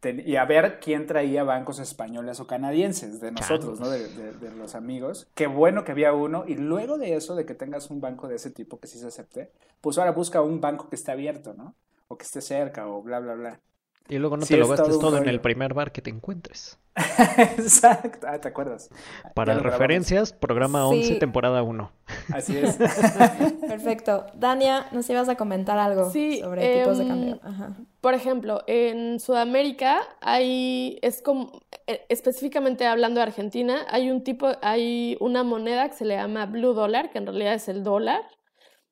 ten- 0.00 0.22
Y 0.24 0.36
a 0.36 0.44
ver 0.44 0.78
quién 0.80 1.06
traía 1.06 1.42
bancos 1.44 1.78
españoles 1.78 2.38
o 2.40 2.46
canadienses, 2.46 3.20
de 3.20 3.32
nosotros, 3.32 3.80
¿no? 3.80 3.88
De, 3.88 4.06
de- 4.06 4.32
de 4.34 4.50
los 4.54 4.74
amigos. 4.74 5.26
Qué 5.34 5.46
bueno 5.46 5.82
que 5.82 5.92
había 5.92 6.12
uno. 6.12 6.44
Y 6.46 6.56
luego 6.56 6.98
de 6.98 7.16
eso, 7.16 7.34
de 7.34 7.46
que 7.46 7.54
tengas 7.54 7.90
un 7.90 8.00
banco 8.02 8.28
de 8.28 8.36
ese 8.36 8.50
tipo 8.50 8.78
que 8.78 8.86
sí 8.86 8.98
se 8.98 9.06
acepte, 9.06 9.50
pues 9.80 9.96
ahora 9.96 10.12
busca 10.12 10.42
un 10.42 10.60
banco 10.60 10.90
que 10.90 10.96
esté 10.96 11.10
abierto, 11.10 11.54
¿no? 11.54 11.74
O 12.08 12.18
que 12.18 12.24
esté 12.24 12.42
cerca 12.42 12.86
o 12.86 13.02
bla, 13.02 13.18
bla, 13.18 13.34
bla. 13.34 13.60
Y 14.08 14.18
luego 14.18 14.36
no 14.36 14.44
Sí, 14.44 14.54
te 14.54 14.60
lo 14.60 14.64
es 14.64 14.70
gastes 14.70 14.98
todo 14.98 15.16
en 15.16 15.28
el 15.28 15.40
primer 15.40 15.72
bar 15.72 15.90
que 15.90 16.02
te 16.02 16.10
encuentres. 16.10 16.78
Exacto. 17.38 18.26
Ah, 18.28 18.38
¿te 18.38 18.48
acuerdas? 18.48 18.90
Para 19.34 19.58
referencias, 19.58 20.32
programa 20.34 20.86
Sí. 20.90 20.96
11, 20.96 21.14
temporada 21.16 21.62
1. 21.62 21.90
Así 22.34 22.56
es. 22.58 22.76
Perfecto. 23.66 24.26
Dania, 24.34 24.86
nos 24.92 25.08
ibas 25.08 25.28
a 25.30 25.36
comentar 25.36 25.78
algo 25.78 26.10
Sí, 26.10 26.40
sobre 26.40 26.80
tipos 26.80 26.98
de 26.98 27.04
em, 27.04 27.08
cambio. 27.08 27.40
Ajá. 27.42 27.76
Por 28.02 28.12
ejemplo, 28.12 28.62
en 28.66 29.18
Sudamérica 29.20 30.00
hay, 30.20 30.98
es 31.00 31.22
como, 31.22 31.62
eh, 31.86 32.04
específicamente 32.10 32.86
hablando 32.86 33.20
de 33.20 33.26
Argentina, 33.26 33.86
hay 33.88 34.10
un 34.10 34.22
tipo, 34.22 34.48
hay 34.60 35.16
una 35.20 35.44
moneda 35.44 35.88
que 35.88 35.96
se 35.96 36.04
le 36.04 36.16
llama 36.16 36.44
Blue 36.44 36.74
Dollar, 36.74 37.10
que 37.10 37.16
en 37.18 37.26
realidad 37.26 37.54
es 37.54 37.68
el 37.68 37.82
dólar, 37.82 38.20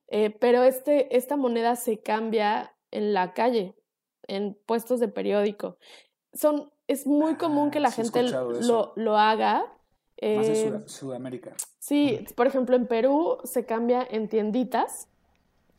eh, 0.08 0.30
pero 0.30 0.62
este, 0.62 1.14
esta 1.16 1.36
moneda 1.36 1.76
se 1.76 2.00
cambia 2.00 2.74
en 2.90 3.12
la 3.12 3.34
calle, 3.34 3.74
en 4.28 4.54
puestos 4.66 5.00
de 5.00 5.08
periódico. 5.08 5.78
Son, 6.32 6.70
es 6.86 7.06
muy 7.06 7.36
común 7.36 7.70
que 7.70 7.80
la 7.80 7.88
Ah, 7.88 7.92
gente 7.92 8.22
lo, 8.60 8.92
lo 8.96 9.16
haga. 9.18 9.64
Más 10.34 10.46
de 10.46 10.54
eh, 10.54 10.70
Sud- 10.70 10.88
Sudamérica. 10.88 11.52
sí, 11.78 12.24
por 12.36 12.46
ejemplo, 12.46 12.76
en 12.76 12.86
Perú 12.86 13.38
se 13.44 13.66
cambia 13.66 14.06
en 14.10 14.28
tienditas. 14.28 15.08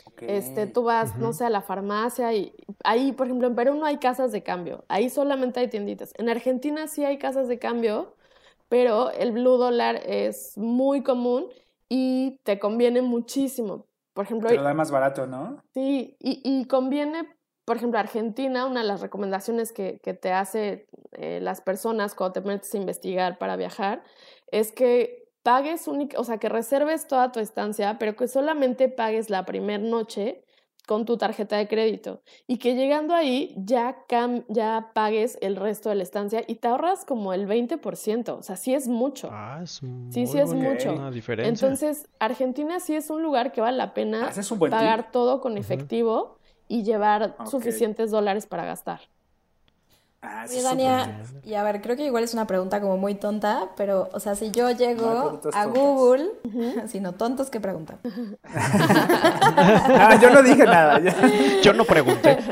Ok. 0.06 0.23
Este, 0.27 0.67
tú 0.67 0.84
vas, 0.84 1.17
no 1.19 1.34
sé, 1.34 1.45
a 1.45 1.49
la 1.49 1.62
farmacia 1.62 2.34
y 2.34 2.53
ahí, 2.84 3.12
por 3.12 3.27
ejemplo, 3.27 3.47
en 3.47 3.56
Perú 3.56 3.75
no 3.75 3.86
hay 3.86 3.97
casas 3.97 4.32
de 4.32 4.41
cambio, 4.41 4.86
ahí 4.88 5.10
solamente 5.10 5.60
hay 5.60 5.67
tienditas. 5.69 6.13
En 6.17 6.29
Argentina 6.29 6.88
sí 6.88 7.03
hay 7.03 7.17
casas 7.17 7.47
de 7.49 7.60
cambio, 7.60 8.15
pero 8.69 9.12
el 9.12 9.34
blue 9.34 9.58
dólar 9.58 9.97
es 10.06 10.58
muy 10.58 11.03
común 11.03 11.47
y 11.89 12.39
te 12.43 12.58
conviene 12.58 13.01
muchísimo. 13.01 13.88
Por 14.13 14.25
ejemplo, 14.25 14.49
Te 14.49 14.56
lo 14.56 14.63
da 14.63 14.73
más 14.73 14.91
barato, 14.91 15.27
¿no? 15.27 15.62
Sí, 15.73 16.15
y, 16.19 16.41
y 16.43 16.65
conviene, 16.65 17.27
por 17.65 17.78
ejemplo, 17.78 17.99
Argentina, 17.99 18.65
una 18.65 18.82
de 18.82 18.88
las 18.88 19.02
recomendaciones 19.02 19.71
que, 19.71 19.99
que 20.04 20.13
te 20.13 20.32
hace 20.32 20.88
eh, 21.13 21.39
las 21.41 21.62
personas 21.62 22.15
cuando 22.15 22.34
te 22.34 22.41
metes 22.41 22.73
a 22.73 22.78
investigar 22.78 23.38
para 23.38 23.56
viajar, 23.56 24.04
es 24.52 24.71
que 24.71 25.30
pagues 25.43 25.88
única, 25.88 26.19
o 26.19 26.23
sea, 26.23 26.38
que 26.38 26.49
reserves 26.49 27.08
toda 27.08 27.32
tu 27.32 27.39
estancia, 27.39 27.97
pero 27.99 28.15
que 28.15 28.28
solamente 28.28 28.89
pagues 28.89 29.30
la 29.30 29.45
primera 29.45 29.84
noche 29.84 30.43
con 30.86 31.06
tu 31.06 31.17
tarjeta 31.17 31.56
de 31.56 31.67
crédito 31.69 32.21
y 32.45 32.58
que 32.58 32.76
llegando 32.76 33.13
ahí 33.13 33.56
ya, 33.58 34.06
cam- 34.10 34.43
ya 34.49 34.91
pagues 34.93 35.38
el 35.41 35.56
resto 35.56 35.88
de 35.88 35.95
la 35.95 36.04
estancia 36.04 36.43
y 36.45 36.56
te 36.56 36.67
ahorras 36.67 37.06
como 37.06 37.32
el 37.34 37.45
20%, 37.47 38.38
o 38.39 38.41
sea, 38.43 38.58
sí 38.58 38.73
es 38.73 38.89
mucho. 38.89 39.30
Ah, 39.32 39.62
es 39.63 39.80
Sí, 40.10 40.28
sí 40.28 40.34
muy 40.34 40.39
es 40.41 40.54
mucho. 40.54 41.10
diferencia. 41.12 41.47
Entonces, 41.67 42.10
Argentina 42.19 42.80
sí 42.82 42.95
es 42.95 43.10
un 43.10 43.23
lugar 43.23 43.54
que 43.54 43.62
vale 43.62 43.78
la 43.78 43.93
pena 43.93 44.26
tip. 44.34 44.60
pagar 44.60 45.12
todo 45.12 45.39
con 45.39 45.58
efectivo 45.58 46.38
y 46.67 46.84
llevar 46.84 47.36
suficientes 47.45 48.12
dólares 48.12 48.45
para 48.45 48.65
gastar. 48.65 49.02
Ah, 50.26 50.45
es 50.45 50.63
Dania, 50.63 51.19
y 51.43 51.56
a 51.56 51.63
ver, 51.63 51.82
creo 51.82 51.97
que 51.97 52.06
igual 52.06 52.23
es 52.23 52.34
una 52.34 52.47
pregunta 52.47 52.80
como 52.80 52.95
muy 52.95 53.13
tonta, 53.13 53.71
pero, 53.76 54.08
o 54.13 54.21
sea, 54.21 54.36
si 54.36 54.52
yo 54.52 54.71
llego 54.71 55.41
a. 55.54 55.65
Google, 55.65 56.32
sino 56.88 57.12
tontos 57.12 57.49
que 57.49 57.60
preguntan. 57.60 57.99
Ah, 58.45 60.17
yo 60.21 60.30
no 60.30 60.41
dije 60.41 60.63
nada. 60.63 61.02
Yo 61.62 61.73
no 61.73 61.84
pregunté. 61.84 62.38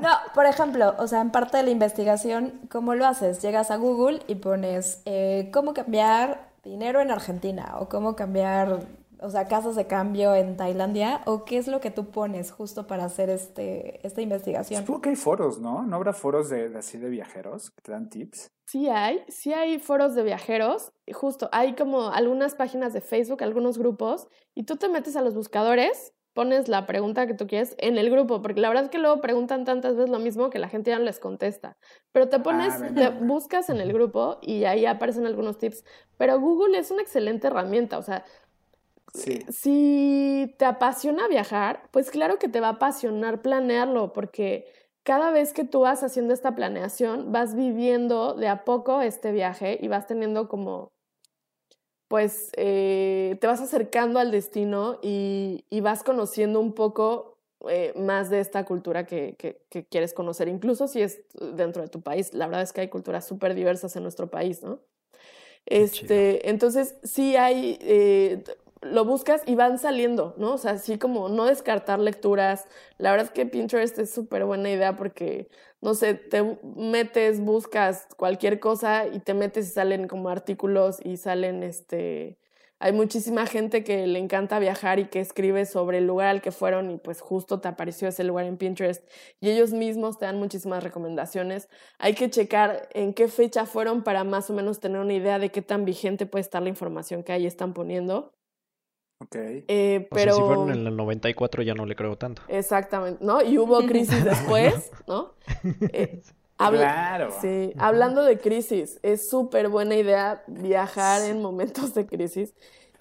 No, 0.00 0.10
por 0.34 0.46
ejemplo, 0.46 0.94
o 0.98 1.08
sea, 1.08 1.20
en 1.20 1.30
parte 1.30 1.56
de 1.56 1.64
la 1.64 1.70
investigación, 1.70 2.52
¿cómo 2.70 2.94
lo 2.94 3.06
haces? 3.06 3.40
Llegas 3.40 3.70
a 3.70 3.76
Google 3.76 4.20
y 4.28 4.36
pones 4.36 5.00
eh, 5.04 5.50
cómo 5.52 5.74
cambiar 5.74 6.48
dinero 6.62 7.00
en 7.00 7.10
Argentina 7.10 7.74
o 7.80 7.88
cómo 7.88 8.14
cambiar, 8.14 8.80
o 9.20 9.30
sea, 9.30 9.46
casas 9.46 9.76
de 9.76 9.86
cambio 9.86 10.34
en 10.34 10.56
Tailandia 10.56 11.22
o 11.26 11.44
qué 11.44 11.58
es 11.58 11.68
lo 11.68 11.80
que 11.80 11.90
tú 11.90 12.10
pones 12.10 12.50
justo 12.50 12.86
para 12.86 13.04
hacer 13.04 13.30
este, 13.30 14.06
esta 14.06 14.20
investigación. 14.20 14.82
Supongo 14.82 15.02
que 15.02 15.08
hay 15.10 15.16
foros, 15.16 15.58
¿no? 15.58 15.82
¿No 15.82 15.96
habrá 15.96 16.12
foros 16.12 16.48
de, 16.50 16.68
de 16.68 16.78
así 16.78 16.98
de 16.98 17.08
viajeros 17.08 17.70
que 17.70 17.82
te 17.82 17.92
dan 17.92 18.08
tips? 18.08 18.50
Sí 18.66 18.88
hay, 18.88 19.22
sí 19.28 19.52
hay 19.52 19.78
foros 19.78 20.14
de 20.14 20.22
viajeros, 20.24 20.92
justo 21.12 21.48
hay 21.52 21.74
como 21.74 22.10
algunas 22.10 22.54
páginas 22.54 22.92
de 22.92 23.00
Facebook, 23.00 23.42
algunos 23.42 23.78
grupos, 23.78 24.26
y 24.54 24.64
tú 24.64 24.76
te 24.76 24.88
metes 24.88 25.14
a 25.14 25.22
los 25.22 25.34
buscadores, 25.34 26.12
pones 26.34 26.68
la 26.68 26.84
pregunta 26.84 27.26
que 27.26 27.32
tú 27.32 27.46
quieres 27.46 27.74
en 27.78 27.96
el 27.96 28.10
grupo, 28.10 28.42
porque 28.42 28.60
la 28.60 28.68
verdad 28.68 28.84
es 28.84 28.90
que 28.90 28.98
luego 28.98 29.22
preguntan 29.22 29.64
tantas 29.64 29.96
veces 29.96 30.10
lo 30.10 30.18
mismo 30.18 30.50
que 30.50 30.58
la 30.58 30.68
gente 30.68 30.90
ya 30.90 30.98
no 30.98 31.04
les 31.04 31.18
contesta. 31.18 31.78
Pero 32.12 32.28
te 32.28 32.40
pones, 32.40 32.74
Ah, 32.74 32.90
te 32.94 33.08
buscas 33.08 33.70
en 33.70 33.78
el 33.78 33.92
grupo 33.92 34.38
y 34.42 34.64
ahí 34.64 34.84
aparecen 34.84 35.24
algunos 35.26 35.56
tips. 35.56 35.84
Pero 36.18 36.38
Google 36.38 36.76
es 36.76 36.90
una 36.90 37.00
excelente 37.00 37.46
herramienta, 37.46 37.96
o 37.96 38.02
sea, 38.02 38.24
Sí. 39.16 39.38
si 39.48 40.54
te 40.58 40.64
apasiona 40.64 41.28
viajar, 41.28 41.88
pues 41.90 42.10
claro 42.10 42.38
que 42.38 42.48
te 42.48 42.60
va 42.60 42.68
a 42.68 42.70
apasionar 42.72 43.42
planearlo, 43.42 44.12
porque 44.12 44.66
cada 45.02 45.30
vez 45.30 45.52
que 45.52 45.64
tú 45.64 45.80
vas 45.80 46.02
haciendo 46.02 46.34
esta 46.34 46.54
planeación, 46.54 47.32
vas 47.32 47.54
viviendo 47.54 48.34
de 48.34 48.48
a 48.48 48.64
poco 48.64 49.00
este 49.02 49.32
viaje 49.32 49.78
y 49.80 49.88
vas 49.88 50.06
teniendo 50.06 50.48
como, 50.48 50.88
pues, 52.08 52.50
eh, 52.56 53.36
te 53.40 53.46
vas 53.46 53.60
acercando 53.60 54.18
al 54.20 54.30
destino 54.30 54.98
y, 55.02 55.64
y 55.70 55.80
vas 55.80 56.02
conociendo 56.02 56.60
un 56.60 56.72
poco 56.72 57.38
eh, 57.68 57.92
más 57.96 58.30
de 58.30 58.40
esta 58.40 58.64
cultura 58.64 59.06
que, 59.06 59.34
que- 59.38 59.62
que 59.70 59.86
quieres 59.86 60.12
conocer, 60.12 60.46
incluso 60.48 60.86
si 60.88 61.02
es 61.02 61.22
dentro 61.54 61.82
de 61.82 61.88
tu 61.88 62.02
país. 62.02 62.32
La 62.34 62.46
verdad 62.46 62.62
es 62.62 62.72
que 62.72 62.82
hay 62.82 62.88
culturas 62.88 63.26
súper 63.26 63.54
diversas 63.54 63.96
en 63.96 64.02
nuestro 64.02 64.28
país, 64.30 64.62
¿no? 64.62 64.80
Este, 65.66 66.48
entonces 66.48 66.96
sí 67.02 67.34
hay, 67.36 67.76
eh, 67.80 68.44
lo 68.92 69.04
buscas 69.04 69.42
y 69.46 69.54
van 69.54 69.78
saliendo, 69.78 70.34
¿no? 70.38 70.54
O 70.54 70.58
sea, 70.58 70.72
así 70.72 70.98
como 70.98 71.28
no 71.28 71.44
descartar 71.46 71.98
lecturas. 71.98 72.66
La 72.98 73.10
verdad 73.10 73.26
es 73.26 73.32
que 73.32 73.46
Pinterest 73.46 73.98
es 73.98 74.10
súper 74.12 74.44
buena 74.44 74.70
idea 74.70 74.96
porque, 74.96 75.48
no 75.80 75.94
sé, 75.94 76.14
te 76.14 76.58
metes, 76.76 77.40
buscas 77.40 78.08
cualquier 78.16 78.60
cosa 78.60 79.06
y 79.06 79.20
te 79.20 79.34
metes 79.34 79.68
y 79.68 79.70
salen 79.72 80.08
como 80.08 80.28
artículos 80.28 80.98
y 81.04 81.16
salen, 81.16 81.62
este, 81.62 82.38
hay 82.78 82.92
muchísima 82.92 83.46
gente 83.46 83.82
que 83.84 84.06
le 84.06 84.18
encanta 84.18 84.58
viajar 84.58 84.98
y 84.98 85.06
que 85.06 85.20
escribe 85.20 85.64
sobre 85.64 85.98
el 85.98 86.06
lugar 86.06 86.28
al 86.28 86.42
que 86.42 86.52
fueron 86.52 86.90
y 86.90 86.98
pues 86.98 87.22
justo 87.22 87.58
te 87.60 87.68
apareció 87.68 88.08
ese 88.08 88.22
lugar 88.22 88.44
en 88.44 88.58
Pinterest 88.58 89.02
y 89.40 89.48
ellos 89.50 89.72
mismos 89.72 90.18
te 90.18 90.26
dan 90.26 90.38
muchísimas 90.38 90.82
recomendaciones. 90.84 91.68
Hay 91.98 92.14
que 92.14 92.28
checar 92.28 92.88
en 92.92 93.14
qué 93.14 93.28
fecha 93.28 93.64
fueron 93.64 94.02
para 94.02 94.24
más 94.24 94.50
o 94.50 94.52
menos 94.52 94.78
tener 94.80 95.00
una 95.00 95.14
idea 95.14 95.38
de 95.38 95.50
qué 95.50 95.62
tan 95.62 95.86
vigente 95.86 96.26
puede 96.26 96.42
estar 96.42 96.62
la 96.62 96.68
información 96.68 97.22
que 97.22 97.32
ahí 97.32 97.46
están 97.46 97.72
poniendo. 97.72 98.34
Ok. 99.18 99.34
Eh, 99.36 100.08
O 100.10 100.14
pero... 100.14 100.32
sea, 100.34 100.42
si 100.42 100.46
fueron 100.46 100.70
en 100.70 100.86
el 100.86 100.96
94 100.96 101.62
ya 101.62 101.74
no 101.74 101.86
le 101.86 101.96
creo 101.96 102.16
tanto. 102.16 102.42
Exactamente, 102.48 103.24
¿no? 103.24 103.42
Y 103.42 103.58
hubo 103.58 103.78
crisis 103.86 104.24
después, 104.24 104.90
¿no? 105.06 105.32
Eh, 105.92 106.22
habla- 106.58 106.80
Claro. 106.80 107.30
Sí, 107.40 107.72
hablando 107.78 108.22
de 108.22 108.38
crisis, 108.38 108.98
es 109.02 109.28
súper 109.30 109.68
buena 109.68 109.94
idea 109.96 110.42
viajar 110.46 111.22
en 111.22 111.40
momentos 111.40 111.94
de 111.94 112.06
crisis 112.06 112.54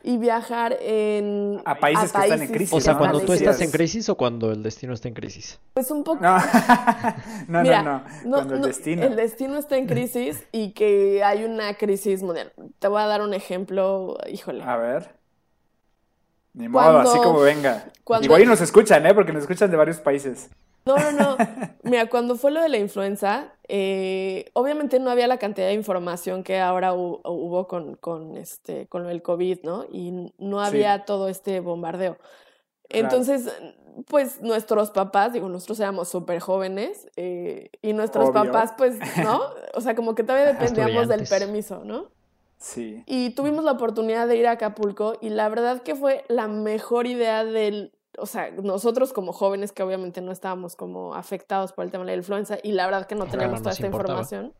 y 0.03 0.17
viajar 0.19 0.77
en... 0.81 1.61
A 1.65 1.75
países 1.79 2.11
que 2.13 2.19
están 2.21 2.41
en 2.43 2.47
crisis, 2.49 2.73
O 2.73 2.79
sea, 2.79 2.93
¿no? 2.93 2.99
cuando 2.99 3.21
tú 3.21 3.33
estás 3.33 3.59
en 3.61 3.71
crisis 3.71 4.07
o 4.07 4.15
cuando 4.15 4.51
el 4.51 4.61
destino 4.61 4.93
está 4.93 5.07
en 5.07 5.15
crisis. 5.15 5.59
Pues 5.73 5.89
un 5.89 6.03
poco... 6.03 6.21
No, 6.21 6.37
no, 7.47 7.61
Mira, 7.63 7.81
no, 7.81 7.91
no. 7.93 8.03
no, 8.23 8.35
Cuando 8.37 8.53
el 8.53 8.61
no, 8.61 8.67
destino. 8.67 9.03
el 9.03 9.15
destino 9.15 9.57
está 9.57 9.77
en 9.77 9.87
crisis 9.87 10.45
y 10.51 10.73
que 10.73 11.23
hay 11.23 11.43
una 11.43 11.73
crisis 11.73 12.21
mundial. 12.21 12.53
Te 12.77 12.87
voy 12.87 13.01
a 13.01 13.07
dar 13.07 13.21
un 13.23 13.33
ejemplo, 13.33 14.15
híjole. 14.31 14.63
A 14.63 14.77
ver. 14.77 15.14
Ni 16.55 16.67
modo, 16.69 16.83
Cuando- 16.91 17.09
así 17.11 17.19
como 17.19 17.39
venga. 17.41 17.85
cuando- 18.03 18.25
Igual 18.25 18.41
y 18.43 18.45
nos 18.45 18.61
escuchan, 18.61 19.05
¿eh? 19.05 19.13
Porque 19.13 19.33
nos 19.33 19.41
escuchan 19.43 19.69
de 19.69 19.77
varios 19.77 19.97
países. 19.97 20.49
No, 20.85 20.95
no, 20.97 21.11
no. 21.11 21.37
Mira, 21.83 22.07
cuando 22.09 22.35
fue 22.35 22.51
lo 22.51 22.61
de 22.61 22.69
la 22.69 22.77
influenza, 22.77 23.53
eh, 23.67 24.45
obviamente 24.53 24.99
no 24.99 25.09
había 25.09 25.27
la 25.27 25.37
cantidad 25.39 25.67
de 25.67 25.73
información 25.73 26.43
que 26.43 26.59
ahora 26.59 26.93
hu- 26.93 27.19
hubo 27.25 27.67
con, 27.67 27.95
con, 27.95 28.37
este, 28.37 28.87
con 28.87 29.03
lo 29.03 29.09
del 29.09 29.21
COVID, 29.21 29.59
¿no? 29.63 29.85
Y 29.91 30.31
no 30.37 30.61
Sí. 30.61 30.67
había 30.67 31.03
todo 31.05 31.27
este 31.27 31.59
bombardeo. 31.59 32.17
Entonces, 32.89 33.51
pues 34.07 34.41
nuestros 34.41 34.91
papás, 34.91 35.33
digo, 35.33 35.49
nosotros 35.49 35.79
éramos 35.79 36.07
súper 36.09 36.39
jóvenes 36.39 37.09
eh, 37.15 37.71
y 37.81 37.93
nuestros 37.93 38.29
Obvio. 38.29 38.43
papás, 38.45 38.73
pues, 38.77 38.97
¿no? 39.23 39.41
O 39.73 39.81
sea, 39.81 39.95
como 39.95 40.13
que 40.15 40.23
todavía 40.23 40.53
dependíamos 40.53 41.07
del 41.07 41.27
permiso, 41.27 41.81
¿no? 41.83 42.11
Sí. 42.57 43.03
Y 43.05 43.31
tuvimos 43.31 43.63
la 43.63 43.73
oportunidad 43.73 44.27
de 44.27 44.37
ir 44.37 44.47
a 44.47 44.51
Acapulco 44.51 45.17
y 45.21 45.29
la 45.29 45.49
verdad 45.49 45.83
que 45.83 45.95
fue 45.95 46.23
la 46.29 46.47
mejor 46.47 47.05
idea 47.05 47.43
del, 47.43 47.91
o 48.17 48.25
sea, 48.25 48.51
nosotros 48.51 49.13
como 49.13 49.33
jóvenes 49.33 49.71
que 49.71 49.83
obviamente 49.83 50.21
no 50.21 50.31
estábamos 50.31 50.75
como 50.75 51.15
afectados 51.15 51.73
por 51.73 51.85
el 51.85 51.91
tema 51.91 52.05
de 52.05 52.11
la 52.11 52.17
influenza 52.17 52.57
y 52.63 52.71
la 52.71 52.85
verdad 52.85 53.07
que 53.07 53.15
no 53.15 53.25
teníamos 53.25 53.59
no 53.59 53.63
toda 53.63 53.73
esta 53.73 53.85
importaba. 53.85 54.21
información, 54.21 54.53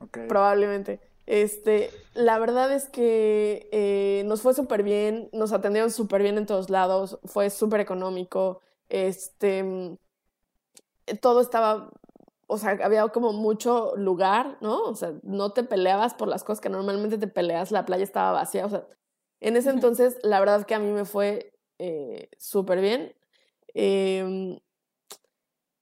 ok. 0.00 0.18
probablemente. 0.28 1.00
Este, 1.26 1.90
la 2.14 2.38
verdad 2.40 2.72
es 2.72 2.88
que 2.88 3.68
eh, 3.70 4.24
nos 4.26 4.42
fue 4.42 4.52
súper 4.52 4.82
bien, 4.82 5.28
nos 5.32 5.52
atendieron 5.52 5.92
súper 5.92 6.22
bien 6.22 6.36
en 6.38 6.46
todos 6.46 6.70
lados, 6.70 7.20
fue 7.24 7.50
súper 7.50 7.78
económico, 7.78 8.60
este, 8.88 9.62
mm, 9.62 9.96
todo 11.20 11.40
estaba, 11.40 11.90
o 12.50 12.58
sea, 12.58 12.76
había 12.82 13.06
como 13.08 13.32
mucho 13.32 13.94
lugar, 13.96 14.58
¿no? 14.60 14.82
O 14.82 14.94
sea, 14.96 15.12
no 15.22 15.52
te 15.52 15.62
peleabas 15.62 16.14
por 16.14 16.26
las 16.26 16.42
cosas 16.42 16.60
que 16.60 16.68
normalmente 16.68 17.16
te 17.16 17.28
peleas, 17.28 17.70
la 17.70 17.86
playa 17.86 18.02
estaba 18.02 18.32
vacía, 18.32 18.66
o 18.66 18.68
sea, 18.68 18.84
en 19.40 19.56
ese 19.56 19.70
entonces 19.70 20.18
la 20.22 20.40
verdad 20.40 20.66
que 20.66 20.74
a 20.74 20.80
mí 20.80 20.90
me 20.90 21.04
fue 21.04 21.52
eh, 21.78 22.28
súper 22.38 22.80
bien. 22.80 23.14
Em, 23.72 24.58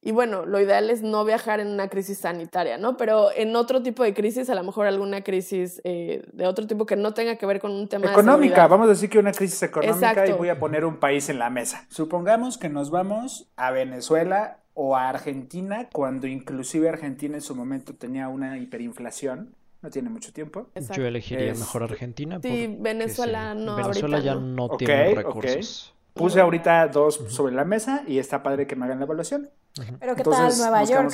y 0.00 0.12
bueno, 0.12 0.46
lo 0.46 0.60
ideal 0.60 0.90
es 0.90 1.02
no 1.02 1.24
viajar 1.24 1.58
en 1.58 1.68
una 1.68 1.88
crisis 1.88 2.18
sanitaria, 2.18 2.78
¿no? 2.78 2.96
Pero 2.96 3.30
en 3.34 3.56
otro 3.56 3.82
tipo 3.82 4.04
de 4.04 4.14
crisis, 4.14 4.48
a 4.48 4.54
lo 4.54 4.62
mejor 4.62 4.86
alguna 4.86 5.24
crisis 5.24 5.80
eh, 5.84 6.22
de 6.32 6.46
otro 6.46 6.66
tipo 6.66 6.86
que 6.86 6.96
no 6.96 7.14
tenga 7.14 7.36
que 7.36 7.46
ver 7.46 7.60
con 7.60 7.72
un 7.72 7.88
tema 7.88 8.12
Económica, 8.12 8.66
vamos 8.68 8.86
a 8.86 8.90
decir 8.90 9.10
que 9.10 9.18
una 9.18 9.32
crisis 9.32 9.62
económica 9.62 10.26
y 10.26 10.32
voy 10.32 10.50
a 10.50 10.58
poner 10.58 10.84
un 10.84 11.00
país 11.00 11.28
en 11.30 11.38
la 11.38 11.50
mesa. 11.50 11.86
Supongamos 11.88 12.58
que 12.58 12.68
nos 12.68 12.90
vamos 12.90 13.50
a 13.56 13.72
Venezuela 13.72 14.60
o 14.80 14.94
a 14.94 15.08
Argentina, 15.08 15.88
cuando 15.92 16.28
inclusive 16.28 16.88
Argentina 16.88 17.34
en 17.34 17.40
su 17.42 17.56
momento 17.56 17.94
tenía 17.94 18.28
una 18.28 18.58
hiperinflación, 18.58 19.52
no 19.82 19.90
tiene 19.90 20.08
mucho 20.08 20.32
tiempo. 20.32 20.68
Exacto. 20.76 21.02
Yo 21.02 21.08
elegiría 21.08 21.50
Es- 21.50 21.58
mejor 21.58 21.82
Argentina. 21.82 22.36
Sí, 22.40 22.48
porque 22.48 22.76
Venezuela 22.80 23.54
sí, 23.56 23.64
no, 23.64 23.74
Venezuela 23.76 24.16
ahorita 24.18 24.34
ya 24.34 24.40
no. 24.40 24.68
tiene 24.76 25.14
recursos. 25.16 25.94
Puse 26.14 26.40
ahorita 26.40 26.86
dos 26.88 27.16
sobre 27.28 27.54
la 27.56 27.64
mesa 27.64 28.04
y 28.06 28.18
está 28.18 28.40
padre 28.44 28.68
que 28.68 28.76
me 28.76 28.84
hagan 28.84 29.00
la 29.00 29.04
evaluación. 29.06 29.50
Pero 29.98 30.14
¿qué 30.14 30.22
Entonces, 30.22 30.58
tal 30.58 30.70
Nueva 30.70 30.84
York? 30.84 31.12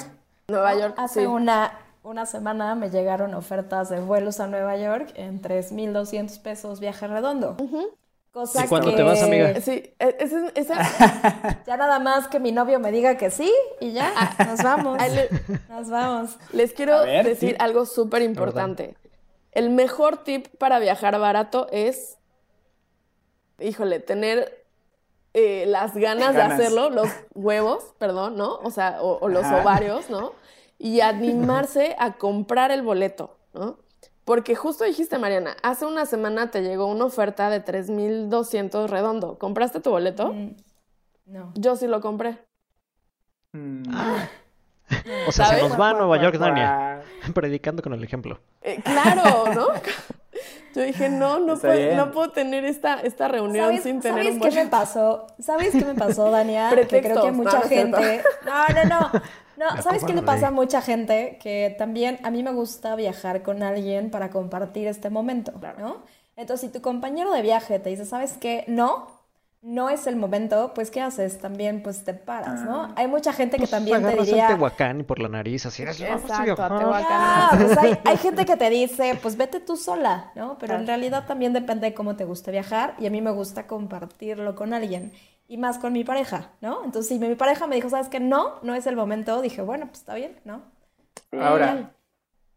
Nueva 0.48 0.74
York, 0.78 0.94
Hace 0.98 1.20
sí. 1.20 1.26
una, 1.26 1.78
una 2.02 2.26
semana 2.26 2.74
me 2.74 2.90
llegaron 2.90 3.32
ofertas 3.32 3.88
de 3.88 4.00
vuelos 4.00 4.40
a 4.40 4.46
Nueva 4.46 4.76
York 4.76 5.10
en 5.14 5.40
3.200 5.40 6.38
pesos 6.42 6.80
viaje 6.80 7.06
redondo. 7.06 7.56
Cosa 8.34 8.64
¿Y 8.64 8.68
cuándo 8.68 8.90
que 8.90 8.96
te 8.96 9.02
vas, 9.04 9.22
amiga? 9.22 9.60
Sí, 9.60 9.94
ese- 10.00 10.50
esa- 10.56 11.62
Ya 11.66 11.76
nada 11.76 12.00
más 12.00 12.26
que 12.26 12.40
mi 12.40 12.50
novio 12.50 12.80
me 12.80 12.90
diga 12.90 13.16
que 13.16 13.30
sí 13.30 13.52
y 13.80 13.92
ya, 13.92 14.12
nos 14.44 14.60
vamos. 14.60 14.98
Nos 15.68 15.88
vamos. 15.88 16.36
les 16.52 16.72
quiero 16.72 17.04
ver, 17.04 17.24
decir 17.24 17.50
tip. 17.52 17.62
algo 17.62 17.86
súper 17.86 18.22
importante. 18.22 18.96
El 19.52 19.70
mejor 19.70 20.24
tip 20.24 20.48
para 20.58 20.80
viajar 20.80 21.16
barato 21.20 21.68
es, 21.70 22.18
híjole, 23.60 24.00
tener 24.00 24.64
eh, 25.32 25.64
las 25.68 25.94
ganas, 25.94 26.34
Ganas. 26.34 26.58
de 26.58 26.64
hacerlo, 26.64 26.90
los 26.90 27.08
huevos, 27.36 27.94
perdón, 27.98 28.36
¿no? 28.36 28.56
O 28.64 28.72
sea, 28.72 29.00
o, 29.00 29.18
o 29.20 29.28
los 29.28 29.44
Ajá. 29.44 29.62
ovarios, 29.62 30.10
¿no? 30.10 30.32
Y 30.76 31.00
animarse 31.02 31.94
a 32.00 32.14
comprar 32.14 32.72
el 32.72 32.82
boleto, 32.82 33.36
¿no? 33.52 33.78
Porque 34.24 34.54
justo 34.56 34.84
dijiste, 34.84 35.18
Mariana, 35.18 35.56
hace 35.62 35.84
una 35.84 36.06
semana 36.06 36.50
te 36.50 36.62
llegó 36.62 36.86
una 36.86 37.04
oferta 37.04 37.50
de 37.50 37.62
3.200 37.64 38.88
redondo. 38.88 39.38
¿Compraste 39.38 39.80
tu 39.80 39.90
boleto? 39.90 40.32
Mm, 40.32 40.54
No. 41.26 41.52
Yo 41.54 41.76
sí 41.76 41.86
lo 41.86 42.00
compré. 42.00 42.38
Mm. 43.52 43.82
O 45.28 45.32
sea, 45.32 45.46
se 45.46 45.62
nos 45.62 45.78
va 45.78 45.90
a 45.90 45.92
Nueva 45.94 46.20
York, 46.20 46.36
Dania. 46.38 47.02
Predicando 47.34 47.82
con 47.82 47.92
el 47.92 48.02
ejemplo. 48.02 48.40
Eh, 48.62 48.80
claro, 48.82 49.52
¿no? 49.54 49.66
Yo 50.74 50.82
dije, 50.82 51.08
no, 51.08 51.38
no 51.38 51.56
puedo, 51.56 51.76
bien. 51.76 51.96
no 51.96 52.10
puedo 52.10 52.30
tener 52.32 52.64
esta, 52.64 52.94
esta 53.00 53.28
reunión 53.28 53.66
¿Sabes, 53.66 53.84
sin 53.84 54.00
tener 54.00 54.24
¿sabes 54.24 54.34
un 54.34 54.40
qué 54.50 54.64
me 54.64 54.66
pasó? 54.70 55.26
¿Sabes 55.38 55.70
qué 55.70 55.84
me 55.84 55.94
pasó, 55.94 56.30
Dania? 56.32 56.68
que 56.74 56.74
creo 56.74 56.88
que 56.88 56.98
Pretextos. 57.00 57.32
mucha 57.32 57.58
No, 57.58 57.62
no 57.62 57.68
gente... 57.68 58.22
No, 58.44 58.68
no, 58.68 58.84
no. 59.00 59.10
No, 59.56 59.66
La 59.74 59.82
¿sabes 59.82 60.04
qué 60.04 60.14
le 60.14 60.22
pasa 60.22 60.48
a 60.48 60.50
mucha 60.50 60.82
gente? 60.82 61.38
Que 61.40 61.74
también 61.78 62.18
a 62.24 62.30
mí 62.30 62.42
me 62.42 62.52
gusta 62.52 62.96
viajar 62.96 63.42
con 63.42 63.62
alguien 63.62 64.10
para 64.10 64.30
compartir 64.30 64.86
este 64.88 65.10
momento, 65.10 65.52
¿no? 65.78 66.02
Entonces, 66.36 66.68
si 66.68 66.72
tu 66.72 66.82
compañero 66.82 67.32
de 67.32 67.42
viaje 67.42 67.78
te 67.78 67.90
dice, 67.90 68.04
¿sabes 68.04 68.36
qué? 68.38 68.64
No, 68.66 69.06
no 69.62 69.88
es 69.90 70.06
el 70.06 70.16
momento, 70.16 70.72
pues 70.74 70.90
¿qué 70.90 71.00
haces? 71.00 71.38
También 71.38 71.82
pues 71.82 72.04
te 72.04 72.14
paras, 72.14 72.62
¿no? 72.62 72.92
Hay 72.96 73.06
mucha 73.06 73.32
gente 73.32 73.58
que 73.58 73.60
Pues 73.60 73.70
también 73.70 74.02
te 74.02 74.16
diría... 74.16 74.48
Tehuacán 74.48 75.00
y 75.00 75.02
por 75.04 75.20
la 75.20 75.28
nariz, 75.28 75.64
así 75.66 75.82
eres, 75.82 76.00
vamos 76.00 76.30
a 76.38 76.44
Exacto, 76.44 76.62
a 76.62 76.68
viajar". 76.68 76.78
Tehuacán. 76.78 77.06
Ah, 77.10 77.50
pues 77.56 77.78
hay, 77.78 77.98
hay 78.04 78.16
gente 78.18 78.44
que 78.44 78.56
te 78.56 78.68
dice, 78.70 79.18
pues 79.22 79.36
vete 79.36 79.60
tú 79.60 79.76
sola, 79.76 80.32
¿no? 80.34 80.58
Pero 80.58 80.74
en 80.74 80.86
realidad 80.86 81.26
también 81.26 81.52
depende 81.52 81.86
de 81.88 81.94
cómo 81.94 82.16
te 82.16 82.24
guste 82.24 82.50
viajar 82.50 82.94
y 82.98 83.06
a 83.06 83.10
mí 83.10 83.22
me 83.22 83.30
gusta 83.30 83.66
compartirlo 83.66 84.54
con 84.54 84.74
alguien 84.74 85.12
y 85.48 85.58
más 85.58 85.78
con 85.78 85.92
mi 85.92 86.04
pareja, 86.04 86.52
¿no? 86.60 86.84
Entonces 86.84 87.08
si 87.08 87.18
mi 87.18 87.34
pareja 87.34 87.66
me 87.66 87.76
dijo, 87.76 87.90
¿sabes 87.90 88.08
qué? 88.08 88.20
No, 88.20 88.60
no 88.62 88.74
es 88.74 88.86
el 88.86 88.96
momento, 88.96 89.42
dije, 89.42 89.62
bueno, 89.62 89.86
pues 89.86 90.00
está 90.00 90.14
bien, 90.14 90.40
¿no? 90.44 90.62
Ahora, 91.32 91.94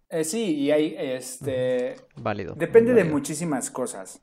eh, 0.10 0.24
sí, 0.24 0.56
y 0.56 0.72
hay, 0.72 0.96
este, 0.98 1.96
Válido. 2.16 2.56
Depende 2.56 2.94
de 2.94 3.04
muchísimas 3.04 3.70
cosas. 3.70 4.22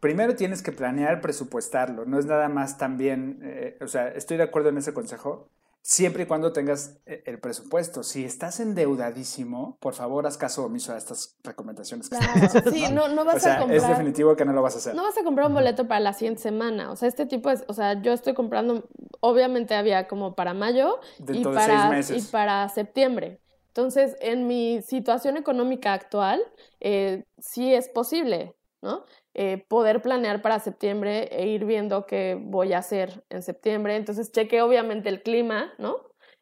Primero 0.00 0.34
tienes 0.34 0.62
que 0.62 0.72
planear, 0.72 1.20
presupuestarlo. 1.20 2.06
No 2.06 2.18
es 2.18 2.26
nada 2.26 2.48
más 2.48 2.78
también, 2.78 3.40
eh, 3.42 3.78
o 3.80 3.86
sea, 3.86 4.08
estoy 4.08 4.38
de 4.38 4.44
acuerdo 4.44 4.70
en 4.70 4.78
ese 4.78 4.94
consejo, 4.94 5.48
siempre 5.82 6.24
y 6.24 6.26
cuando 6.26 6.52
tengas 6.52 6.98
eh, 7.06 7.22
el 7.26 7.40
presupuesto. 7.40 8.02
Si 8.02 8.24
estás 8.24 8.60
endeudadísimo, 8.60 9.76
por 9.80 9.94
favor, 9.94 10.26
haz 10.26 10.36
caso 10.36 10.64
omiso 10.64 10.92
a 10.92 10.98
estas 10.98 11.36
recomendaciones. 11.42 12.08
que 12.08 12.16
haciendo, 12.16 12.70
Sí, 12.70 12.86
no, 12.92 13.08
no 13.08 13.24
vas 13.24 13.36
o 13.36 13.40
sea, 13.40 13.56
a 13.56 13.58
comprar. 13.58 13.78
es 13.80 13.88
definitivo 13.88 14.36
que 14.36 14.44
no 14.44 14.52
lo 14.52 14.62
vas 14.62 14.74
a 14.74 14.78
hacer. 14.78 14.94
No 14.94 15.02
vas 15.02 15.16
a 15.16 15.24
comprar 15.24 15.48
un 15.48 15.54
boleto 15.54 15.88
para 15.88 16.00
la 16.00 16.12
siguiente 16.12 16.42
semana. 16.42 16.90
O 16.92 16.96
sea, 16.96 17.08
este 17.08 17.26
tipo 17.26 17.50
es, 17.50 17.64
o 17.68 17.74
sea, 17.74 18.00
yo 18.00 18.12
estoy 18.12 18.34
comprando, 18.34 18.88
obviamente 19.20 19.74
había 19.74 20.06
como 20.06 20.34
para 20.34 20.54
mayo 20.54 21.00
y 21.32 21.44
para, 21.44 22.00
y 22.00 22.22
para 22.22 22.68
septiembre. 22.68 23.40
Entonces, 23.68 24.16
en 24.20 24.46
mi 24.46 24.82
situación 24.82 25.36
económica 25.36 25.92
actual, 25.92 26.42
eh, 26.80 27.24
sí 27.38 27.72
es 27.72 27.88
posible, 27.88 28.56
¿no? 28.82 29.04
Eh, 29.34 29.64
poder 29.68 30.02
planear 30.02 30.42
para 30.42 30.58
septiembre 30.58 31.28
e 31.30 31.46
ir 31.46 31.64
viendo 31.64 32.04
qué 32.04 32.36
voy 32.40 32.72
a 32.72 32.78
hacer 32.78 33.22
en 33.30 33.42
septiembre. 33.42 33.94
Entonces, 33.96 34.32
cheque 34.32 34.60
obviamente 34.60 35.08
el 35.08 35.22
clima, 35.22 35.72
¿no? 35.78 35.96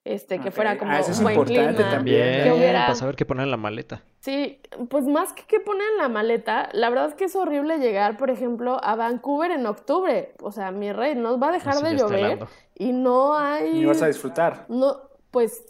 Este, 0.05 0.39
que 0.41 0.51
fuera 0.51 0.79
como 0.79 0.93
Ah, 0.93 1.01
eso 1.01 1.11
es 1.11 1.23
buen 1.23 1.35
importante 1.37 1.75
clima. 1.75 1.91
también. 1.91 2.43
Que 2.45 2.51
hubiera- 2.53 2.87
para 2.87 2.95
saber 2.95 3.15
qué 3.15 3.27
poner 3.27 3.45
en 3.45 3.51
la 3.51 3.59
maleta. 3.59 4.03
Sí, 4.21 4.59
pues 4.89 5.05
más 5.05 5.35
que 5.35 5.43
que 5.45 5.61
poner 5.61 5.87
en 5.93 5.99
la 5.99 6.09
maleta, 6.09 6.71
la 6.73 6.89
verdad 6.89 7.09
es 7.09 7.15
que 7.15 7.25
es 7.25 7.37
horrible 7.37 7.77
llegar, 7.77 8.17
por 8.17 8.31
ejemplo, 8.31 8.81
a 8.83 8.95
Vancouver 8.97 9.51
en 9.51 9.67
octubre. 9.67 10.33
O 10.41 10.51
sea, 10.51 10.71
mi 10.71 10.91
rey, 10.93 11.15
no 11.15 11.39
va 11.39 11.51
a 11.51 11.53
dejar 11.53 11.75
Así 11.75 11.85
de 11.85 11.97
llover 11.97 12.39
y 12.75 12.93
no 12.93 13.37
hay... 13.37 13.75
Ni 13.75 13.85
vas 13.85 14.01
a 14.01 14.07
disfrutar. 14.07 14.65
No, 14.71 14.97
pues 15.31 15.63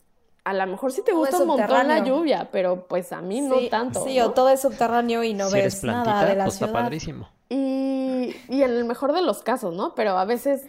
a 0.48 0.54
lo 0.54 0.66
mejor 0.66 0.92
sí 0.92 1.02
te 1.02 1.12
Todo 1.12 1.20
gusta 1.20 1.38
un 1.38 1.46
montón 1.46 1.88
la 1.88 2.02
lluvia, 2.02 2.48
pero 2.50 2.86
pues 2.88 3.12
a 3.12 3.20
mí 3.20 3.42
no 3.42 3.68
tanto. 3.68 4.02
Sí, 4.04 4.18
¿no? 4.18 4.26
o 4.26 4.30
todo 4.30 4.48
es 4.48 4.62
subterráneo 4.62 5.22
y 5.22 5.34
no 5.34 5.50
si 5.50 5.58
eres 5.58 5.74
ves 5.74 5.80
plantita, 5.82 6.10
nada 6.10 6.26
de 6.26 6.36
la 6.36 6.44
pues 6.44 6.54
está 6.54 6.72
padrísimo. 6.72 7.28
Y, 7.50 8.34
y 8.48 8.62
en 8.62 8.70
el 8.70 8.86
mejor 8.86 9.12
de 9.12 9.20
los 9.20 9.42
casos, 9.42 9.74
¿no? 9.74 9.94
Pero 9.94 10.18
a 10.18 10.24
veces, 10.24 10.62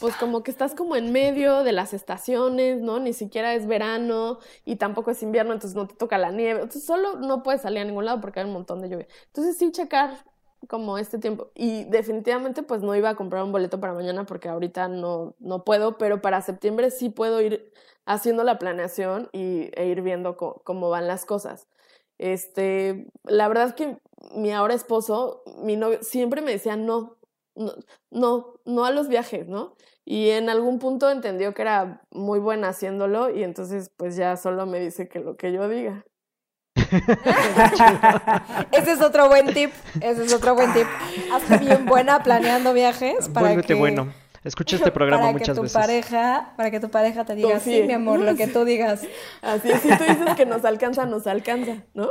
pues 0.00 0.14
como 0.16 0.44
que 0.44 0.52
estás 0.52 0.76
como 0.76 0.94
en 0.94 1.10
medio 1.10 1.64
de 1.64 1.72
las 1.72 1.94
estaciones, 1.94 2.80
¿no? 2.80 3.00
Ni 3.00 3.12
siquiera 3.12 3.54
es 3.54 3.66
verano 3.66 4.38
y 4.64 4.76
tampoco 4.76 5.10
es 5.10 5.20
invierno, 5.22 5.52
entonces 5.52 5.76
no 5.76 5.88
te 5.88 5.96
toca 5.96 6.16
la 6.16 6.30
nieve. 6.30 6.60
Entonces 6.60 6.84
solo 6.84 7.16
no 7.16 7.42
puedes 7.42 7.62
salir 7.62 7.80
a 7.80 7.84
ningún 7.84 8.04
lado 8.04 8.20
porque 8.20 8.38
hay 8.38 8.46
un 8.46 8.52
montón 8.52 8.80
de 8.80 8.88
lluvia. 8.88 9.08
Entonces 9.26 9.58
sí 9.58 9.72
checar 9.72 10.10
como 10.66 10.98
este 10.98 11.18
tiempo. 11.18 11.50
Y 11.54 11.84
definitivamente 11.84 12.62
pues 12.62 12.82
no 12.82 12.94
iba 12.96 13.10
a 13.10 13.16
comprar 13.16 13.44
un 13.44 13.52
boleto 13.52 13.80
para 13.80 13.94
mañana 13.94 14.26
porque 14.26 14.48
ahorita 14.48 14.88
no, 14.88 15.34
no 15.38 15.64
puedo, 15.64 15.98
pero 15.98 16.20
para 16.20 16.42
septiembre 16.42 16.90
sí 16.90 17.10
puedo 17.10 17.40
ir 17.40 17.72
haciendo 18.06 18.42
la 18.44 18.58
planeación 18.58 19.28
y, 19.32 19.70
e 19.74 19.86
ir 19.86 20.02
viendo 20.02 20.36
cómo 20.36 20.90
van 20.90 21.06
las 21.06 21.24
cosas. 21.24 21.68
Este, 22.18 23.06
la 23.24 23.48
verdad 23.48 23.66
es 23.68 23.74
que 23.74 23.98
mi 24.34 24.52
ahora 24.52 24.74
esposo, 24.74 25.42
mi 25.62 25.76
novio, 25.76 26.02
siempre 26.02 26.42
me 26.42 26.50
decía 26.52 26.76
no, 26.76 27.16
no, 27.54 27.74
no, 28.10 28.54
no 28.64 28.84
a 28.84 28.90
los 28.90 29.08
viajes, 29.08 29.46
¿no? 29.48 29.76
Y 30.04 30.30
en 30.30 30.48
algún 30.48 30.78
punto 30.78 31.10
entendió 31.10 31.54
que 31.54 31.62
era 31.62 32.02
muy 32.10 32.38
buena 32.40 32.68
haciéndolo 32.70 33.30
y 33.30 33.42
entonces 33.44 33.90
pues 33.96 34.16
ya 34.16 34.36
solo 34.36 34.66
me 34.66 34.80
dice 34.80 35.08
que 35.08 35.20
lo 35.20 35.36
que 35.36 35.52
yo 35.52 35.68
diga. 35.68 36.04
Ese 38.72 38.92
es 38.92 39.00
otro 39.00 39.28
buen 39.28 39.52
tip, 39.52 39.70
ese 40.00 40.24
es 40.24 40.32
otro 40.32 40.54
buen 40.54 40.72
tip. 40.72 40.86
Hazte 41.32 41.58
bien 41.58 41.86
buena 41.86 42.22
planeando 42.22 42.72
viajes 42.72 43.28
para 43.28 43.46
Vuélvete 43.48 43.68
que... 43.68 43.74
bueno. 43.74 44.12
Escucha 44.44 44.76
este 44.76 44.92
programa 44.92 45.24
para 45.24 45.32
que 45.32 45.38
muchas 45.40 45.56
tu 45.56 45.62
veces. 45.62 45.76
pareja, 45.76 46.52
para 46.56 46.70
que 46.70 46.78
tu 46.78 46.88
pareja 46.90 47.24
te 47.24 47.34
diga, 47.34 47.50
Confíe. 47.50 47.80
sí, 47.82 47.86
mi 47.86 47.92
amor, 47.92 48.20
lo 48.20 48.36
que 48.36 48.46
tú 48.46 48.64
digas. 48.64 49.02
Así 49.42 49.68
es, 49.70 49.80
si 49.80 49.88
tú 49.88 50.04
dices 50.04 50.34
que 50.36 50.46
nos 50.46 50.64
alcanza, 50.64 51.04
nos 51.06 51.26
alcanza, 51.26 51.82
¿no? 51.92 52.08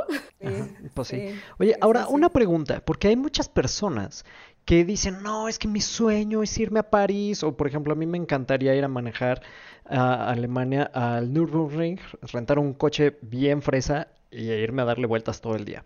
Pues 0.94 1.08
sí. 1.08 1.30
Sí, 1.30 1.40
Oye, 1.58 1.72
sí, 1.72 1.78
ahora 1.80 2.04
sí. 2.04 2.08
una 2.12 2.28
pregunta, 2.28 2.82
porque 2.84 3.08
hay 3.08 3.16
muchas 3.16 3.48
personas 3.48 4.24
que 4.66 4.84
dicen, 4.84 5.22
no, 5.22 5.48
es 5.48 5.58
que 5.58 5.68
mi 5.68 5.80
sueño 5.80 6.42
es 6.42 6.56
irme 6.58 6.80
a 6.80 6.90
París, 6.90 7.42
o 7.42 7.56
por 7.56 7.66
ejemplo, 7.66 7.94
a 7.94 7.96
mí 7.96 8.04
me 8.06 8.18
encantaría 8.18 8.74
ir 8.74 8.84
a 8.84 8.88
manejar 8.88 9.40
a 9.86 10.28
Alemania 10.30 10.90
al 10.92 11.32
Nürburgring, 11.32 11.98
rentar 12.30 12.58
un 12.58 12.74
coche 12.74 13.16
bien 13.22 13.62
fresa 13.62 14.08
y 14.30 14.50
irme 14.50 14.82
a 14.82 14.86
darle 14.86 15.06
vueltas 15.06 15.40
todo 15.40 15.54
el 15.56 15.64
día. 15.64 15.84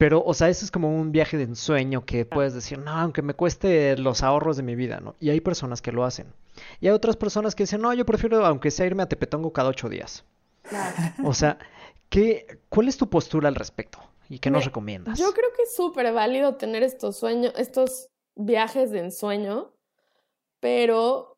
Pero, 0.00 0.22
o 0.24 0.32
sea, 0.32 0.48
eso 0.48 0.64
es 0.64 0.70
como 0.70 0.96
un 0.96 1.12
viaje 1.12 1.36
de 1.36 1.42
ensueño 1.42 2.06
que 2.06 2.24
puedes 2.24 2.54
decir, 2.54 2.78
no, 2.78 2.90
aunque 2.90 3.20
me 3.20 3.34
cueste 3.34 3.98
los 3.98 4.22
ahorros 4.22 4.56
de 4.56 4.62
mi 4.62 4.74
vida, 4.74 4.98
¿no? 5.00 5.14
Y 5.20 5.28
hay 5.28 5.42
personas 5.42 5.82
que 5.82 5.92
lo 5.92 6.04
hacen. 6.04 6.32
Y 6.80 6.86
hay 6.86 6.92
otras 6.94 7.18
personas 7.18 7.54
que 7.54 7.64
dicen, 7.64 7.82
no, 7.82 7.92
yo 7.92 8.06
prefiero, 8.06 8.46
aunque 8.46 8.70
sea 8.70 8.86
irme 8.86 9.02
a 9.02 9.08
Tepetongo 9.10 9.52
cada 9.52 9.68
ocho 9.68 9.90
días. 9.90 10.24
O 11.24 11.34
sea, 11.34 11.58
¿qué, 12.08 12.60
¿cuál 12.70 12.88
es 12.88 12.96
tu 12.96 13.10
postura 13.10 13.48
al 13.48 13.54
respecto? 13.54 13.98
¿Y 14.30 14.38
qué 14.38 14.50
nos 14.50 14.64
recomiendas? 14.64 15.18
Yo 15.18 15.34
creo 15.34 15.52
que 15.54 15.64
es 15.64 15.74
súper 15.74 16.10
válido 16.14 16.54
tener 16.54 16.82
estos 16.82 17.18
sueños, 17.18 17.52
estos 17.58 18.08
viajes 18.36 18.92
de 18.92 19.00
ensueño, 19.00 19.74
pero, 20.60 21.36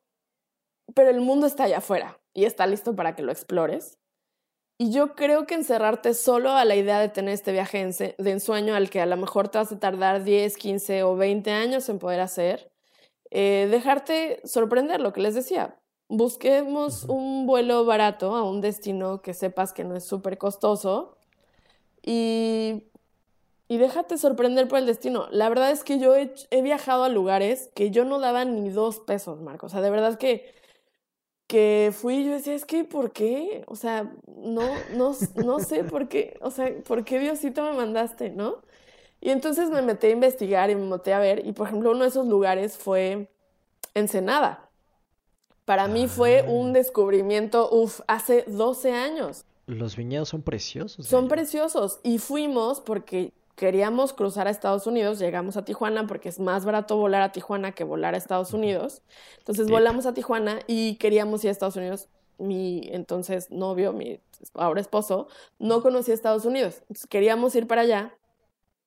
pero 0.93 1.09
el 1.09 1.19
mundo 1.19 1.47
está 1.47 1.65
allá 1.65 1.79
afuera 1.79 2.17
y 2.33 2.45
está 2.45 2.65
listo 2.65 2.95
para 2.95 3.13
que 3.13 3.23
lo 3.23 3.31
explores. 3.33 3.97
Y 4.83 4.91
yo 4.91 5.15
creo 5.15 5.47
que 5.47 5.55
encerrarte 5.55 6.13
solo 6.13 6.51
a 6.51 6.65
la 6.65 6.75
idea 6.75 6.99
de 6.99 7.07
tener 7.07 7.33
este 7.33 7.53
viaje 7.53 7.89
de 8.17 8.31
ensueño 8.31 8.75
al 8.75 8.89
que 8.89 8.99
a 8.99 9.05
lo 9.05 9.15
mejor 9.15 9.47
te 9.47 9.57
vas 9.57 9.71
a 9.71 9.79
tardar 9.79 10.25
10, 10.25 10.57
15 10.57 11.03
o 11.03 11.15
20 11.15 11.51
años 11.51 11.87
en 11.87 11.99
poder 11.99 12.19
hacer, 12.19 12.69
eh, 13.31 13.69
dejarte 13.71 14.41
sorprender, 14.43 14.99
lo 14.99 15.13
que 15.13 15.21
les 15.21 15.35
decía. 15.35 15.79
Busquemos 16.09 17.05
un 17.05 17.47
vuelo 17.47 17.85
barato 17.85 18.35
a 18.35 18.43
un 18.43 18.59
destino 18.59 19.21
que 19.21 19.33
sepas 19.33 19.71
que 19.71 19.85
no 19.85 19.95
es 19.95 20.03
súper 20.03 20.37
costoso 20.37 21.15
y, 22.01 22.83
y 23.69 23.77
déjate 23.77 24.17
sorprender 24.17 24.67
por 24.67 24.79
el 24.79 24.85
destino. 24.85 25.29
La 25.31 25.47
verdad 25.47 25.71
es 25.71 25.85
que 25.85 25.97
yo 25.97 26.13
he, 26.13 26.33
he 26.51 26.61
viajado 26.61 27.05
a 27.05 27.09
lugares 27.09 27.69
que 27.73 27.89
yo 27.89 28.03
no 28.03 28.19
daba 28.19 28.43
ni 28.43 28.69
dos 28.69 28.99
pesos, 28.99 29.39
Marco. 29.39 29.67
O 29.67 29.69
sea, 29.69 29.79
de 29.79 29.89
verdad 29.89 30.17
que 30.17 30.53
que 31.47 31.91
fui 31.93 32.25
yo 32.25 32.31
decía, 32.31 32.55
es 32.55 32.65
que, 32.65 32.83
¿por 32.83 33.11
qué? 33.11 33.63
O 33.67 33.75
sea, 33.75 34.11
no, 34.27 34.63
no, 34.95 35.15
no 35.35 35.59
sé 35.59 35.83
por 35.83 36.07
qué, 36.07 36.37
o 36.41 36.51
sea, 36.51 36.73
¿por 36.85 37.03
qué 37.03 37.19
Diosito 37.19 37.63
me 37.63 37.73
mandaste, 37.73 38.29
no? 38.29 38.61
Y 39.21 39.29
entonces 39.29 39.69
me 39.69 39.81
metí 39.81 40.07
a 40.07 40.11
investigar 40.11 40.69
y 40.69 40.75
me 40.75 40.85
metí 40.85 41.11
a 41.11 41.19
ver, 41.19 41.45
y 41.45 41.53
por 41.53 41.67
ejemplo, 41.67 41.91
uno 41.91 42.03
de 42.03 42.09
esos 42.09 42.27
lugares 42.27 42.77
fue 42.77 43.29
Ensenada. 43.93 44.69
Para 45.65 45.87
mí 45.87 46.07
fue 46.07 46.43
un 46.47 46.71
ah. 46.71 46.73
descubrimiento, 46.73 47.69
uff, 47.71 48.01
hace 48.07 48.43
12 48.47 48.91
años. 48.91 49.45
Los 49.65 49.95
viñedos 49.95 50.29
son 50.29 50.41
preciosos. 50.41 51.07
Son 51.07 51.29
preciosos. 51.29 51.99
Y 52.03 52.17
fuimos 52.17 52.81
porque 52.81 53.31
queríamos 53.55 54.13
cruzar 54.13 54.47
a 54.47 54.51
Estados 54.51 54.87
Unidos, 54.87 55.19
llegamos 55.19 55.57
a 55.57 55.65
Tijuana 55.65 56.07
porque 56.07 56.29
es 56.29 56.39
más 56.39 56.65
barato 56.65 56.97
volar 56.97 57.21
a 57.21 57.31
Tijuana 57.31 57.71
que 57.71 57.83
volar 57.83 58.15
a 58.15 58.17
Estados 58.17 58.53
Unidos. 58.53 59.01
Entonces 59.39 59.69
volamos 59.69 60.05
a 60.05 60.13
Tijuana 60.13 60.59
y 60.67 60.95
queríamos 60.95 61.43
ir 61.43 61.49
a 61.49 61.51
Estados 61.51 61.75
Unidos. 61.75 62.09
Mi 62.37 62.89
entonces 62.91 63.51
novio, 63.51 63.93
mi 63.93 64.19
ahora 64.55 64.81
esposo, 64.81 65.27
no 65.59 65.81
conocía 65.81 66.13
Estados 66.13 66.45
Unidos. 66.45 66.77
Entonces 66.81 67.07
queríamos 67.07 67.55
ir 67.55 67.67
para 67.67 67.81
allá. 67.81 68.17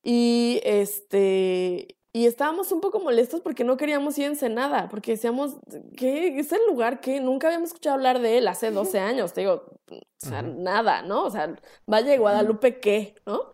Y 0.03 0.61
este 0.65 1.97
y 2.17 2.25
estábamos 2.25 2.73
un 2.73 2.81
poco 2.81 2.99
molestos 2.99 3.43
porque 3.43 3.63
no 3.63 3.77
queríamos 3.77 4.17
ir 4.17 4.25
a 4.25 4.29
Ensenada, 4.29 4.89
porque 4.89 5.11
decíamos, 5.13 5.57
¿qué 5.99 6.39
es 6.39 6.51
el 6.51 6.67
lugar 6.67 7.01
que 7.01 7.21
nunca 7.21 7.49
habíamos 7.49 7.69
escuchado 7.69 7.97
hablar 7.97 8.21
de 8.21 8.39
él 8.39 8.49
hace 8.49 8.71
12 8.71 8.99
años? 9.01 9.35
Te 9.35 9.43
digo, 9.43 9.65
o 9.91 10.01
sea, 10.17 10.41
nada, 10.41 11.03
¿no? 11.03 11.25
O 11.25 11.31
sea, 11.31 11.55
Valle 11.87 12.13
de 12.13 12.17
Guadalupe, 12.17 12.81
¿qué? 12.81 13.17
¿No? 13.27 13.53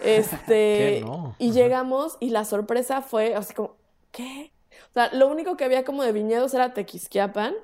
Este, 0.00 1.04
y 1.38 1.52
llegamos 1.52 2.16
y 2.20 2.30
la 2.30 2.44
sorpresa 2.44 3.02
fue 3.02 3.34
así 3.34 3.54
como, 3.54 3.76
¿qué? 4.10 4.52
O 4.90 4.92
sea, 4.92 5.12
lo 5.12 5.28
único 5.28 5.56
que 5.56 5.64
había 5.64 5.84
como 5.84 6.02
de 6.02 6.12
viñedos 6.12 6.54
era 6.54 6.74
Tequisquiapan 6.74 7.54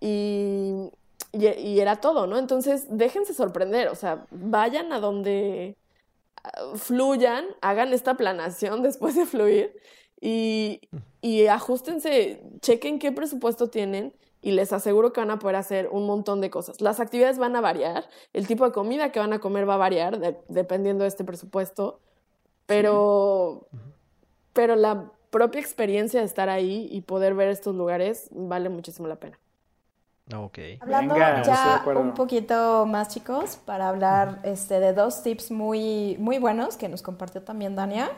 y, 0.00 0.90
y, 1.32 1.80
era 1.80 1.96
todo, 1.96 2.26
¿no? 2.26 2.38
Entonces, 2.38 2.86
déjense 2.88 3.34
sorprender, 3.34 3.88
o 3.88 3.94
sea, 3.94 4.26
vayan 4.30 4.92
a 4.92 5.00
donde 5.00 5.76
ah, 6.42 6.72
fluyan, 6.76 7.46
hagan 7.60 7.92
esta 7.92 8.16
planación 8.16 8.82
después 8.84 9.14
de 9.14 9.26
fluir 9.26 9.76
y, 10.20 10.80
y 11.20 11.46
ajustense, 11.46 12.42
chequen 12.60 12.98
qué 12.98 13.12
presupuesto 13.12 13.68
tienen 13.68 14.14
y 14.40 14.52
les 14.52 14.72
aseguro 14.72 15.12
que 15.12 15.20
van 15.20 15.30
a 15.30 15.38
poder 15.38 15.56
hacer 15.56 15.88
un 15.90 16.06
montón 16.06 16.40
de 16.40 16.50
cosas. 16.50 16.80
Las 16.80 17.00
actividades 17.00 17.38
van 17.38 17.56
a 17.56 17.60
variar, 17.60 18.08
el 18.32 18.46
tipo 18.46 18.64
de 18.64 18.72
comida 18.72 19.10
que 19.10 19.18
van 19.18 19.32
a 19.32 19.40
comer 19.40 19.68
va 19.68 19.74
a 19.74 19.78
variar 19.78 20.18
dependiendo 20.48 21.02
de 21.02 21.08
este 21.08 21.24
presupuesto, 21.24 22.00
pero, 22.66 23.66
pero 24.52 24.76
la 24.76 25.10
propia 25.30 25.60
experiencia 25.60 26.20
de 26.20 26.26
estar 26.26 26.48
ahí 26.48 26.88
y 26.90 27.00
poder 27.00 27.34
ver 27.34 27.48
estos 27.48 27.74
lugares 27.74 28.28
vale 28.30 28.68
muchísimo 28.68 29.08
la 29.08 29.16
pena. 29.16 29.38
Ok. 30.36 30.58
Hablando 30.80 31.16
ya 31.16 31.82
un 31.96 32.12
poquito 32.12 32.84
más, 32.86 33.08
chicos, 33.08 33.56
para 33.64 33.88
hablar 33.88 34.40
este, 34.42 34.78
de 34.78 34.92
dos 34.92 35.22
tips 35.22 35.50
muy, 35.50 36.16
muy 36.18 36.38
buenos 36.38 36.76
que 36.76 36.88
nos 36.88 37.02
compartió 37.02 37.42
también 37.42 37.74
Dania. 37.74 38.10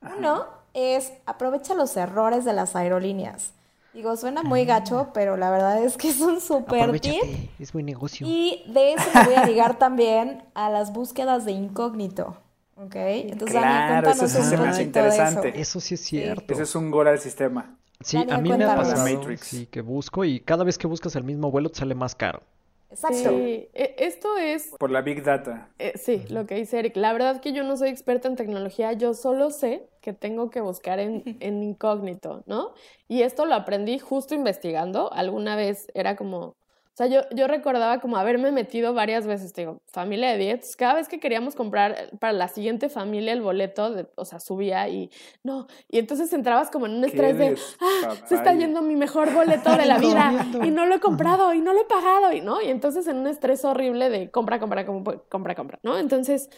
Uno 0.00 0.46
es 0.72 1.12
aprovecha 1.26 1.74
los 1.74 1.96
errores 1.96 2.44
de 2.44 2.54
las 2.54 2.74
aerolíneas. 2.74 3.52
Digo, 3.94 4.16
suena 4.16 4.42
muy 4.42 4.64
gacho, 4.64 4.98
ah. 4.98 5.10
pero 5.12 5.36
la 5.36 5.50
verdad 5.50 5.82
es 5.82 5.96
que 5.96 6.08
es 6.08 6.20
un 6.20 6.40
súper 6.40 7.00
tip. 7.00 7.22
Es 7.58 7.72
buen 7.72 7.86
negocio. 7.86 8.26
Y 8.28 8.62
de 8.66 8.94
eso 8.94 9.04
me 9.14 9.24
voy 9.24 9.34
a 9.34 9.46
ligar 9.46 9.78
también 9.78 10.44
a 10.54 10.70
las 10.70 10.92
búsquedas 10.92 11.44
de 11.44 11.52
incógnito. 11.52 12.36
¿Ok? 12.76 12.94
Entonces, 12.94 13.58
claro, 13.58 14.10
eso 14.10 14.28
sí 14.28 14.38
es 14.38 14.60
más 14.60 14.78
interesante. 14.78 15.60
Eso. 15.60 15.80
sí 15.80 15.94
es 15.94 16.00
cierto. 16.00 16.52
Ese 16.52 16.62
es 16.62 16.74
un 16.76 16.90
gol 16.90 17.08
al 17.08 17.18
sistema. 17.18 17.76
Sí, 18.00 18.16
a 18.16 18.38
mí 18.38 18.52
me 18.52 18.64
ha 18.64 18.76
pasado 18.76 19.04
sí, 19.40 19.66
que 19.66 19.80
busco 19.80 20.24
y 20.24 20.38
cada 20.40 20.62
vez 20.62 20.78
que 20.78 20.86
buscas 20.86 21.16
el 21.16 21.24
mismo 21.24 21.50
vuelo 21.50 21.70
te 21.70 21.80
sale 21.80 21.96
más 21.96 22.14
caro. 22.14 22.42
Exacto. 22.90 23.30
Sí, 23.30 23.68
e, 23.74 23.94
esto 23.98 24.36
es... 24.38 24.74
Por 24.78 24.90
la 24.90 25.02
Big 25.02 25.22
Data. 25.22 25.68
Eh, 25.78 25.92
sí, 25.96 26.24
lo 26.30 26.46
que 26.46 26.54
dice 26.54 26.78
Eric. 26.78 26.96
La 26.96 27.12
verdad 27.12 27.40
que 27.40 27.52
yo 27.52 27.64
no 27.64 27.76
soy 27.76 27.88
experta 27.88 28.28
en 28.28 28.36
tecnología, 28.36 28.92
yo 28.92 29.14
solo 29.14 29.50
sé 29.50 29.88
que 30.00 30.12
tengo 30.12 30.50
que 30.50 30.60
buscar 30.60 30.98
en, 30.98 31.22
en 31.40 31.62
incógnito, 31.62 32.42
¿no? 32.46 32.72
Y 33.06 33.22
esto 33.22 33.46
lo 33.46 33.54
aprendí 33.54 33.98
justo 33.98 34.34
investigando. 34.34 35.12
Alguna 35.12 35.56
vez 35.56 35.88
era 35.94 36.16
como, 36.16 36.54
sea, 36.98 37.06
yo, 37.06 37.20
yo 37.30 37.46
recordaba 37.46 38.00
como 38.00 38.16
haberme 38.16 38.50
metido 38.50 38.92
varias 38.92 39.24
veces, 39.24 39.54
digo, 39.54 39.80
familia 39.86 40.32
de 40.32 40.38
10, 40.38 40.74
cada 40.74 40.94
vez 40.94 41.06
que 41.06 41.20
queríamos 41.20 41.54
comprar 41.54 42.10
para 42.18 42.32
la 42.32 42.48
siguiente 42.48 42.88
familia 42.88 43.32
el 43.32 43.40
boleto, 43.40 43.92
de, 43.92 44.08
o 44.16 44.24
sea, 44.24 44.40
subía 44.40 44.88
y 44.88 45.08
no, 45.44 45.68
y 45.88 46.00
entonces 46.00 46.32
entrabas 46.32 46.70
como 46.70 46.86
en 46.86 46.96
un 46.96 47.04
estrés 47.04 47.38
de, 47.38 47.56
ah, 47.80 48.14
se 48.26 48.34
está 48.34 48.52
yendo 48.52 48.82
mi 48.82 48.96
mejor 48.96 49.32
boleto 49.32 49.76
de 49.76 49.86
la 49.86 49.98
vida 49.98 50.44
y 50.64 50.72
no 50.72 50.86
lo 50.86 50.96
he 50.96 51.00
comprado 51.00 51.54
y 51.54 51.60
no 51.60 51.72
lo 51.72 51.82
he 51.82 51.84
pagado 51.84 52.32
y 52.32 52.40
no, 52.40 52.60
y 52.60 52.66
entonces 52.66 53.06
en 53.06 53.18
un 53.18 53.28
estrés 53.28 53.64
horrible 53.64 54.10
de 54.10 54.32
compra, 54.32 54.58
compra, 54.58 54.84
compra, 54.84 55.20
compra, 55.28 55.54
compra, 55.54 55.78
¿no? 55.84 55.98
Entonces, 55.98 56.50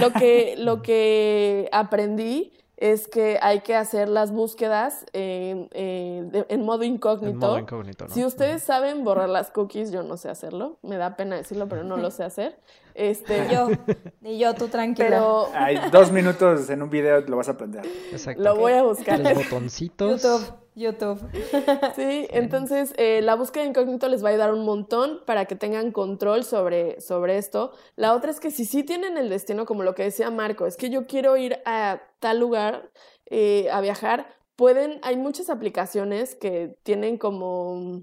lo 0.00 0.10
que, 0.14 0.54
lo 0.56 0.80
que 0.80 1.68
aprendí 1.70 2.52
es 2.76 3.06
que 3.06 3.38
hay 3.40 3.60
que 3.60 3.76
hacer 3.76 4.08
las 4.08 4.32
búsquedas 4.32 5.06
en, 5.12 5.68
modo 6.64 6.82
incógnito. 6.84 7.64
Si 8.08 8.24
ustedes 8.24 8.62
saben 8.62 9.04
borrar 9.04 9.28
las 9.28 9.50
cookies, 9.50 9.92
yo 9.92 10.02
no 10.02 10.16
sé 10.16 10.28
hacerlo. 10.28 10.78
Me 10.82 10.96
da 10.96 11.16
pena 11.16 11.36
decirlo, 11.36 11.68
pero 11.68 11.84
no 11.84 11.96
lo 11.96 12.10
sé 12.10 12.24
hacer. 12.24 12.58
Este, 12.94 13.48
yo, 13.50 13.68
ni 14.20 14.38
yo, 14.38 14.54
tú 14.54 14.68
tranquila. 14.68 15.08
Pero... 15.08 15.48
Hay 15.54 15.78
dos 15.90 16.10
minutos 16.12 16.68
en 16.70 16.82
un 16.82 16.90
video 16.90 17.20
lo 17.20 17.36
vas 17.36 17.48
a 17.48 17.52
aprender. 17.52 17.84
Exacto. 18.10 18.42
Lo 18.42 18.56
voy 18.56 18.72
a 18.72 18.82
buscar. 18.82 19.20
Los 19.20 19.34
botoncitos. 19.34 20.22
YouTube. 20.22 20.61
YouTube. 20.74 21.20
Sí, 21.96 22.26
entonces 22.30 22.94
eh, 22.96 23.20
la 23.22 23.34
búsqueda 23.34 23.64
de 23.64 23.70
incógnito 23.70 24.08
les 24.08 24.24
va 24.24 24.28
a 24.28 24.32
ayudar 24.32 24.52
un 24.52 24.64
montón 24.64 25.20
para 25.26 25.44
que 25.44 25.56
tengan 25.56 25.92
control 25.92 26.44
sobre, 26.44 27.00
sobre 27.00 27.38
esto. 27.38 27.72
La 27.96 28.14
otra 28.14 28.30
es 28.30 28.40
que 28.40 28.50
si 28.50 28.64
sí 28.64 28.82
tienen 28.82 29.18
el 29.18 29.28
destino, 29.28 29.66
como 29.66 29.82
lo 29.82 29.94
que 29.94 30.04
decía 30.04 30.30
Marco, 30.30 30.66
es 30.66 30.76
que 30.76 30.90
yo 30.90 31.06
quiero 31.06 31.36
ir 31.36 31.58
a 31.66 32.00
tal 32.20 32.40
lugar 32.40 32.90
eh, 33.26 33.68
a 33.70 33.80
viajar, 33.80 34.26
pueden, 34.56 35.00
hay 35.02 35.16
muchas 35.16 35.50
aplicaciones 35.50 36.34
que 36.34 36.76
tienen 36.82 37.18
como, 37.18 38.02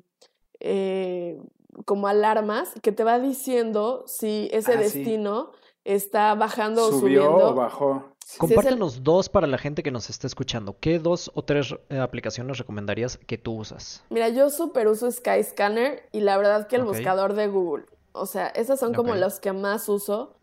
eh, 0.59 1.41
como 1.85 2.07
alarmas 2.07 2.73
que 2.81 2.91
te 2.91 3.03
va 3.03 3.19
diciendo 3.19 4.03
si 4.07 4.49
ese 4.51 4.73
ah, 4.73 4.77
destino 4.77 5.51
está 5.83 6.35
bajando 6.35 6.87
o 6.87 6.91
subiendo. 6.91 7.49
o 7.49 7.55
bajó. 7.55 8.15
Compártenos 8.37 9.03
dos 9.03 9.29
para 9.29 9.47
la 9.47 9.57
gente 9.57 9.81
que 9.81 9.91
nos 9.91 10.09
está 10.09 10.27
escuchando. 10.27 10.77
¿Qué 10.79 10.99
dos 10.99 11.31
o 11.33 11.43
tres 11.43 11.75
eh, 11.89 11.97
aplicaciones 11.97 12.57
recomendarías 12.57 13.17
que 13.17 13.37
tú 13.37 13.55
usas? 13.55 14.03
Mira, 14.09 14.29
yo 14.29 14.49
super 14.49 14.87
uso 14.87 15.11
Skyscanner 15.11 16.07
y 16.11 16.21
la 16.21 16.37
verdad 16.37 16.67
que 16.67 16.75
el 16.75 16.83
buscador 16.83 17.33
de 17.33 17.47
Google. 17.47 17.85
O 18.11 18.25
sea, 18.25 18.47
esas 18.47 18.79
son 18.79 18.93
como 18.93 19.15
los 19.15 19.39
que 19.39 19.53
más 19.53 19.89
uso. 19.89 20.35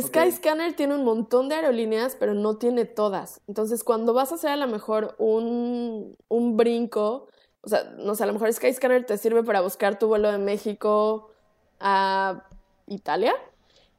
Skyscanner 0.00 0.74
tiene 0.74 0.94
un 0.94 1.04
montón 1.04 1.48
de 1.48 1.54
aerolíneas, 1.54 2.16
pero 2.18 2.34
no 2.34 2.56
tiene 2.56 2.84
todas. 2.84 3.40
Entonces, 3.46 3.84
cuando 3.84 4.12
vas 4.12 4.32
a 4.32 4.34
hacer 4.34 4.50
a 4.50 4.56
lo 4.56 4.66
mejor 4.66 5.14
un, 5.18 6.16
un 6.28 6.56
brinco, 6.56 7.28
o 7.62 7.68
sea, 7.68 7.84
no 7.96 8.14
sé, 8.16 8.24
a 8.24 8.26
lo 8.26 8.32
mejor 8.32 8.52
Skyscanner 8.52 9.06
te 9.06 9.16
sirve 9.18 9.44
para 9.44 9.60
buscar 9.60 9.98
tu 9.98 10.08
vuelo 10.08 10.32
de 10.32 10.38
México 10.38 11.30
a 11.78 12.44
Italia, 12.86 13.34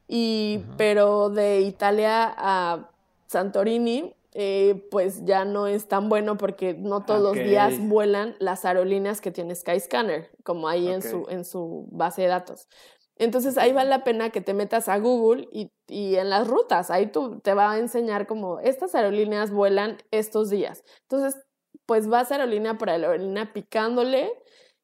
y, 0.06 0.60
pero 0.76 1.30
de 1.30 1.60
Italia 1.60 2.34
a 2.36 2.90
Santorini, 3.30 4.12
eh, 4.32 4.88
pues 4.90 5.24
ya 5.24 5.44
no 5.44 5.68
es 5.68 5.86
tan 5.86 6.08
bueno 6.08 6.36
porque 6.36 6.74
no 6.74 7.04
todos 7.04 7.22
los 7.22 7.34
días 7.34 7.78
vuelan 7.78 8.34
las 8.40 8.64
aerolíneas 8.64 9.20
que 9.20 9.30
tiene 9.30 9.54
Skyscanner, 9.54 10.32
como 10.42 10.66
ahí 10.66 10.88
en, 10.88 11.00
su, 11.00 11.26
en 11.28 11.44
su 11.44 11.86
base 11.92 12.22
de 12.22 12.28
datos. 12.28 12.68
Entonces 13.14 13.56
ahí 13.56 13.72
vale 13.72 13.88
la 13.88 14.02
pena 14.02 14.30
que 14.30 14.40
te 14.40 14.52
metas 14.52 14.88
a 14.88 14.98
Google 14.98 15.48
y, 15.52 15.70
y, 15.86 16.16
en 16.16 16.28
las 16.28 16.48
rutas, 16.48 16.90
ahí 16.90 17.06
tú 17.06 17.38
te 17.38 17.54
va 17.54 17.70
a 17.70 17.78
enseñar 17.78 18.26
como 18.26 18.58
estas 18.58 18.96
aerolíneas 18.96 19.52
vuelan 19.52 19.98
estos 20.10 20.50
días. 20.50 20.82
Entonces, 21.02 21.40
pues 21.86 22.08
vas 22.08 22.32
aerolínea 22.32 22.78
por 22.78 22.90
aerolínea 22.90 23.52
picándole 23.52 24.32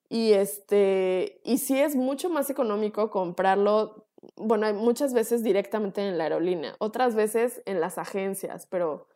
y 0.09 0.34
este, 0.34 1.40
y 1.42 1.59
sí 1.59 1.80
es 1.80 1.97
mucho 1.97 2.30
más 2.30 2.49
económico 2.49 3.11
comprarlo, 3.11 4.05
bueno, 4.37 4.72
muchas 4.74 5.14
veces 5.14 5.43
directamente 5.43 6.07
en 6.07 6.18
la 6.18 6.24
aerolínea, 6.24 6.74
otras 6.79 7.14
veces 7.14 7.62
en 7.66 7.81
las 7.81 7.99
agencias, 7.99 8.66
pero 8.66 9.07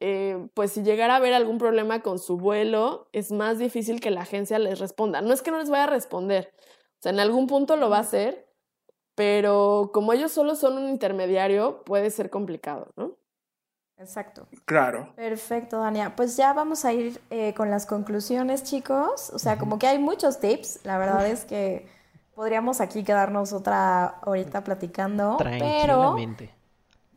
eh, 0.00 0.48
pues 0.54 0.72
si 0.72 0.82
llegara 0.82 1.14
a 1.14 1.16
haber 1.16 1.32
algún 1.32 1.58
problema 1.58 2.02
con 2.02 2.18
su 2.18 2.36
vuelo, 2.36 3.08
es 3.12 3.32
más 3.32 3.58
difícil 3.58 4.00
que 4.00 4.10
la 4.10 4.22
agencia 4.22 4.58
les 4.58 4.78
responda. 4.78 5.20
No 5.20 5.32
es 5.32 5.42
que 5.42 5.50
no 5.50 5.58
les 5.58 5.70
vaya 5.70 5.84
a 5.84 5.88
responder, 5.88 6.52
o 6.98 7.02
sea, 7.02 7.12
en 7.12 7.20
algún 7.20 7.46
punto 7.46 7.76
lo 7.76 7.90
va 7.90 7.98
a 7.98 8.00
hacer, 8.00 8.48
pero 9.14 9.90
como 9.92 10.12
ellos 10.12 10.32
solo 10.32 10.54
son 10.54 10.78
un 10.78 10.88
intermediario, 10.88 11.82
puede 11.84 12.10
ser 12.10 12.30
complicado, 12.30 12.92
¿no? 12.96 13.16
Exacto. 13.98 14.46
Claro. 14.64 15.12
Perfecto, 15.16 15.80
Dania. 15.80 16.14
Pues 16.14 16.36
ya 16.36 16.52
vamos 16.52 16.84
a 16.84 16.92
ir 16.92 17.20
eh, 17.30 17.52
con 17.54 17.68
las 17.68 17.84
conclusiones, 17.84 18.62
chicos. 18.62 19.30
O 19.30 19.40
sea, 19.40 19.58
como 19.58 19.78
que 19.78 19.88
hay 19.88 19.98
muchos 19.98 20.38
tips. 20.38 20.84
La 20.84 20.98
verdad 20.98 21.26
es 21.26 21.44
que 21.44 21.88
podríamos 22.38 22.80
aquí 22.80 23.02
quedarnos 23.02 23.52
otra 23.52 24.20
horita 24.24 24.62
platicando. 24.62 25.38
Tranquilamente. 25.38 26.44
Pero 26.44 26.56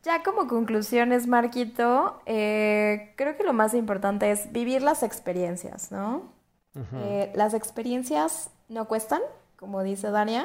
ya 0.02 0.24
como 0.24 0.48
conclusiones, 0.48 1.28
Marquito, 1.28 2.20
eh, 2.26 3.12
creo 3.14 3.36
que 3.36 3.44
lo 3.44 3.52
más 3.52 3.72
importante 3.74 4.32
es 4.32 4.50
vivir 4.50 4.82
las 4.82 5.04
experiencias, 5.04 5.92
¿no? 5.92 6.32
Eh, 6.74 7.30
las 7.36 7.54
experiencias 7.54 8.50
no 8.68 8.88
cuestan, 8.88 9.20
como 9.54 9.84
dice 9.84 10.10
Dania, 10.10 10.44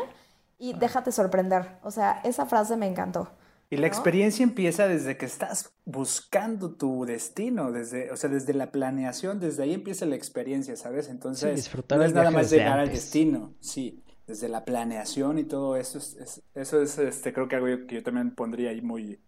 y 0.60 0.74
déjate 0.74 1.12
sorprender. 1.12 1.80
O 1.82 1.90
sea, 1.90 2.22
esa 2.24 2.46
frase 2.46 2.78
me 2.78 2.86
encantó. 2.86 3.32
Y 3.72 3.78
la 3.78 3.88
experiencia 3.88 4.44
empieza 4.44 4.88
desde 4.88 5.18
que 5.18 5.26
estás 5.26 5.72
buscando 5.86 6.76
tu 6.76 7.04
destino, 7.04 7.72
desde, 7.72 8.12
o 8.12 8.16
sea, 8.16 8.30
desde 8.30 8.54
la 8.54 8.72
planeación, 8.72 9.40
desde 9.40 9.64
ahí 9.64 9.74
empieza 9.74 10.06
la 10.06 10.16
experiencia, 10.16 10.76
¿sabes? 10.76 11.10
Entonces, 11.10 11.68
no 11.90 12.04
es 12.04 12.14
nada 12.14 12.30
más 12.30 12.52
llegar 12.52 12.78
al 12.78 12.90
destino, 12.90 13.56
sí, 13.60 14.04
desde 14.28 14.50
la 14.50 14.66
planeación 14.66 15.40
y 15.40 15.46
todo 15.46 15.78
eso, 15.78 15.98
es, 15.98 16.44
eso 16.54 16.82
es, 16.82 16.98
este, 17.00 17.34
creo 17.34 17.48
que 17.48 17.56
algo 17.56 17.88
que 17.88 17.96
yo 17.96 18.04
también 18.04 18.36
pondría 18.36 18.72
ahí 18.72 18.82
muy, 18.82 19.20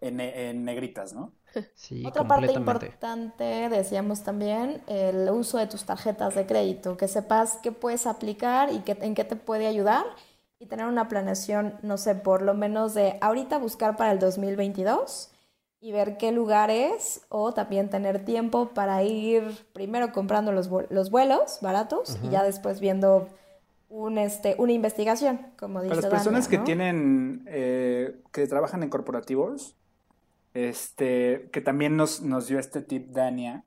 en, 0.00 0.64
negritas, 0.64 1.12
¿no? 1.12 1.32
Sí, 1.74 2.04
Otra 2.04 2.26
parte 2.26 2.52
importante, 2.52 3.68
decíamos 3.68 4.22
también, 4.22 4.82
el 4.86 5.30
uso 5.30 5.58
de 5.58 5.66
tus 5.66 5.84
tarjetas 5.84 6.34
de 6.34 6.46
crédito, 6.46 6.96
que 6.96 7.06
sepas 7.06 7.58
qué 7.62 7.70
puedes 7.70 8.06
aplicar 8.06 8.72
y 8.72 8.80
qué, 8.80 8.96
en 9.00 9.14
qué 9.14 9.24
te 9.24 9.36
puede 9.36 9.66
ayudar 9.66 10.04
y 10.58 10.66
tener 10.66 10.86
una 10.86 11.08
planeación, 11.08 11.78
no 11.82 11.96
sé, 11.96 12.14
por 12.14 12.42
lo 12.42 12.54
menos 12.54 12.94
de 12.94 13.18
ahorita 13.20 13.58
buscar 13.58 13.96
para 13.96 14.10
el 14.10 14.18
2022 14.18 15.30
y 15.80 15.92
ver 15.92 16.16
qué 16.16 16.32
lugares 16.32 17.20
o 17.28 17.52
también 17.52 17.90
tener 17.90 18.24
tiempo 18.24 18.70
para 18.70 19.02
ir 19.02 19.66
primero 19.74 20.12
comprando 20.12 20.50
los, 20.50 20.70
los 20.88 21.10
vuelos 21.10 21.58
baratos 21.60 22.18
y 22.22 22.30
ya 22.30 22.42
después 22.42 22.80
viendo 22.80 23.28
un, 23.94 24.18
este, 24.18 24.56
una 24.58 24.72
investigación, 24.72 25.40
como 25.56 25.80
dice 25.80 25.94
Para 25.94 26.08
las 26.08 26.10
personas 26.10 26.48
que 26.48 26.58
tienen, 26.58 27.44
eh, 27.46 28.16
que 28.32 28.44
trabajan 28.48 28.82
en 28.82 28.90
corporativos, 28.90 29.76
este, 30.52 31.48
que 31.52 31.60
también 31.60 31.96
nos, 31.96 32.20
nos 32.20 32.48
dio 32.48 32.58
este 32.58 32.82
tip 32.82 33.10
Dania. 33.10 33.64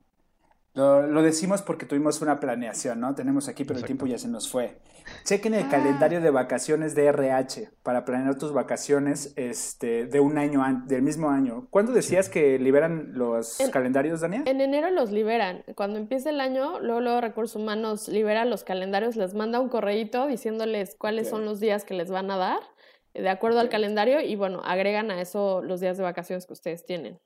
Lo, 0.74 1.22
decimos 1.22 1.62
porque 1.62 1.86
tuvimos 1.86 2.22
una 2.22 2.38
planeación, 2.38 3.00
¿no? 3.00 3.14
Tenemos 3.14 3.48
aquí, 3.48 3.64
pero 3.64 3.80
el 3.80 3.84
tiempo 3.84 4.06
ya 4.06 4.18
se 4.18 4.28
nos 4.28 4.48
fue. 4.48 4.78
Chequen 5.24 5.54
el 5.54 5.64
ah. 5.64 5.68
calendario 5.70 6.20
de 6.20 6.30
vacaciones 6.30 6.94
de 6.94 7.06
RH 7.06 7.70
para 7.82 8.04
planear 8.04 8.36
tus 8.38 8.52
vacaciones 8.52 9.32
este, 9.36 10.06
de 10.06 10.20
un 10.20 10.38
año, 10.38 10.62
del 10.86 11.02
mismo 11.02 11.30
año. 11.30 11.66
¿Cuándo 11.70 11.92
decías 11.92 12.28
que 12.28 12.58
liberan 12.58 13.12
los 13.14 13.58
calendarios, 13.72 14.20
Dania? 14.20 14.44
En 14.46 14.60
enero 14.60 14.90
los 14.90 15.10
liberan. 15.10 15.64
Cuando 15.74 15.98
empieza 15.98 16.30
el 16.30 16.40
año, 16.40 16.78
luego, 16.80 17.00
luego 17.00 17.20
Recursos 17.20 17.56
Humanos 17.56 18.06
libera 18.06 18.44
los 18.44 18.62
calendarios, 18.62 19.16
les 19.16 19.34
manda 19.34 19.58
un 19.58 19.70
correíto 19.70 20.26
diciéndoles 20.26 20.94
cuáles 20.96 21.28
son 21.28 21.44
los 21.44 21.58
días 21.58 21.84
que 21.84 21.94
les 21.94 22.10
van 22.10 22.30
a 22.30 22.36
dar 22.36 22.60
de 23.14 23.28
acuerdo 23.28 23.60
al 23.60 23.68
calendario 23.68 24.20
y 24.20 24.36
bueno, 24.36 24.62
agregan 24.64 25.10
a 25.10 25.20
eso 25.20 25.62
los 25.62 25.80
días 25.80 25.96
de 25.96 26.04
vacaciones 26.04 26.46
que 26.46 26.52
ustedes 26.52 26.84
tienen. 26.84 27.18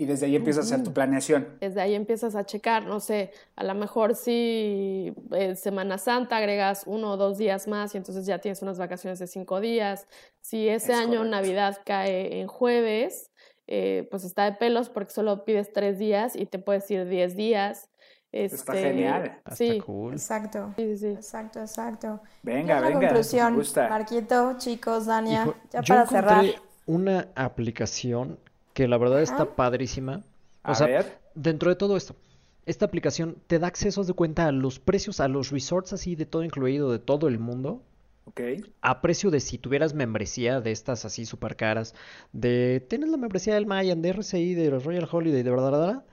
Y 0.00 0.06
desde 0.06 0.24
ahí 0.24 0.34
empiezas 0.34 0.64
a 0.64 0.74
hacer 0.74 0.82
tu 0.82 0.94
planeación. 0.94 1.58
Desde 1.60 1.78
ahí 1.78 1.94
empiezas 1.94 2.34
a 2.34 2.46
checar, 2.46 2.86
no 2.86 3.00
sé, 3.00 3.32
a 3.54 3.64
lo 3.64 3.74
mejor 3.74 4.14
si 4.14 5.12
en 5.30 5.56
Semana 5.56 5.98
Santa 5.98 6.38
agregas 6.38 6.84
uno 6.86 7.12
o 7.12 7.16
dos 7.18 7.36
días 7.36 7.68
más 7.68 7.94
y 7.94 7.98
entonces 7.98 8.24
ya 8.24 8.38
tienes 8.38 8.62
unas 8.62 8.78
vacaciones 8.78 9.18
de 9.18 9.26
cinco 9.26 9.60
días. 9.60 10.08
Si 10.40 10.70
ese 10.70 10.94
año 10.94 11.22
Navidad 11.24 11.82
cae 11.84 12.40
en 12.40 12.46
jueves, 12.46 13.30
eh, 13.66 14.08
pues 14.10 14.24
está 14.24 14.46
de 14.46 14.52
pelos 14.52 14.88
porque 14.88 15.12
solo 15.12 15.44
pides 15.44 15.70
tres 15.70 15.98
días 15.98 16.34
y 16.34 16.46
te 16.46 16.58
puedes 16.58 16.90
ir 16.90 17.06
diez 17.06 17.36
días. 17.36 17.90
Está 18.32 18.72
este, 18.72 18.88
genial. 18.88 19.42
Sí, 19.52 19.80
cool. 19.80 20.14
Exacto. 20.14 20.72
Sí, 20.78 20.96
sí, 20.96 21.08
Exacto, 21.08 21.60
exacto. 21.60 22.22
Venga, 22.42 22.80
venga. 22.80 23.00
conclusión, 23.00 23.54
gusta. 23.54 23.86
Marquito, 23.86 24.54
chicos, 24.56 25.04
Dania, 25.04 25.54
ya 25.70 25.82
yo 25.82 25.94
para 25.94 26.06
cerrar. 26.06 26.44
Una 26.86 27.28
aplicación 27.34 28.38
que 28.80 28.88
la 28.88 28.96
verdad 28.96 29.20
está 29.20 29.56
padrísima. 29.56 30.22
O 30.64 30.70
a 30.70 30.74
sea, 30.74 30.86
ver. 30.86 31.18
dentro 31.34 31.68
de 31.68 31.76
todo 31.76 31.98
esto, 31.98 32.16
esta 32.64 32.86
aplicación 32.86 33.36
te 33.46 33.58
da 33.58 33.66
accesos 33.66 34.06
de 34.06 34.14
cuenta 34.14 34.46
a 34.46 34.52
los 34.52 34.78
precios, 34.78 35.20
a 35.20 35.28
los 35.28 35.50
resorts 35.50 35.92
así 35.92 36.16
de 36.16 36.24
todo 36.24 36.44
incluido, 36.44 36.90
de 36.90 36.98
todo 36.98 37.28
el 37.28 37.38
mundo. 37.38 37.82
Ok. 38.24 38.40
A 38.80 39.02
precio 39.02 39.30
de 39.30 39.40
si 39.40 39.58
tuvieras 39.58 39.92
membresía 39.92 40.62
de 40.62 40.70
estas 40.70 41.04
así 41.04 41.26
súper 41.26 41.56
caras, 41.56 41.94
de 42.32 42.82
tienes 42.88 43.10
la 43.10 43.18
membresía 43.18 43.54
del 43.54 43.66
Mayan, 43.66 44.00
de 44.00 44.10
RCI, 44.10 44.54
de 44.54 44.70
Royal 44.70 45.08
Holiday, 45.10 45.42
de 45.42 45.50
verdad, 45.50 45.72
verdad, 45.72 46.04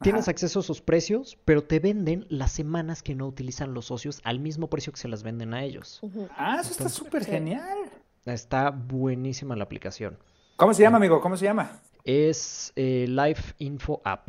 Tienes 0.00 0.28
acceso 0.28 0.58
a 0.58 0.62
esos 0.62 0.80
precios, 0.80 1.38
pero 1.44 1.62
te 1.64 1.78
venden 1.78 2.26
las 2.28 2.52
semanas 2.52 3.02
que 3.02 3.14
no 3.14 3.26
utilizan 3.26 3.74
los 3.74 3.86
socios 3.86 4.20
al 4.24 4.40
mismo 4.40 4.68
precio 4.68 4.92
que 4.92 4.98
se 4.98 5.08
las 5.08 5.22
venden 5.22 5.54
a 5.54 5.62
ellos. 5.62 6.00
Ah, 6.36 6.58
eso 6.60 6.72
está 6.72 6.88
súper 6.88 7.24
genial. 7.24 7.90
Está 8.24 8.70
buenísima 8.70 9.56
la 9.56 9.64
aplicación. 9.64 10.18
¿Cómo 10.56 10.74
se 10.74 10.82
llama, 10.82 10.96
amigo? 10.96 11.20
¿Cómo 11.20 11.36
se 11.36 11.44
llama? 11.44 11.80
Es 12.04 12.72
eh, 12.76 13.06
Life 13.08 13.54
Info 13.58 14.00
App. 14.04 14.28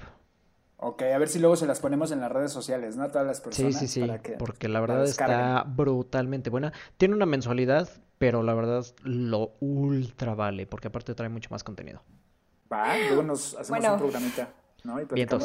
Ok, 0.78 1.02
a 1.04 1.18
ver 1.18 1.30
si 1.30 1.40
luego 1.40 1.56
se 1.56 1.66
las 1.66 1.80
ponemos 1.80 2.12
en 2.12 2.20
las 2.20 2.32
redes 2.32 2.52
sociales, 2.52 2.96
¿no? 2.96 3.04
A 3.04 3.12
todas 3.12 3.26
las 3.26 3.42
personas. 3.42 3.78
Sí, 3.78 3.88
sí, 3.88 4.02
sí, 4.02 4.12
porque 4.38 4.68
la 4.68 4.80
verdad 4.82 5.04
está 5.04 5.64
brutalmente 5.64 6.50
buena. 6.50 6.74
Tiene 6.98 7.16
una 7.16 7.26
mensualidad, 7.26 7.90
pero 8.18 8.44
la 8.44 8.54
verdad 8.54 8.86
lo 9.04 9.54
ultra 9.60 10.36
vale, 10.36 10.68
porque 10.68 10.90
aparte 10.90 11.16
trae 11.16 11.30
mucho 11.30 11.50
más 11.52 11.64
contenido. 11.64 12.02
Va, 12.72 12.98
luego 12.98 13.24
nos 13.24 13.56
hacemos 13.56 13.86
un 13.86 13.98
programita. 13.98 14.50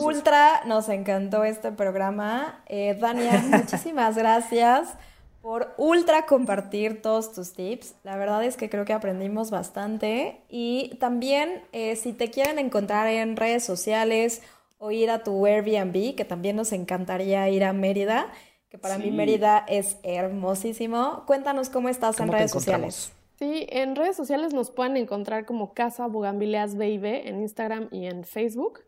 Ultra, 0.03 0.65
nos 0.67 0.89
encantó 0.89 1.45
este 1.45 1.73
programa. 1.73 2.63
Eh, 2.67 2.97
Dania, 3.01 3.43
muchísimas 3.51 4.17
gracias 4.17 4.97
por 5.41 5.75
ultra 5.79 6.27
compartir 6.27 7.01
todos 7.01 7.33
tus 7.33 7.53
tips. 7.53 7.95
La 8.05 8.17
verdad 8.17 8.45
es 8.45 8.57
que 8.57 8.69
creo 8.69 8.85
que 8.85 8.93
aprendimos 8.93 9.51
bastante. 9.51 10.41
Y 10.49 10.97
también, 11.01 11.63
eh, 11.73 11.97
si 11.97 12.13
te 12.13 12.31
quieren 12.31 12.59
encontrar 12.59 13.07
en 13.09 13.37
redes 13.37 13.65
sociales 13.65 14.43
o 14.79 14.91
ir 14.91 15.11
a 15.11 15.23
tu 15.23 15.47
Airbnb, 15.47 16.15
que 16.15 16.25
también 16.25 16.57
nos 16.57 16.73
encantaría 16.73 17.49
ir 17.49 17.65
a 17.65 17.73
Mérida, 17.73 18.33
que 18.69 18.79
para 18.79 18.99
mí 18.99 19.11
Mérida 19.11 19.65
es 19.67 19.97
hermosísimo. 20.03 21.25
Cuéntanos 21.27 21.71
cómo 21.71 21.89
estás 21.89 22.21
en 22.21 22.31
redes 22.31 22.51
sociales. 22.51 23.13
Sí, 23.39 23.67
en 23.71 23.97
redes 23.97 24.17
sociales 24.17 24.53
nos 24.53 24.71
pueden 24.71 24.99
encontrar 24.99 25.47
como 25.47 25.73
Casa 25.73 26.07
Bugambileas 26.07 26.77
Baby 26.77 27.23
en 27.25 27.41
Instagram 27.41 27.89
y 27.91 28.07
en 28.07 28.25
Facebook. 28.25 28.81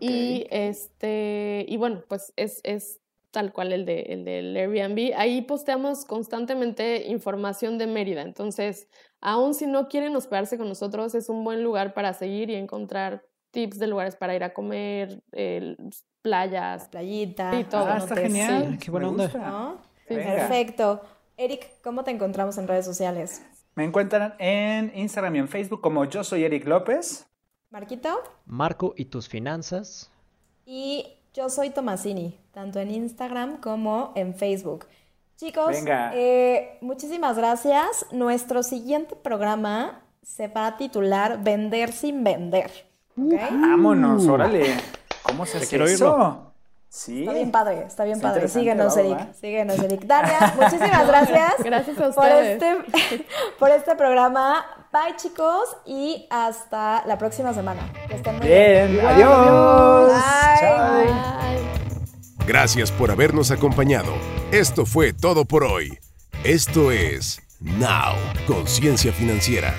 Y 0.00 0.46
este, 0.50 1.64
y 1.68 1.76
bueno, 1.76 2.02
pues 2.08 2.32
es, 2.34 2.60
es 2.64 3.00
tal 3.34 3.52
cual 3.52 3.72
el, 3.72 3.84
de, 3.84 4.00
el 4.02 4.24
del 4.24 4.56
Airbnb. 4.56 5.12
Ahí 5.16 5.42
posteamos 5.42 6.04
constantemente 6.04 7.08
información 7.08 7.76
de 7.76 7.88
Mérida. 7.88 8.22
Entonces, 8.22 8.88
aún 9.20 9.54
si 9.54 9.66
no 9.66 9.88
quieren 9.88 10.14
hospedarse 10.14 10.56
con 10.56 10.68
nosotros, 10.68 11.14
es 11.16 11.28
un 11.28 11.42
buen 11.42 11.64
lugar 11.64 11.92
para 11.94 12.14
seguir 12.14 12.48
y 12.48 12.54
encontrar 12.54 13.24
tips 13.50 13.78
de 13.78 13.88
lugares 13.88 14.14
para 14.14 14.36
ir 14.36 14.44
a 14.44 14.54
comer, 14.54 15.20
playas. 16.22 16.88
Playita. 16.88 17.58
Y 17.58 17.64
todo. 17.64 17.86
Ah, 17.86 17.98
está 17.98 18.16
genial. 18.16 18.78
Qué 18.78 18.90
buena 18.90 19.08
onda. 19.08 19.78
Perfecto. 20.06 21.02
Eric, 21.36 21.82
¿cómo 21.82 22.04
te 22.04 22.12
encontramos 22.12 22.56
en 22.58 22.68
redes 22.68 22.84
sociales? 22.84 23.44
Me 23.74 23.82
encuentran 23.82 24.34
en 24.38 24.92
Instagram 24.94 25.34
y 25.34 25.38
en 25.40 25.48
Facebook 25.48 25.80
como 25.80 26.04
yo 26.04 26.22
soy 26.22 26.44
Eric 26.44 26.66
López. 26.68 27.26
Marquito. 27.70 28.22
Marco 28.46 28.94
y 28.96 29.06
tus 29.06 29.28
finanzas. 29.28 30.12
Y 30.64 31.18
yo 31.34 31.50
soy 31.50 31.70
Tomasini, 31.70 32.38
tanto 32.52 32.78
en 32.78 32.92
Instagram 32.92 33.60
como 33.60 34.12
en 34.14 34.34
Facebook. 34.34 34.86
Chicos, 35.36 35.76
eh, 36.14 36.78
muchísimas 36.80 37.36
gracias. 37.36 38.06
Nuestro 38.12 38.62
siguiente 38.62 39.16
programa 39.16 40.00
se 40.22 40.46
va 40.46 40.68
a 40.68 40.76
titular 40.76 41.42
Vender 41.42 41.92
sin 41.92 42.22
vender. 42.22 42.70
Vámonos, 43.16 44.26
órale. 44.28 44.76
¿Cómo 45.24 45.44
se 45.44 45.58
hace 45.58 45.66
quiero 45.66 45.86
eso? 45.86 46.52
Sí. 46.88 47.22
Está 47.22 47.32
bien 47.32 47.50
padre, 47.50 47.84
está 47.84 48.04
bien 48.04 48.16
Está 48.18 48.28
padre. 48.28 48.46
Síguenos, 48.46 48.96
Eric. 48.96 49.34
Síguenos, 49.34 49.78
Eric. 49.80 50.04
Dania, 50.04 50.54
muchísimas 50.54 51.06
gracias. 51.08 51.54
Gracias 51.64 51.98
a 51.98 52.00
por 52.00 52.08
ustedes. 52.10 52.62
este, 52.62 53.26
por 53.58 53.70
este 53.70 53.96
programa. 53.96 54.64
Bye, 54.94 55.16
chicos, 55.16 55.76
y 55.84 56.24
hasta 56.30 57.04
la 57.04 57.18
próxima 57.18 57.52
semana. 57.52 57.92
Que 58.06 58.14
estén 58.14 58.38
muy 58.38 58.46
bien. 58.46 58.92
Bien, 58.92 59.04
adiós. 59.04 60.12
Bye. 60.60 61.06
Bye. 61.06 62.46
Gracias 62.46 62.92
por 62.92 63.10
habernos 63.10 63.50
acompañado. 63.50 64.12
Esto 64.52 64.86
fue 64.86 65.12
todo 65.12 65.46
por 65.46 65.64
hoy. 65.64 65.98
Esto 66.44 66.92
es 66.92 67.42
Now, 67.58 68.14
Conciencia 68.46 69.12
Financiera. 69.12 69.74